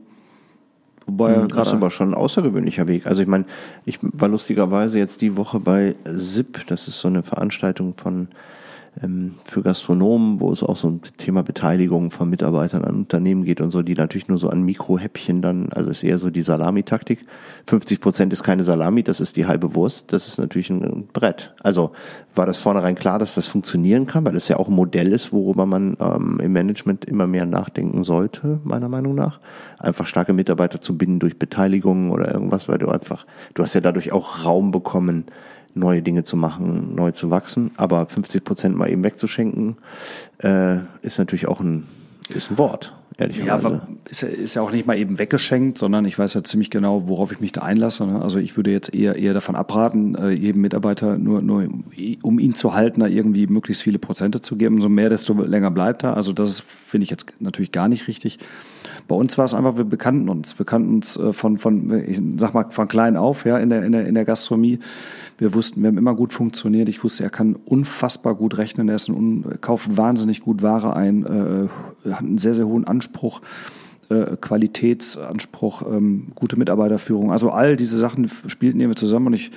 [1.06, 3.08] wobei hm, das ist aber schon ein außergewöhnlicher Weg.
[3.08, 3.46] Also ich meine,
[3.86, 8.30] ich war lustigerweise jetzt die Woche bei SIP, das ist so eine Veranstaltung von
[9.46, 13.72] für Gastronomen, wo es auch so ein Thema Beteiligung von Mitarbeitern an Unternehmen geht und
[13.72, 17.22] so, die natürlich nur so an Mikrohäppchen dann, also ist eher so die Salamitaktik.
[17.68, 21.56] 50 Prozent ist keine Salami, das ist die halbe Wurst, das ist natürlich ein Brett.
[21.64, 21.92] Also
[22.36, 25.34] war das vornherein klar, dass das funktionieren kann, weil es ja auch ein Modell ist,
[25.34, 29.40] worüber man ähm, im Management immer mehr nachdenken sollte, meiner Meinung nach.
[29.80, 33.26] Einfach starke Mitarbeiter zu binden durch Beteiligung oder irgendwas, weil du einfach,
[33.56, 35.26] du hast ja dadurch auch Raum bekommen,
[35.76, 37.72] neue Dinge zu machen, neu zu wachsen.
[37.78, 39.78] Aber 50 Prozent mal eben wegzuschenken,
[40.40, 41.86] äh, ist natürlich auch ein,
[42.30, 42.94] ist ein Wort.
[43.20, 46.72] Ja, aber ist, ist ja auch nicht mal eben weggeschenkt, sondern ich weiß ja ziemlich
[46.72, 48.06] genau, worauf ich mich da einlasse.
[48.08, 48.22] Ne?
[48.22, 51.68] Also ich würde jetzt eher, eher davon abraten, äh, jedem Mitarbeiter nur, nur,
[52.24, 54.82] um ihn zu halten, da irgendwie möglichst viele Prozente zu geben.
[54.82, 56.18] So mehr, desto länger bleibt er.
[56.18, 58.40] Also das finde ich jetzt natürlich gar nicht richtig.
[59.08, 60.58] Bei uns war es einfach, wir bekannten uns.
[60.58, 63.84] Wir kannten uns äh, von, von, ich sag mal, von klein auf, ja, in der,
[63.84, 64.80] in der, in der Gastronomie.
[65.38, 66.90] Wir wussten, wir haben immer gut funktioniert.
[66.90, 68.90] Ich wusste, er kann unfassbar gut rechnen.
[68.90, 73.42] Er ist ein, kauft wahnsinnig gut Ware ein, äh, hat einen sehr, sehr hohen Anspruch.
[74.10, 77.32] Äh, Qualitätsanspruch, ähm, gute Mitarbeiterführung.
[77.32, 79.52] Also all diese Sachen spielten wir zusammen und ich,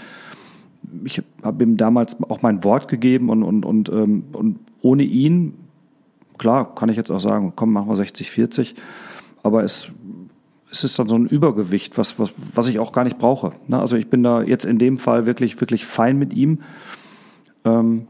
[1.05, 5.55] ich habe ihm damals auch mein Wort gegeben und, und, und, ähm, und ohne ihn,
[6.39, 8.77] klar, kann ich jetzt auch sagen, komm, machen wir 60, 40,
[9.47, 9.91] aber es
[10.71, 13.53] es ist dann so ein Übergewicht, was, was, was ich auch gar nicht brauche.
[13.69, 13.79] Ne?
[13.79, 16.61] Also ich bin da jetzt in dem Fall wirklich, wirklich fein mit ihm.
[17.65, 18.09] Ähm,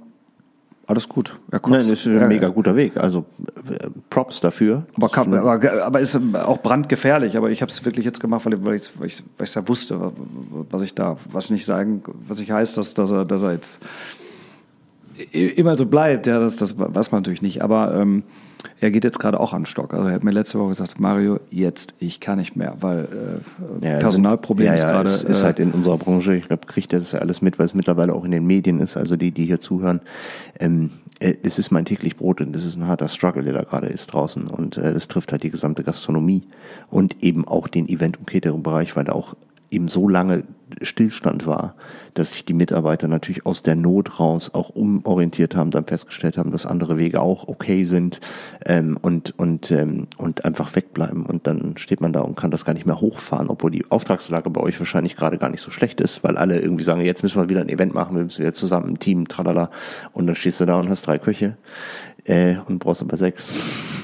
[0.89, 1.37] alles gut.
[1.51, 2.97] Er Nein, das ist ein mega guter Weg.
[2.97, 3.25] Also
[3.69, 4.87] äh, Props dafür.
[4.95, 7.37] Aber, kann, aber, aber ist auch brandgefährlich.
[7.37, 9.67] Aber ich habe es wirklich jetzt gemacht, weil, weil ich weil ich, weil ich ja
[9.67, 10.13] wusste,
[10.71, 13.81] was ich da, was nicht sagen, was ich heißt, dass, dass er, dass er jetzt
[15.33, 16.27] immer so bleibt.
[16.27, 17.63] Ja, das, das weiß man natürlich nicht.
[17.63, 18.23] Aber ähm,
[18.81, 19.95] er geht jetzt gerade auch an Stock.
[19.95, 23.41] Also er hat mir letzte Woche gesagt, Mario, jetzt, ich kann nicht mehr, weil
[23.83, 25.09] äh, ja, Personalproblem sind, ja, ist gerade.
[25.09, 27.67] Es ist halt in unserer Branche, ich glaube, kriegt er das ja alles mit, weil
[27.67, 30.01] es mittlerweile auch in den Medien ist, also die, die hier zuhören.
[30.59, 30.91] Ähm,
[31.21, 33.87] äh, es ist mein täglich Brot und das ist ein harter Struggle, der da gerade
[33.87, 34.47] ist draußen.
[34.47, 36.43] Und äh, das trifft halt die gesamte Gastronomie
[36.91, 39.35] und eben auch den Event- und Catering-Bereich, weil da auch
[39.71, 40.45] eben so lange
[40.83, 41.75] Stillstand war,
[42.15, 46.51] dass sich die Mitarbeiter natürlich aus der Not raus auch umorientiert haben, dann festgestellt haben,
[46.51, 48.21] dass andere Wege auch okay sind
[48.65, 52.65] ähm, und und ähm, und einfach wegbleiben und dann steht man da und kann das
[52.65, 56.01] gar nicht mehr hochfahren, obwohl die Auftragslage bei euch wahrscheinlich gerade gar nicht so schlecht
[56.01, 58.53] ist, weil alle irgendwie sagen, jetzt müssen wir wieder ein Event machen, wir müssen wieder
[58.53, 59.71] zusammen ein Team, tralala
[60.13, 61.57] und dann stehst du da und hast drei Köche
[62.29, 63.55] äh, und brauchst aber sechs.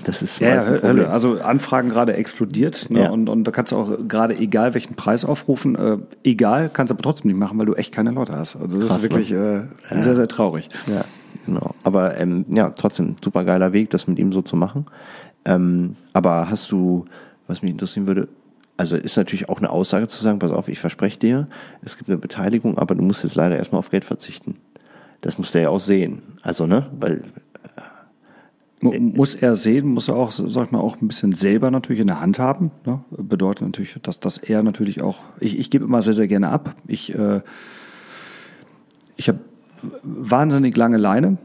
[0.05, 1.11] Das ist ja, ja Hölle.
[1.11, 3.03] Also Anfragen gerade explodiert ne?
[3.03, 3.11] ja.
[3.11, 6.95] und, und da kannst du auch gerade egal welchen Preis aufrufen, äh, egal, kannst du
[6.95, 8.57] aber trotzdem nicht machen, weil du echt keine Leute hast.
[8.57, 9.69] Also das Krass, ist wirklich ne?
[9.91, 10.69] äh, sehr, sehr traurig.
[10.87, 11.05] Ja,
[11.47, 11.75] genau.
[11.83, 14.87] Aber ähm, ja, trotzdem super geiler Weg, das mit ihm so zu machen.
[15.45, 17.05] Ähm, aber hast du,
[17.47, 18.29] was mich interessieren würde,
[18.77, 21.49] also ist natürlich auch eine Aussage zu sagen, pass auf, ich verspreche dir,
[21.83, 24.57] es gibt eine Beteiligung, aber du musst jetzt leider erstmal auf Geld verzichten.
[25.21, 26.23] Das muss der ja auch sehen.
[26.43, 27.23] Also, ne, weil
[28.83, 32.09] muss er sehen, muss er auch, sag ich mal, auch ein bisschen selber natürlich in
[32.09, 32.73] der Hand haben.
[32.85, 33.01] Ne?
[33.11, 36.75] Bedeutet natürlich, dass, dass er natürlich auch, ich, ich gebe immer sehr, sehr gerne ab.
[36.89, 37.41] Ich, äh,
[39.17, 39.39] ich habe
[40.03, 41.39] wahnsinnig lange Leine,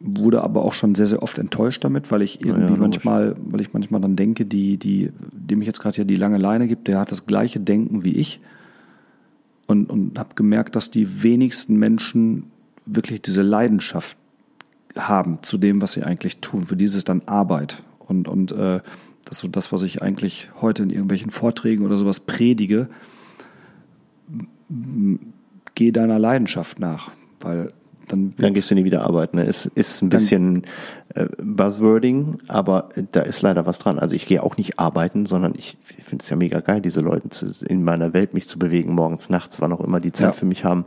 [0.00, 3.60] wurde aber auch schon sehr, sehr oft enttäuscht damit, weil ich irgendwie ja, manchmal, weil
[3.60, 6.88] ich manchmal dann denke, die, die, dem ich jetzt gerade ja die lange Leine gibt,
[6.88, 8.40] der hat das gleiche Denken wie ich.
[9.66, 12.44] Und, und habe gemerkt, dass die wenigsten Menschen
[12.86, 14.16] wirklich diese Leidenschaft
[14.96, 16.64] haben zu dem, was sie eigentlich tun.
[16.64, 17.82] Für dieses dann Arbeit.
[17.98, 18.80] Und, und äh,
[19.24, 22.88] das ist so das, was ich eigentlich heute in irgendwelchen Vorträgen oder sowas predige.
[25.74, 27.10] Geh deiner Leidenschaft nach,
[27.40, 27.72] weil
[28.08, 29.38] dann, dann gehst du nie wieder arbeiten.
[29.38, 29.46] Ne?
[29.46, 30.62] Es ist ein bisschen
[31.14, 33.98] äh, Buzzwording, aber da ist leider was dran.
[33.98, 37.00] Also ich gehe auch nicht arbeiten, sondern ich, ich finde es ja mega geil, diese
[37.00, 40.28] Leute zu, in meiner Welt mich zu bewegen, morgens, nachts, wann auch immer die Zeit
[40.28, 40.32] ja.
[40.32, 40.84] für mich haben.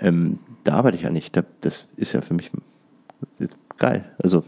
[0.00, 1.36] Ähm, da arbeite ich ja nicht.
[1.60, 2.52] Das ist ja für mich
[3.78, 4.04] geil.
[4.22, 4.40] Also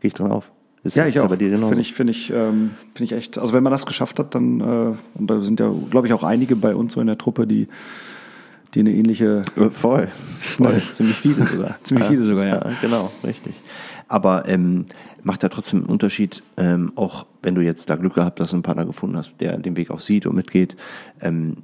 [0.00, 0.50] gehe ich dran auf.
[0.82, 1.28] Ist ja, ich auch.
[1.28, 3.38] Finde ich, finde ich, ähm, finde ich echt.
[3.38, 6.24] Also wenn man das geschafft hat, dann äh, und da sind ja, glaube ich, auch
[6.24, 7.68] einige bei uns so in der Truppe, die
[8.74, 9.42] die eine ähnliche.
[9.72, 10.82] Voll, voll.
[10.90, 11.76] ziemlich viele sogar.
[11.82, 12.54] ziemlich viele sogar, ja.
[12.56, 12.72] ja.
[12.80, 13.54] Genau, richtig.
[14.08, 14.86] Aber ähm,
[15.22, 18.62] macht ja trotzdem einen Unterschied, ähm, auch wenn du jetzt da Glück gehabt hast, einen
[18.62, 20.76] Partner gefunden hast, der den Weg auch sieht und mitgeht.
[21.20, 21.58] Ähm,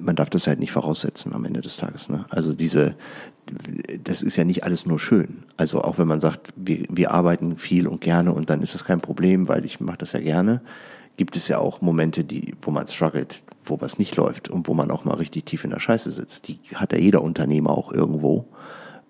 [0.00, 2.08] man darf das halt nicht voraussetzen am Ende des Tages.
[2.08, 2.24] Ne?
[2.30, 2.94] Also diese,
[4.04, 5.44] das ist ja nicht alles nur schön.
[5.56, 8.84] Also auch wenn man sagt, wir, wir arbeiten viel und gerne und dann ist das
[8.84, 10.60] kein Problem, weil ich mache das ja gerne,
[11.16, 14.74] gibt es ja auch Momente, die, wo man struggelt, wo was nicht läuft und wo
[14.74, 16.48] man auch mal richtig tief in der Scheiße sitzt.
[16.48, 18.46] Die hat ja jeder Unternehmer auch irgendwo.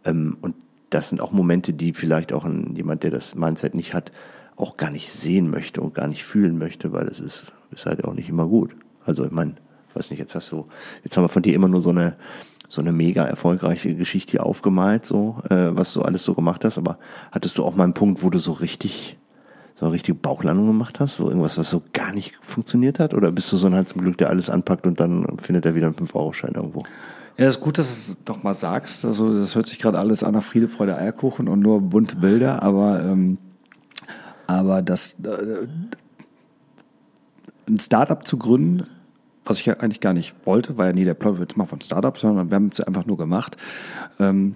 [0.04, 0.56] Ähm, und
[0.90, 4.10] das sind auch Momente, die vielleicht auch ein, jemand, der das Mindset nicht hat,
[4.56, 8.04] auch gar nicht sehen möchte und gar nicht fühlen möchte, weil es ist, ist halt
[8.04, 8.74] auch nicht immer gut.
[9.04, 9.54] Also ich meine,
[9.94, 10.66] weiß nicht, jetzt hast du,
[11.04, 12.16] jetzt haben wir von dir immer nur so eine,
[12.68, 16.98] so eine mega erfolgreiche Geschichte aufgemalt, so, äh, was du alles so gemacht hast, aber
[17.32, 19.18] hattest du auch mal einen Punkt, wo du so richtig,
[19.74, 23.14] so eine richtige Bauchlandung gemacht hast, wo irgendwas, was so gar nicht funktioniert hat?
[23.14, 25.74] Oder bist du so ein halt zum Glück, der alles anpackt und dann findet er
[25.74, 26.84] wieder einen 5-Euro-Schein irgendwo?
[27.38, 29.04] Ja, ist gut, dass du es doch mal sagst.
[29.04, 32.62] Also das hört sich gerade alles an nach Friede, Freude, Eierkuchen und nur bunte Bilder,
[32.62, 33.38] aber, ähm,
[34.46, 35.68] aber das äh,
[37.68, 38.88] ein Startup zu gründen,
[39.48, 41.80] was ich ja eigentlich gar nicht wollte, war ja nie der Plan jetzt mal von
[41.80, 43.56] Startup, sondern wir haben es einfach nur gemacht.
[44.18, 44.54] Ähm,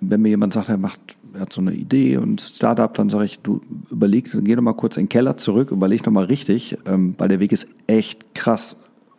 [0.00, 1.00] wenn mir jemand sagt, er macht,
[1.34, 4.74] er hat so eine Idee und Startup, dann sage ich, du überleg, geh doch mal
[4.74, 8.34] kurz in den Keller zurück, überleg noch mal richtig, ähm, weil der Weg ist echt
[8.34, 8.76] krass,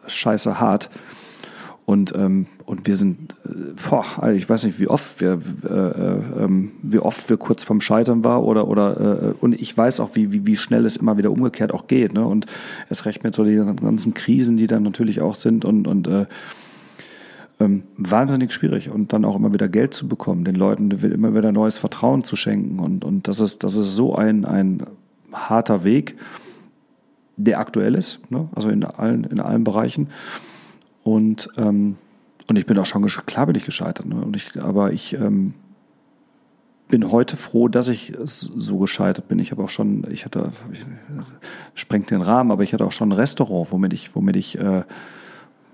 [0.08, 0.90] scheiße hart.
[1.86, 3.50] Und, ähm, und wir sind, äh,
[3.90, 7.64] boah, also ich weiß nicht, wie oft wir, äh, äh, ähm, wie oft wir kurz
[7.64, 10.96] vorm Scheitern war oder, oder äh, und ich weiß auch, wie, wie, wie schnell es
[10.96, 12.14] immer wieder umgekehrt auch geht.
[12.14, 12.26] Ne?
[12.26, 12.46] Und
[12.90, 16.28] es recht mit so die ganzen Krisen, die dann natürlich auch sind und, und äh,
[17.62, 21.52] ähm, wahnsinnig schwierig und dann auch immer wieder Geld zu bekommen, den Leuten immer wieder
[21.52, 22.80] neues Vertrauen zu schenken.
[22.80, 24.84] Und, und das ist, das ist so ein, ein
[25.32, 26.16] harter Weg,
[27.38, 28.50] der aktuell ist, ne?
[28.56, 30.10] also in allen, in allen Bereichen.
[31.04, 31.98] Und, ähm,
[32.48, 34.06] und ich bin auch schon, klar bin ich gescheitert.
[34.06, 34.16] Ne?
[34.16, 35.54] Und ich, aber ich ähm,
[36.92, 39.40] bin heute froh, dass ich so gescheitert bin.
[39.40, 40.86] Ich habe auch schon, ich hatte, ich,
[41.74, 44.84] sprengt den Rahmen, aber ich hatte auch schon ein Restaurant, womit ich, womit ich, äh,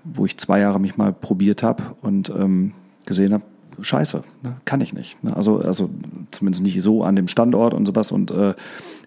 [0.04, 2.72] wo ich zwei Jahre mich mal probiert habe und ähm,
[3.04, 3.42] gesehen habe,
[3.80, 4.56] scheiße, ne?
[4.64, 5.22] kann ich nicht.
[5.22, 5.36] Ne?
[5.36, 5.90] Also, also
[6.30, 8.54] zumindest nicht so an dem Standort und sowas und äh,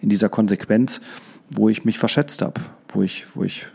[0.02, 1.02] in dieser Konsequenz,
[1.50, 3.68] wo ich mich verschätzt habe, wo ich, wo ich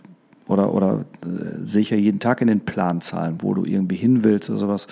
[0.48, 4.24] oder, oder äh, sehe ich ja jeden Tag in den Planzahlen, wo du irgendwie hin
[4.24, 4.86] willst oder sowas.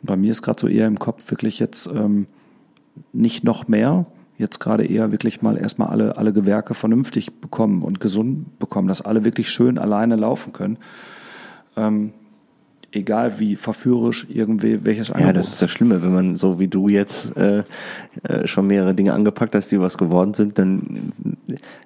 [0.00, 2.26] Und bei mir ist gerade so eher im Kopf wirklich jetzt ähm,
[3.12, 4.06] nicht noch mehr,
[4.38, 9.02] jetzt gerade eher wirklich mal erstmal alle, alle Gewerke vernünftig bekommen und gesund bekommen, dass
[9.02, 10.78] alle wirklich schön alleine laufen können.
[11.76, 12.12] Ähm,
[12.92, 16.68] egal wie verführerisch irgendwie welches Angebot Ja, das ist das Schlimme, wenn man so wie
[16.68, 17.64] du jetzt äh,
[18.22, 21.12] äh, schon mehrere Dinge angepackt hast, die was geworden sind, dann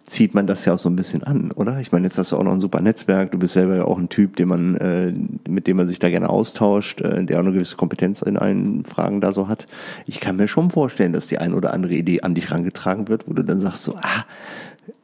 [0.07, 1.81] zieht man das ja auch so ein bisschen an, oder?
[1.81, 3.99] Ich meine, jetzt hast du auch noch ein super Netzwerk, du bist selber ja auch
[3.99, 5.13] ein Typ, den man, äh,
[5.49, 8.85] mit dem man sich da gerne austauscht, äh, der auch eine gewisse Kompetenz in allen
[8.85, 9.67] Fragen da so hat.
[10.07, 13.29] Ich kann mir schon vorstellen, dass die ein oder andere Idee an dich rangetragen wird,
[13.29, 14.25] wo du dann sagst so, ah,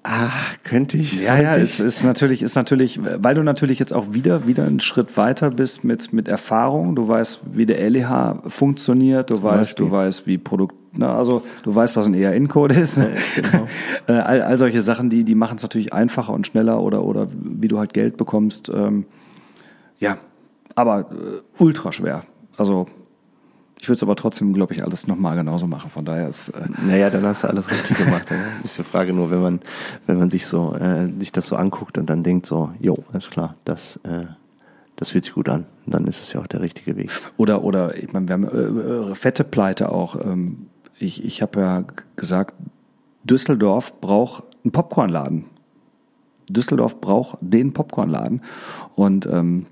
[0.05, 0.31] Ah,
[0.65, 1.23] könnte ich.
[1.23, 4.81] Ja, ja, es ist natürlich, ist natürlich, weil du natürlich jetzt auch wieder, wieder einen
[4.81, 6.97] Schritt weiter bist mit, mit Erfahrung.
[6.97, 9.31] Du weißt, wie der LEH funktioniert.
[9.31, 12.99] Du weißt, du weißt, wie Produkt, na, also du weißt, was ein ERN-Code ist.
[12.99, 13.11] Ne?
[13.11, 13.67] Ja, genau.
[14.09, 17.29] Äh, all, all solche Sachen, die, die machen es natürlich einfacher und schneller oder, oder
[17.31, 18.69] wie du halt Geld bekommst.
[18.75, 19.05] Ähm,
[20.01, 20.19] ja,
[20.75, 22.25] aber äh, ultra schwer.
[22.57, 22.87] Also
[23.83, 25.91] ich würde es aber trotzdem, glaube ich, alles nochmal genauso machen.
[25.91, 26.51] Von daher ist.
[26.51, 28.27] Äh naja, dann hast du alles richtig gemacht.
[28.31, 28.37] ja.
[28.63, 29.61] Ist die Frage nur, wenn man,
[30.07, 33.33] wenn man sich so, äh, sich das so anguckt und dann denkt so, jo, ist
[33.33, 34.27] klar, das, äh,
[34.95, 35.67] das fühlt sich gut an.
[35.85, 37.11] Dann ist es ja auch der richtige Weg.
[37.37, 38.45] Oder, oder, ich meine, wir haben
[39.11, 40.15] äh fette Pleite auch.
[40.25, 40.67] Ähm,
[41.01, 41.85] ich ich habe ja
[42.15, 42.55] gesagt,
[43.25, 45.47] Düsseldorf braucht einen Popcornladen.
[46.49, 48.43] Düsseldorf braucht den Popcornladen.
[48.95, 49.67] Und ähm,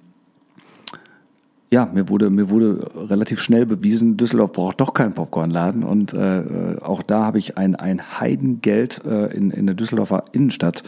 [1.73, 5.85] ja, mir wurde, mir wurde relativ schnell bewiesen, Düsseldorf braucht doch keinen Popcornladen.
[5.85, 6.43] Und äh,
[6.81, 10.83] auch da habe ich ein, ein Heidengeld äh, in, in der Düsseldorfer Innenstadt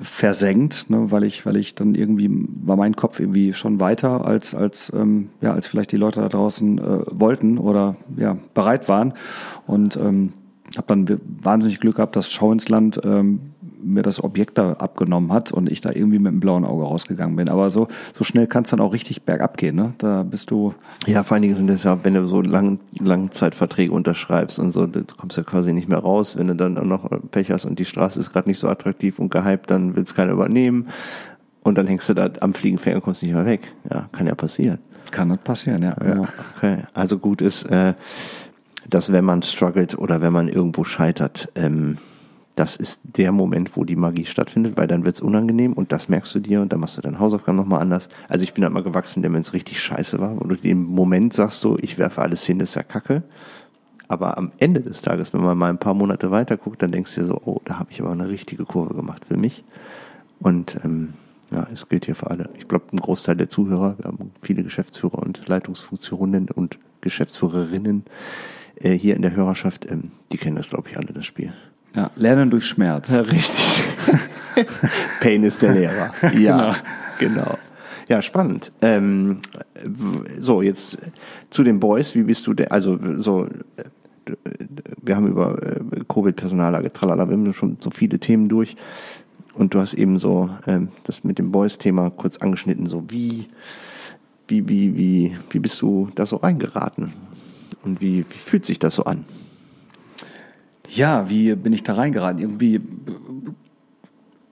[0.00, 2.30] versenkt, ne, weil ich, weil ich dann irgendwie
[2.62, 6.28] war mein Kopf irgendwie schon weiter als als ähm, ja als vielleicht die Leute da
[6.28, 9.14] draußen äh, wollten oder ja bereit waren
[9.66, 10.34] und ähm,
[10.76, 13.40] habe dann wahnsinnig Glück gehabt, dass Schau ins Land ähm,
[13.86, 17.36] mir das Objekt da abgenommen hat und ich da irgendwie mit einem blauen Auge rausgegangen
[17.36, 17.48] bin.
[17.48, 19.94] Aber so, so schnell kann es dann auch richtig bergab gehen, ne?
[19.98, 20.74] Da bist du.
[21.06, 24.86] Ja, vor allen Dingen sind das ja, wenn du so lang, Langzeitverträge unterschreibst und so,
[24.86, 26.36] du kommst ja quasi nicht mehr raus.
[26.36, 29.18] Wenn du dann auch noch Pech hast und die Straße ist gerade nicht so attraktiv
[29.18, 30.88] und gehypt, dann will es keiner übernehmen.
[31.62, 33.72] Und dann hängst du da am Fliegenfänger und kommst nicht mehr weg.
[33.90, 34.78] Ja, kann ja passieren.
[35.10, 35.96] Kann das passieren, ja.
[36.04, 36.28] ja.
[36.56, 36.78] Okay.
[36.94, 37.94] Also gut ist, äh,
[38.88, 41.98] dass wenn man struggelt oder wenn man irgendwo scheitert, ähm,
[42.56, 46.34] das ist der Moment, wo die Magie stattfindet, weil dann wird's unangenehm und das merkst
[46.34, 48.08] du dir und dann machst du deine Hausaufgaben nochmal anders.
[48.28, 51.62] Also ich bin halt mal gewachsen, wenn es richtig scheiße war, du im Moment sagst
[51.62, 53.22] du, ich werfe alles hin, das ist ja kacke.
[54.08, 57.14] Aber am Ende des Tages, wenn man mal ein paar Monate weiter guckt, dann denkst
[57.14, 59.62] du dir so, oh, da habe ich aber eine richtige Kurve gemacht für mich.
[60.38, 61.14] Und ähm,
[61.50, 62.48] ja, es gilt hier für alle.
[62.58, 68.04] Ich glaube, ein Großteil der Zuhörer, wir haben viele Geschäftsführer und Leitungsfunktionen und Geschäftsführerinnen
[68.76, 71.52] äh, hier in der Hörerschaft, ähm, die kennen das, glaube ich, alle, das Spiel.
[71.96, 73.10] Ja, Lernen durch Schmerz.
[73.10, 73.64] Ja, richtig.
[75.20, 76.12] Pain ist der Lehrer.
[76.34, 76.76] Ja,
[77.18, 77.34] genau.
[77.34, 77.58] genau.
[78.08, 78.70] Ja, spannend.
[78.82, 79.40] Ähm,
[80.38, 80.98] so, jetzt
[81.50, 82.14] zu den Boys.
[82.14, 82.70] Wie bist du der?
[82.70, 83.48] Also, so,
[85.02, 88.76] wir haben über äh, Covid-Personallage, tralala, wir haben schon so viele Themen durch.
[89.54, 92.86] Und du hast eben so ähm, das mit dem Boys-Thema kurz angeschnitten.
[92.86, 93.48] So, wie,
[94.48, 97.12] wie, wie, wie, wie bist du da so reingeraten?
[97.82, 99.24] Und wie, wie fühlt sich das so an?
[100.90, 102.40] Ja, wie bin ich da reingeraten?
[102.40, 102.80] Irgendwie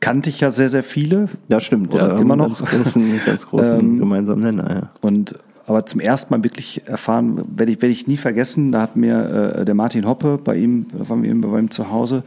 [0.01, 1.29] kannte ich ja sehr, sehr viele.
[1.49, 1.95] Ja, stimmt.
[1.95, 2.49] Ja, immer noch.
[2.49, 4.91] Ganz großen, ganz großen ähm, gemeinsamen Nenner, ja.
[5.01, 5.37] Und
[5.67, 9.55] aber zum ersten Mal wirklich erfahren, werde ich, werde ich nie vergessen, da hat mir
[9.57, 12.23] äh, der Martin Hoppe bei ihm, da waren wir eben bei ihm zu Hause,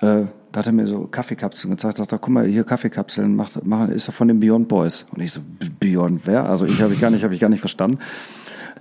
[0.00, 3.64] äh, da hat er mir so Kaffeekapseln gezeigt, sagt er, guck mal, hier Kaffeekapseln, macht,
[3.64, 5.06] macht, ist er von den Beyond Boys.
[5.12, 5.40] Und ich so,
[5.80, 6.44] Beyond wer?
[6.48, 7.98] Also ich habe ich gar nicht, habe ich gar nicht verstanden.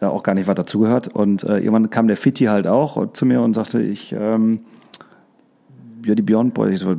[0.01, 1.07] Äh, auch gar nicht, was dazugehört.
[1.07, 4.61] Und äh, irgendwann kam der Fitti halt auch zu mir und sagte, ich, ähm,
[6.05, 6.95] ja, die Beyond Boys, ich so,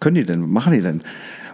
[0.00, 1.02] können die denn, machen die denn?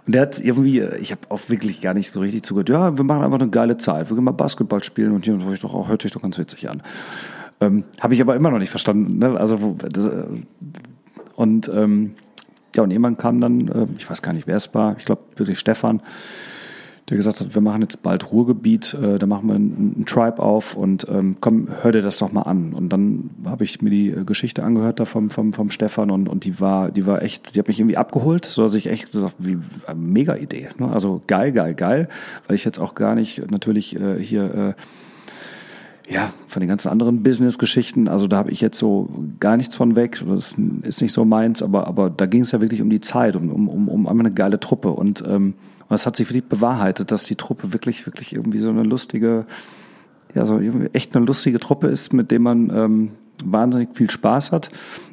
[0.05, 3.05] Und der hat irgendwie, ich habe auch wirklich gar nicht so richtig zugehört, ja, wir
[3.05, 5.73] machen einfach eine geile Zeit, wir gehen mal Basketball spielen und hier und ich doch
[5.73, 6.83] auch, hört sich doch ganz witzig an.
[7.61, 9.19] Ähm, habe ich aber immer noch nicht verstanden.
[9.19, 9.39] Ne?
[9.39, 10.25] Also, das, äh,
[11.37, 12.15] und ähm,
[12.75, 15.23] ja, und irgendwann kam dann, äh, ich weiß gar nicht, wer es war, ich glaube
[15.37, 16.03] wirklich Stefan,
[17.12, 20.74] der gesagt hat, wir machen jetzt bald Ruhrgebiet, äh, da machen wir einen, Tribe auf
[20.74, 22.72] und ähm, komm, hör dir das doch mal an.
[22.72, 26.26] Und dann habe ich mir die äh, Geschichte angehört da vom, vom, vom Stefan und,
[26.26, 29.12] und die war, die war echt, die hat mich irgendwie abgeholt, so dass ich echt
[29.12, 30.70] gesagt, wie äh, mega Idee.
[30.78, 30.90] Ne?
[30.90, 32.09] Also geil, geil, geil,
[32.47, 34.74] weil ich jetzt auch gar nicht natürlich äh, hier
[36.09, 39.74] äh, ja, von den ganzen anderen Business-Geschichten, also da habe ich jetzt so gar nichts
[39.74, 40.22] von weg.
[40.26, 43.36] Das ist nicht so meins, aber, aber da ging es ja wirklich um die Zeit,
[43.36, 44.90] um, um, um, um eine geile Truppe.
[44.90, 45.55] Und ähm,
[45.93, 49.44] und es hat sich wirklich bewahrheitet, dass die Truppe wirklich, wirklich irgendwie so eine lustige,
[50.35, 50.59] ja, so
[50.94, 53.10] echt eine lustige Truppe ist, mit dem man ähm,
[53.44, 54.70] wahnsinnig viel Spaß hat.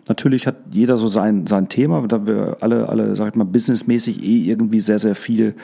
[0.07, 4.23] Natürlich hat jeder so sein, sein Thema, da wir alle, alle, sag ich mal, businessmäßig
[4.23, 5.55] eh irgendwie sehr, sehr viel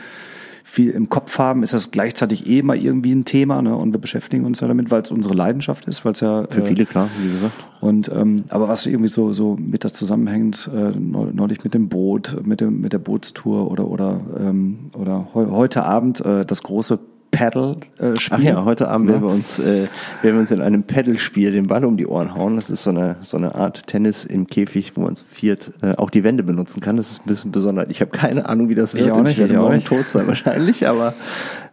[0.67, 3.61] viel im Kopf haben, ist das gleichzeitig eh mal irgendwie ein Thema.
[3.61, 3.75] Ne?
[3.75, 6.47] Und wir beschäftigen uns ja damit, weil es unsere Leidenschaft ist, weil es ja.
[6.49, 7.53] Für äh, viele, klar, wie gesagt.
[7.81, 12.35] Und ähm, aber was irgendwie so, so mit das zusammenhängt, äh, neulich mit dem Boot,
[12.43, 16.99] mit, dem, mit der Bootstour oder oder, ähm, oder heu, heute Abend äh, das große
[17.35, 18.37] Paddle-Spiel.
[18.37, 19.13] Ach ja, heute Abend ja.
[19.13, 19.87] werden wir uns, äh,
[20.21, 22.55] werden wir uns in einem Paddle-Spiel den Ball um die Ohren hauen.
[22.55, 25.95] Das ist so eine, so eine Art Tennis im Käfig, wo man zu viert äh,
[25.95, 26.97] auch die Wände benutzen kann.
[26.97, 27.87] Das ist ein bisschen besonders.
[27.89, 29.15] Ich habe keine Ahnung, wie das ich wird.
[29.15, 31.13] Auch nicht, ich werde ich morgen tot sein wahrscheinlich, aber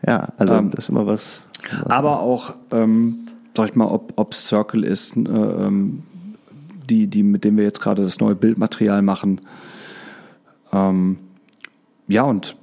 [0.07, 1.43] ja, also ähm, das ist immer was.
[1.83, 6.03] was aber auch, ähm, sag ich mal, ob, ob Circle ist, äh, ähm,
[6.91, 9.41] die, die, mit dem wir jetzt gerade das neue Bildmaterial machen.
[10.73, 11.19] Ähm,
[12.09, 12.57] ja, und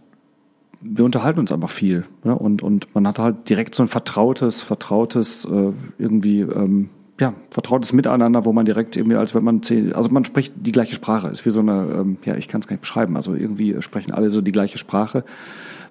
[0.81, 2.05] wir unterhalten uns einfach viel.
[2.23, 2.35] Ne?
[2.35, 6.89] Und, und man hat halt direkt so ein vertrautes, vertrautes, äh, irgendwie, ähm,
[7.19, 10.71] ja, vertrautes Miteinander, wo man direkt irgendwie, als wenn man zehn, also man spricht die
[10.71, 11.27] gleiche Sprache.
[11.27, 13.17] Ist wie so eine, ähm, ja, ich kann es gar nicht beschreiben.
[13.17, 15.25] Also irgendwie sprechen alle so die gleiche Sprache,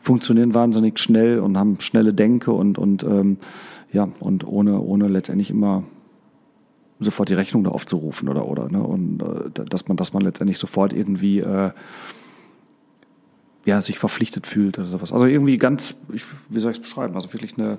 [0.01, 3.37] funktionieren wahnsinnig schnell und haben schnelle Denke und, und ähm,
[3.93, 5.85] ja, und ohne, ohne letztendlich immer
[7.01, 8.83] sofort die Rechnung da aufzurufen oder oder ne?
[8.83, 11.71] und äh, dass man dass man letztendlich sofort irgendwie äh,
[13.65, 15.13] ja, sich verpflichtet fühlt oder sowas.
[15.13, 17.15] Also irgendwie ganz, ich, wie soll ich es beschreiben?
[17.15, 17.79] Also wirklich eine,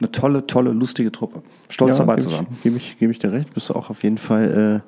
[0.00, 1.42] eine tolle, tolle, lustige Truppe.
[1.68, 2.46] Stolz ja, dabei zu sein.
[2.62, 3.54] Gebe ich, gebe ich dir recht.
[3.54, 4.82] Bist du auch auf jeden Fall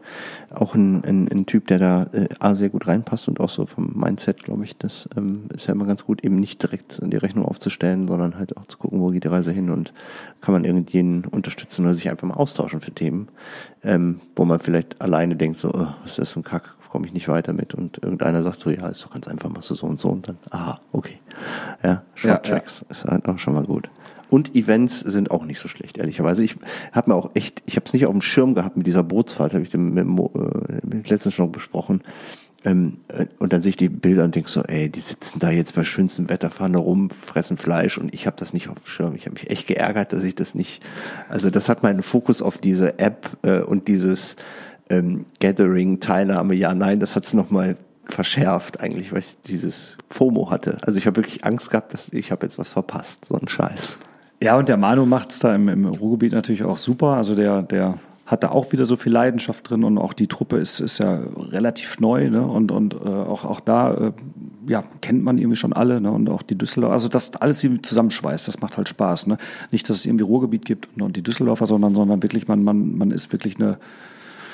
[0.51, 3.49] äh, auch ein, ein, ein, Typ, der da äh, A, sehr gut reinpasst und auch
[3.49, 7.01] so vom Mindset, glaube ich, das ähm, ist ja immer ganz gut, eben nicht direkt
[7.03, 9.93] die Rechnung aufzustellen, sondern halt auch zu gucken, wo geht die Reise hin und
[10.41, 13.29] kann man irgendjenen unterstützen oder sich einfach mal austauschen für Themen,
[13.85, 17.07] ähm, wo man vielleicht alleine denkt, so, oh, was ist das für ein Kack, komme
[17.07, 17.75] ich nicht weiter mit.
[17.75, 20.29] Und irgendeiner sagt so, ja, ist doch ganz einfach, machst du so und so und
[20.29, 21.19] dann, aha, okay.
[21.83, 22.91] Ja, Short Tracks ja, ja.
[22.93, 23.91] ist halt auch schon mal gut.
[24.29, 26.43] Und Events sind auch nicht so schlecht, ehrlicherweise.
[26.43, 26.57] Ich
[26.93, 29.55] habe mir auch echt, ich habe es nicht auf dem Schirm gehabt mit dieser Bootsfahrt,
[29.55, 32.03] habe ich mit, mit, äh, mit letztens schon besprochen.
[32.65, 35.51] Ähm, äh, und dann sehe ich die Bilder und denke so, ey, die sitzen da
[35.51, 38.81] jetzt bei schönstem Wetter, fahren da rum, fressen Fleisch und ich habe das nicht auf
[38.81, 39.15] dem Schirm.
[39.15, 40.83] Ich habe mich echt geärgert, dass ich das nicht.
[41.29, 44.35] Also das hat meinen Fokus auf diese App äh, und dieses
[44.91, 50.51] ähm, Gathering, Teilnahme, ja, nein, das hat es nochmal verschärft eigentlich, weil ich dieses FOMO
[50.51, 50.79] hatte.
[50.83, 53.99] Also ich habe wirklich Angst gehabt, dass ich habe jetzt was verpasst, so ein Scheiß.
[54.41, 57.09] Ja, und der Manu macht es da im, im Ruhrgebiet natürlich auch super.
[57.09, 60.57] Also der, der hat da auch wieder so viel Leidenschaft drin und auch die Truppe
[60.57, 62.45] ist, ist ja relativ neu ne?
[62.45, 64.13] und, und äh, auch, auch da äh,
[64.69, 66.11] ja, kennt man irgendwie schon alle ne?
[66.11, 69.29] und auch die Düsseldorfer, also das alles irgendwie zusammenschweißt, das macht halt Spaß.
[69.29, 69.39] Ne?
[69.71, 72.99] Nicht, dass es irgendwie Ruhrgebiet gibt und, und die Düsseldorfer, sondern, sondern wirklich, man, man,
[72.99, 73.79] man ist wirklich eine,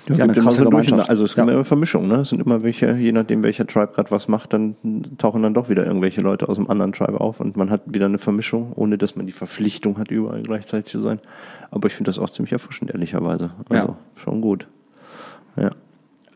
[0.09, 1.09] ja, ja, eine krasse Gemeinschaft.
[1.09, 1.55] Also es gibt ja.
[1.55, 2.16] immer Vermischung, ne?
[2.16, 4.77] Es sind immer welche, je nachdem welcher Tribe gerade was macht, dann
[5.19, 8.07] tauchen dann doch wieder irgendwelche Leute aus einem anderen Tribe auf und man hat wieder
[8.07, 11.20] eine Vermischung, ohne dass man die Verpflichtung hat, überall gleichzeitig zu sein.
[11.70, 13.51] Aber ich finde das auch ziemlich erfrischend, ehrlicherweise.
[13.69, 13.97] Also ja.
[14.16, 14.66] schon gut.
[15.57, 15.70] Ja.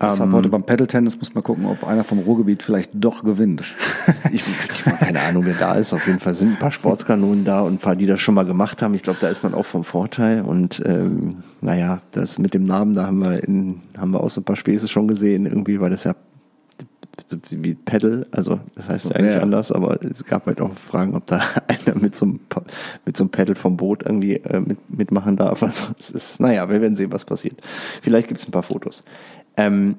[0.01, 3.65] Deshalb um, heute beim Paddle-Tennis muss man gucken, ob einer vom Ruhrgebiet vielleicht doch gewinnt.
[4.33, 5.95] ich, ich habe keine Ahnung, wer da ist.
[5.95, 8.45] Auf jeden Fall sind ein paar Sportskanonen da und ein paar, die das schon mal
[8.45, 8.93] gemacht haben.
[8.93, 10.43] Ich glaube, da ist man auch vom Vorteil.
[10.43, 14.43] Und ähm, naja, das mit dem Namen, da haben wir, in, haben wir auch so
[14.43, 15.47] ein paar Späße schon gesehen.
[15.47, 16.15] Irgendwie war das ja
[17.51, 19.41] wie Pedal, also das heißt ja eigentlich ja.
[19.43, 22.41] anders, aber es gab halt auch Fragen, ob da einer mit so einem,
[23.05, 25.63] mit so einem Pedal vom Boot irgendwie äh, mit, mitmachen darf.
[25.63, 27.61] Also es ist, naja, wir werden sehen, was passiert.
[28.03, 29.03] Vielleicht gibt es ein paar Fotos.
[29.57, 29.97] Ähm,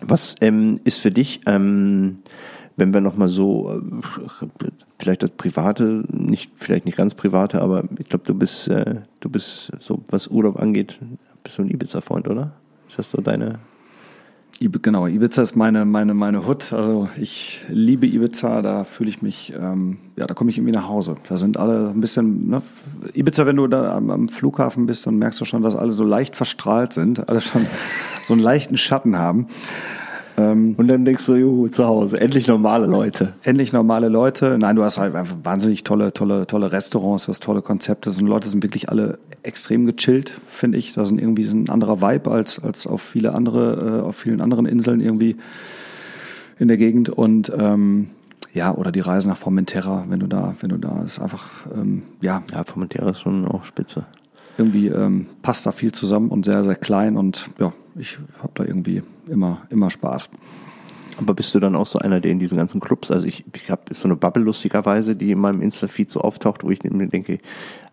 [0.00, 2.16] was ähm, ist für dich, ähm,
[2.76, 8.08] wenn wir nochmal so, äh, vielleicht das Private, nicht, vielleicht nicht ganz Private, aber ich
[8.08, 11.00] glaube, du bist, äh, du bist so, was Urlaub angeht,
[11.42, 12.52] bist du ein Ibiza-Freund, oder?
[12.86, 13.58] Ist das so deine,
[14.60, 16.72] Genau, Ibiza ist meine, meine, meine Hut.
[16.72, 20.88] Also ich liebe Ibiza, da fühle ich mich, ähm, ja, da komme ich irgendwie nach
[20.88, 21.14] Hause.
[21.28, 22.62] Da sind alle ein bisschen, ne?
[23.14, 26.02] Ibiza, wenn du da am, am, Flughafen bist, dann merkst du schon, dass alle so
[26.02, 27.66] leicht verstrahlt sind, alle schon
[28.26, 29.46] so einen leichten Schatten haben.
[30.36, 33.34] Ähm, und dann denkst du, juhu, zu Hause, endlich normale Leute.
[33.44, 34.58] Endlich normale Leute.
[34.58, 38.10] Nein, du hast halt einfach wahnsinnig tolle, tolle, tolle Restaurants, du hast tolle Konzepte.
[38.10, 40.92] Und Leute sind wirklich alle extrem gechillt, finde ich.
[40.92, 44.40] Da sind irgendwie so ein anderer Vibe als, als auf viele andere, äh, auf vielen
[44.40, 45.36] anderen Inseln irgendwie
[46.58, 47.08] in der Gegend.
[47.08, 48.10] Und ähm,
[48.52, 52.02] ja, oder die Reise nach Formentera, wenn du da, wenn du da ist einfach, ähm,
[52.20, 52.42] ja.
[52.52, 54.04] Ja, Formentera ist schon auch spitze.
[54.58, 58.64] Irgendwie ähm, passt da viel zusammen und sehr, sehr klein und ja, ich habe da
[58.64, 60.30] irgendwie immer, immer Spaß.
[61.18, 63.70] Aber bist du dann auch so einer, der in diesen ganzen Clubs, also ich, ich
[63.70, 67.38] habe so eine Bubble lustigerweise, die in meinem Insta-Feed so auftaucht, wo ich mir denke,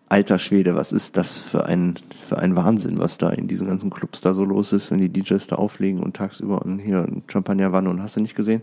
[0.08, 3.90] alter Schwede, was ist das für ein, für ein Wahnsinn, was da in diesen ganzen
[3.90, 7.90] Clubs da so los ist, wenn die DJs da auflegen und tagsüber und hier Champagnerwanne
[7.90, 8.62] und hast du nicht gesehen.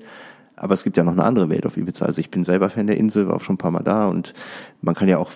[0.56, 2.06] Aber es gibt ja noch eine andere Welt auf Ibiza.
[2.06, 4.34] Also ich bin selber Fan der Insel, war auch schon ein paar Mal da und
[4.82, 5.32] man kann ja auch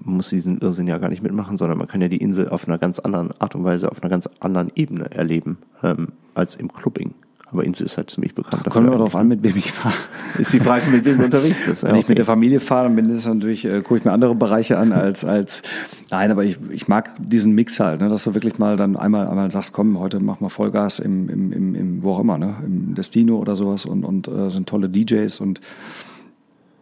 [0.00, 2.78] muss diesen Irrsinn ja gar nicht mitmachen, sondern man kann ja die Insel auf einer
[2.78, 7.14] ganz anderen Art und Weise, auf einer ganz anderen Ebene erleben ähm, als im Clubbing.
[7.52, 8.64] Aber Insel ist halt ziemlich bekannt.
[8.70, 9.94] Kommt aber darauf an, mit wem ich fahre.
[10.38, 11.82] Ist die Frage, mit wem du unterwegs bist.
[11.82, 12.00] Wenn ja, okay.
[12.00, 14.78] ich mit der Familie fahre, dann bin das natürlich, äh, gucke ich mir andere Bereiche
[14.78, 15.62] an als, als
[16.10, 19.28] nein, aber ich, ich mag diesen Mix halt, ne, dass du wirklich mal dann einmal,
[19.28, 22.56] einmal sagst, komm, heute mach mal Vollgas im, im, im, im wo auch immer, ne,
[22.64, 25.60] im Destino oder sowas und, und äh, sind tolle DJs und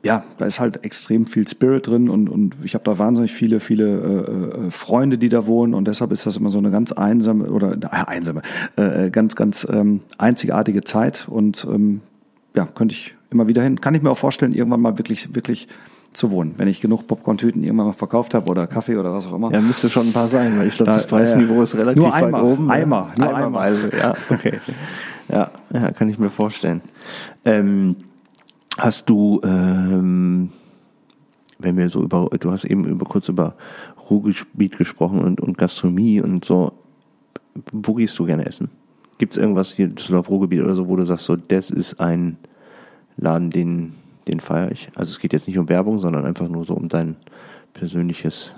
[0.03, 3.61] ja, da ist halt extrem viel Spirit drin und, und ich habe da wahnsinnig viele,
[3.61, 6.93] viele äh, äh, Freunde, die da wohnen und deshalb ist das immer so eine ganz
[6.93, 8.43] einsame oder äh, einsame,
[8.77, 12.01] äh, ganz, ganz ähm, einzigartige Zeit und ähm,
[12.55, 13.81] ja, könnte ich immer wieder hin.
[13.81, 15.69] Kann ich mir auch vorstellen, irgendwann mal wirklich, wirklich
[16.13, 19.35] zu wohnen, wenn ich genug Popcorn-Tüten irgendwann mal verkauft habe oder Kaffee oder was auch
[19.35, 19.53] immer.
[19.53, 22.03] Ja, müsste schon ein paar sein, weil ich glaube, da, das Preisniveau äh, ist relativ
[22.03, 22.71] nur einmal, weit oben.
[22.71, 24.61] Eimer, nur Eimerweise, ja, okay.
[25.29, 26.81] ja, ja, kann ich mir vorstellen.
[27.45, 27.97] Ähm,
[28.81, 30.49] Hast du, ähm,
[31.59, 33.55] wenn wir so über, du hast eben über kurz über
[34.09, 36.73] Ruhrgebiet gesprochen und, und Gastronomie und so,
[37.73, 38.71] wo gehst du gerne essen?
[39.19, 42.39] Gibt es irgendwas hier Düsseldorf Ruhrgebiet oder so, wo du sagst, so, das ist ein
[43.19, 43.93] Laden, den,
[44.27, 44.89] den feiere ich?
[44.95, 47.17] Also es geht jetzt nicht um Werbung, sondern einfach nur so um dein
[47.75, 48.55] persönliches.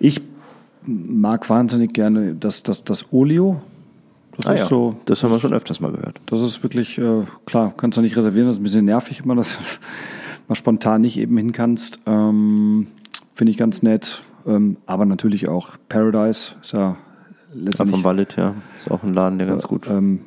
[0.00, 0.20] Ich
[0.84, 3.62] mag wahnsinnig gerne das, das, das Olio.
[4.40, 4.66] Das ah, ist ja.
[4.66, 4.96] so.
[5.04, 6.20] Das haben wir schon öfters mal gehört.
[6.26, 9.34] Das ist wirklich, äh, klar, kannst du nicht reservieren, das ist ein bisschen nervig immer,
[9.34, 9.58] dass du
[10.48, 12.00] mal spontan nicht eben hin kannst.
[12.06, 12.86] Ähm,
[13.34, 14.22] Finde ich ganz nett.
[14.46, 16.96] Ähm, aber natürlich auch Paradise ist ja
[17.52, 17.96] letztendlich.
[17.96, 18.54] Vom Wallet, ja.
[18.78, 20.20] Ist auch ein Laden, der ganz gut, ähm,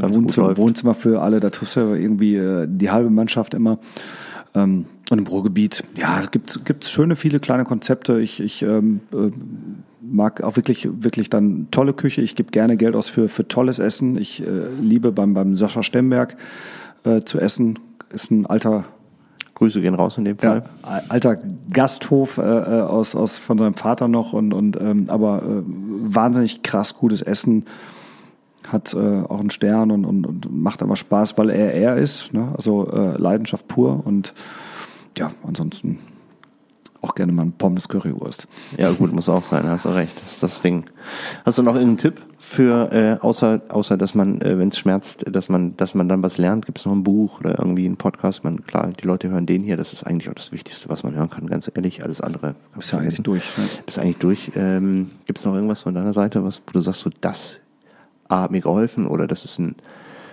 [0.00, 3.54] ganz Wohnzimmer, gut Wohnzimmer für alle, da triffst du ja irgendwie äh, die halbe Mannschaft
[3.54, 3.78] immer.
[4.54, 8.20] Ähm, und im Ruhrgebiet, ja, gibt es schöne, viele kleine Konzepte.
[8.20, 9.30] Ich, ich ähm, äh,
[10.00, 12.22] mag auch wirklich, wirklich dann tolle Küche.
[12.22, 14.16] Ich gebe gerne Geld aus für, für tolles Essen.
[14.16, 16.36] Ich äh, liebe beim, beim Sascha Stemberg
[17.04, 17.78] äh, zu essen.
[18.12, 18.84] Ist ein alter
[19.54, 20.64] Grüße gehen raus in dem Fall.
[20.82, 21.38] Ja, alter
[21.70, 26.62] Gasthof äh, äh, aus, aus von seinem Vater noch und, und ähm, aber äh, wahnsinnig
[26.62, 27.64] krass gutes Essen.
[28.68, 32.34] Hat äh, auch einen Stern und, und, und macht aber Spaß, weil er er ist.
[32.34, 32.52] Ne?
[32.56, 34.34] Also äh, Leidenschaft pur und
[35.16, 35.98] ja, ansonsten
[37.06, 38.48] auch gerne mal ein Pommes Currywurst.
[38.78, 40.20] Ja, gut, muss auch sein, hast du recht.
[40.20, 40.84] Das ist das Ding.
[41.44, 45.24] Hast du noch irgendeinen Tipp für, äh, außer, außer dass man, äh, wenn es schmerzt,
[45.30, 46.66] dass man, dass man dann was lernt?
[46.66, 48.44] Gibt es noch ein Buch oder irgendwie einen Podcast?
[48.44, 51.14] Man, klar, die Leute hören den hier, das ist eigentlich auch das Wichtigste, was man
[51.14, 52.02] hören kann, ganz ehrlich.
[52.02, 52.56] Alles andere.
[52.76, 53.56] Ist ja eigentlich durch.
[53.56, 53.64] Ne?
[53.84, 54.52] Bist eigentlich durch.
[54.56, 57.60] Ähm, Gibt es noch irgendwas von deiner Seite, was, wo du sagst, so das
[58.28, 59.76] A, hat mir geholfen oder das ist ein,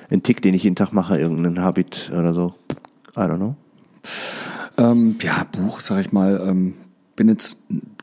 [0.09, 2.55] ein Tick, den ich jeden Tag mache, irgendein Habit oder so?
[3.15, 3.55] I don't know.
[4.77, 6.73] Ähm, ja, Buch, sag ich mal, ähm,
[7.15, 7.57] bin jetzt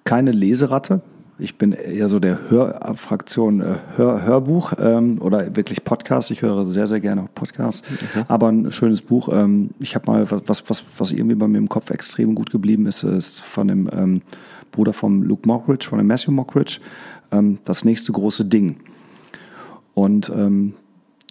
[0.04, 1.02] keine Leseratte.
[1.38, 6.30] Ich bin eher so der Hörfraktion äh, Hör, Hörbuch ähm, oder wirklich Podcast.
[6.30, 7.82] Ich höre sehr, sehr gerne Podcasts.
[7.90, 8.24] Okay.
[8.28, 9.30] Aber ein schönes Buch.
[9.32, 12.86] Ähm, ich habe mal was, was, was irgendwie bei mir im Kopf extrem gut geblieben
[12.86, 14.22] ist, ist von dem ähm,
[14.70, 16.80] Bruder von Luke Mockridge, von dem Matthew Mockridge,
[17.32, 18.76] ähm, das nächste große Ding.
[19.94, 20.74] Und ähm,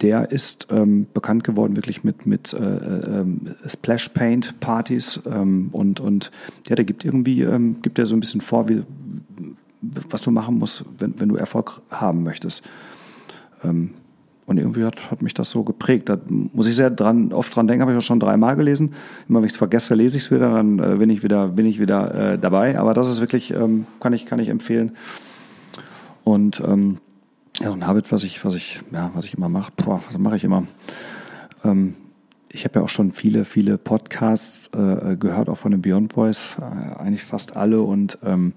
[0.02, 3.26] der ist ähm, bekannt geworden wirklich mit, mit äh, äh,
[3.68, 6.32] Splash Paint Partys ähm, und, und
[6.68, 8.84] ja, der gibt irgendwie, ähm, gibt er so ein bisschen vor, wie,
[10.10, 12.68] was du machen musst, wenn, wenn du Erfolg haben möchtest.
[13.64, 13.92] Ähm,
[14.46, 16.10] und irgendwie hat, hat mich das so geprägt.
[16.10, 18.94] Da muss ich sehr dran, oft dran denken, habe ich auch schon dreimal gelesen.
[19.28, 21.68] Immer wenn ich es vergesse, lese ich es wieder, dann äh, bin ich wieder, bin
[21.68, 22.80] ich wieder äh, dabei.
[22.80, 24.94] Aber das ist wirklich, ähm, kann, ich, kann ich empfehlen.
[26.24, 26.64] Und
[27.60, 30.36] ja, ein Habit, was ich, was ich, ja, was ich immer mache, boah, was mache
[30.36, 30.64] ich immer?
[31.64, 31.96] Ähm,
[32.52, 36.58] ich habe ja auch schon viele, viele Podcasts äh, gehört, auch von den Beyond Boys,
[36.60, 38.54] äh, eigentlich fast alle und ähm,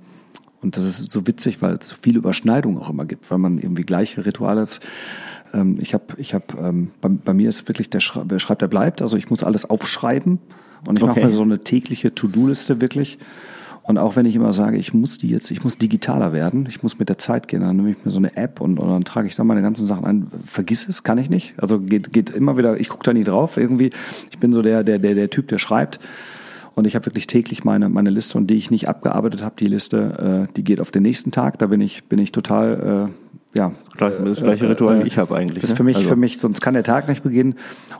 [0.62, 3.58] und das ist so witzig, weil es so viele Überschneidungen auch immer gibt, weil man
[3.58, 4.80] irgendwie gleiche Rituale hat.
[5.52, 8.62] Ähm, ich habe, ich habe, ähm, bei, bei, mir ist wirklich der, Schre der schreibt,
[8.62, 9.02] der bleibt.
[9.02, 10.38] Also ich muss alles aufschreiben
[10.86, 11.20] und ich okay.
[11.20, 13.18] mache mir so eine tägliche To-Do-Liste wirklich.
[13.84, 16.82] Und auch wenn ich immer sage, ich muss die jetzt, ich muss digitaler werden, ich
[16.84, 19.04] muss mit der Zeit gehen, dann nehme ich mir so eine App und, und dann
[19.04, 20.26] trage ich da meine ganzen Sachen ein.
[20.44, 21.54] Vergiss es, kann ich nicht.
[21.56, 23.90] Also geht, geht immer wieder, ich gucke da nie drauf irgendwie.
[24.30, 25.98] Ich bin so der, der, der, der Typ, der schreibt.
[26.74, 29.66] Und ich habe wirklich täglich meine, meine Liste und die ich nicht abgearbeitet habe, die
[29.66, 31.58] Liste, äh, die geht auf den nächsten Tag.
[31.58, 35.36] Da bin ich, bin ich total äh, ja, das gleiche Ritual, wie äh, ich habe
[35.36, 35.62] eigentlich.
[35.62, 35.76] Ist ne?
[35.76, 36.08] für mich, also.
[36.08, 37.56] für mich, sonst kann der Tag nicht beginnen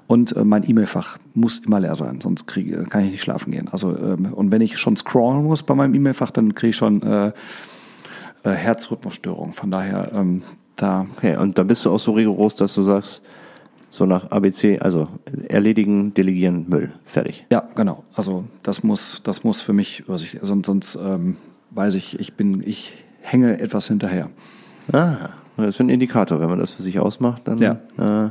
[0.07, 3.69] und äh, mein E-Mail-Fach muss immer leer sein, sonst kriege, kann ich nicht schlafen gehen.
[3.71, 7.03] Also ähm, und wenn ich schon scrollen muss bei meinem E-Mail-Fach, dann kriege ich schon
[7.03, 7.33] äh,
[8.45, 9.53] äh, Herzrhythmusstörungen.
[9.53, 10.43] Von daher ähm,
[10.77, 11.07] da.
[11.17, 13.23] Okay, und da bist du auch so rigoros, dass du sagst,
[13.91, 15.07] so nach ABC, also
[15.49, 17.45] erledigen, delegieren, Müll, fertig.
[17.53, 18.05] Ja, genau.
[18.15, 21.37] Also das muss, das muss für mich, sonst, sonst ähm,
[21.73, 24.31] weiß ich, ich bin, ich hänge etwas hinterher.
[24.91, 25.29] Ah.
[25.57, 27.59] Das ist ein Indikator, wenn man das für sich ausmacht, dann.
[27.59, 27.79] Ja.
[27.99, 28.31] Äh,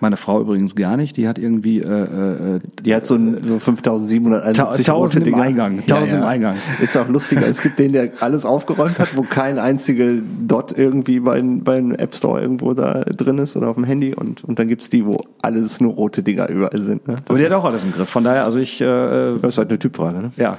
[0.00, 1.80] meine Frau übrigens gar nicht, die hat irgendwie.
[1.80, 5.78] Äh, äh, die hat so, ein, so 5771 1000 im Eingang.
[5.80, 6.18] 1000 ja, ja.
[6.18, 6.56] im Eingang.
[6.82, 7.46] Ist auch lustiger.
[7.46, 10.12] es gibt den, der alles aufgeräumt hat, wo kein einziger
[10.46, 14.14] Dot irgendwie beim, beim App Store irgendwo da drin ist oder auf dem Handy.
[14.14, 17.08] Und, und dann gibt's die, wo alles nur rote Dinger überall sind.
[17.08, 17.16] Ne?
[17.26, 18.08] Aber die hat auch alles im Griff.
[18.08, 18.80] Von daher, also ich.
[18.80, 20.32] Äh, das ist halt eine Typfrage, ne?
[20.36, 20.58] Ja.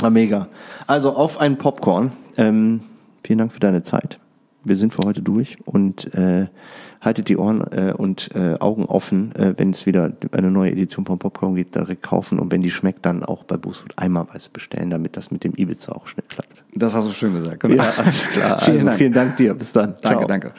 [0.00, 0.48] Na, mega.
[0.86, 2.12] Also auf ein Popcorn.
[2.38, 2.80] Ähm,
[3.22, 4.18] vielen Dank für deine Zeit
[4.66, 6.46] wir sind für heute durch und äh,
[7.00, 11.06] haltet die Ohren äh, und äh, Augen offen, äh, wenn es wieder eine neue Edition
[11.06, 14.90] von Popcorn gibt, direkt kaufen und wenn die schmeckt, dann auch bei Boosfood einmalweise bestellen,
[14.90, 16.62] damit das mit dem Ibiza auch schnell klappt.
[16.74, 17.60] Das hast du schön gesagt.
[17.60, 17.82] Genau.
[17.82, 18.58] Ja, alles klar.
[18.60, 18.98] vielen, also, Dank.
[18.98, 19.54] vielen Dank dir.
[19.54, 19.94] Bis dann.
[20.00, 20.26] Danke, Ciao.
[20.26, 20.52] danke.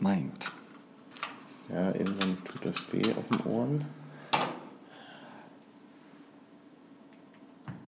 [0.00, 0.52] Mein Gott.
[1.72, 3.99] Ja, irgendwann tut das weh auf den Ohren.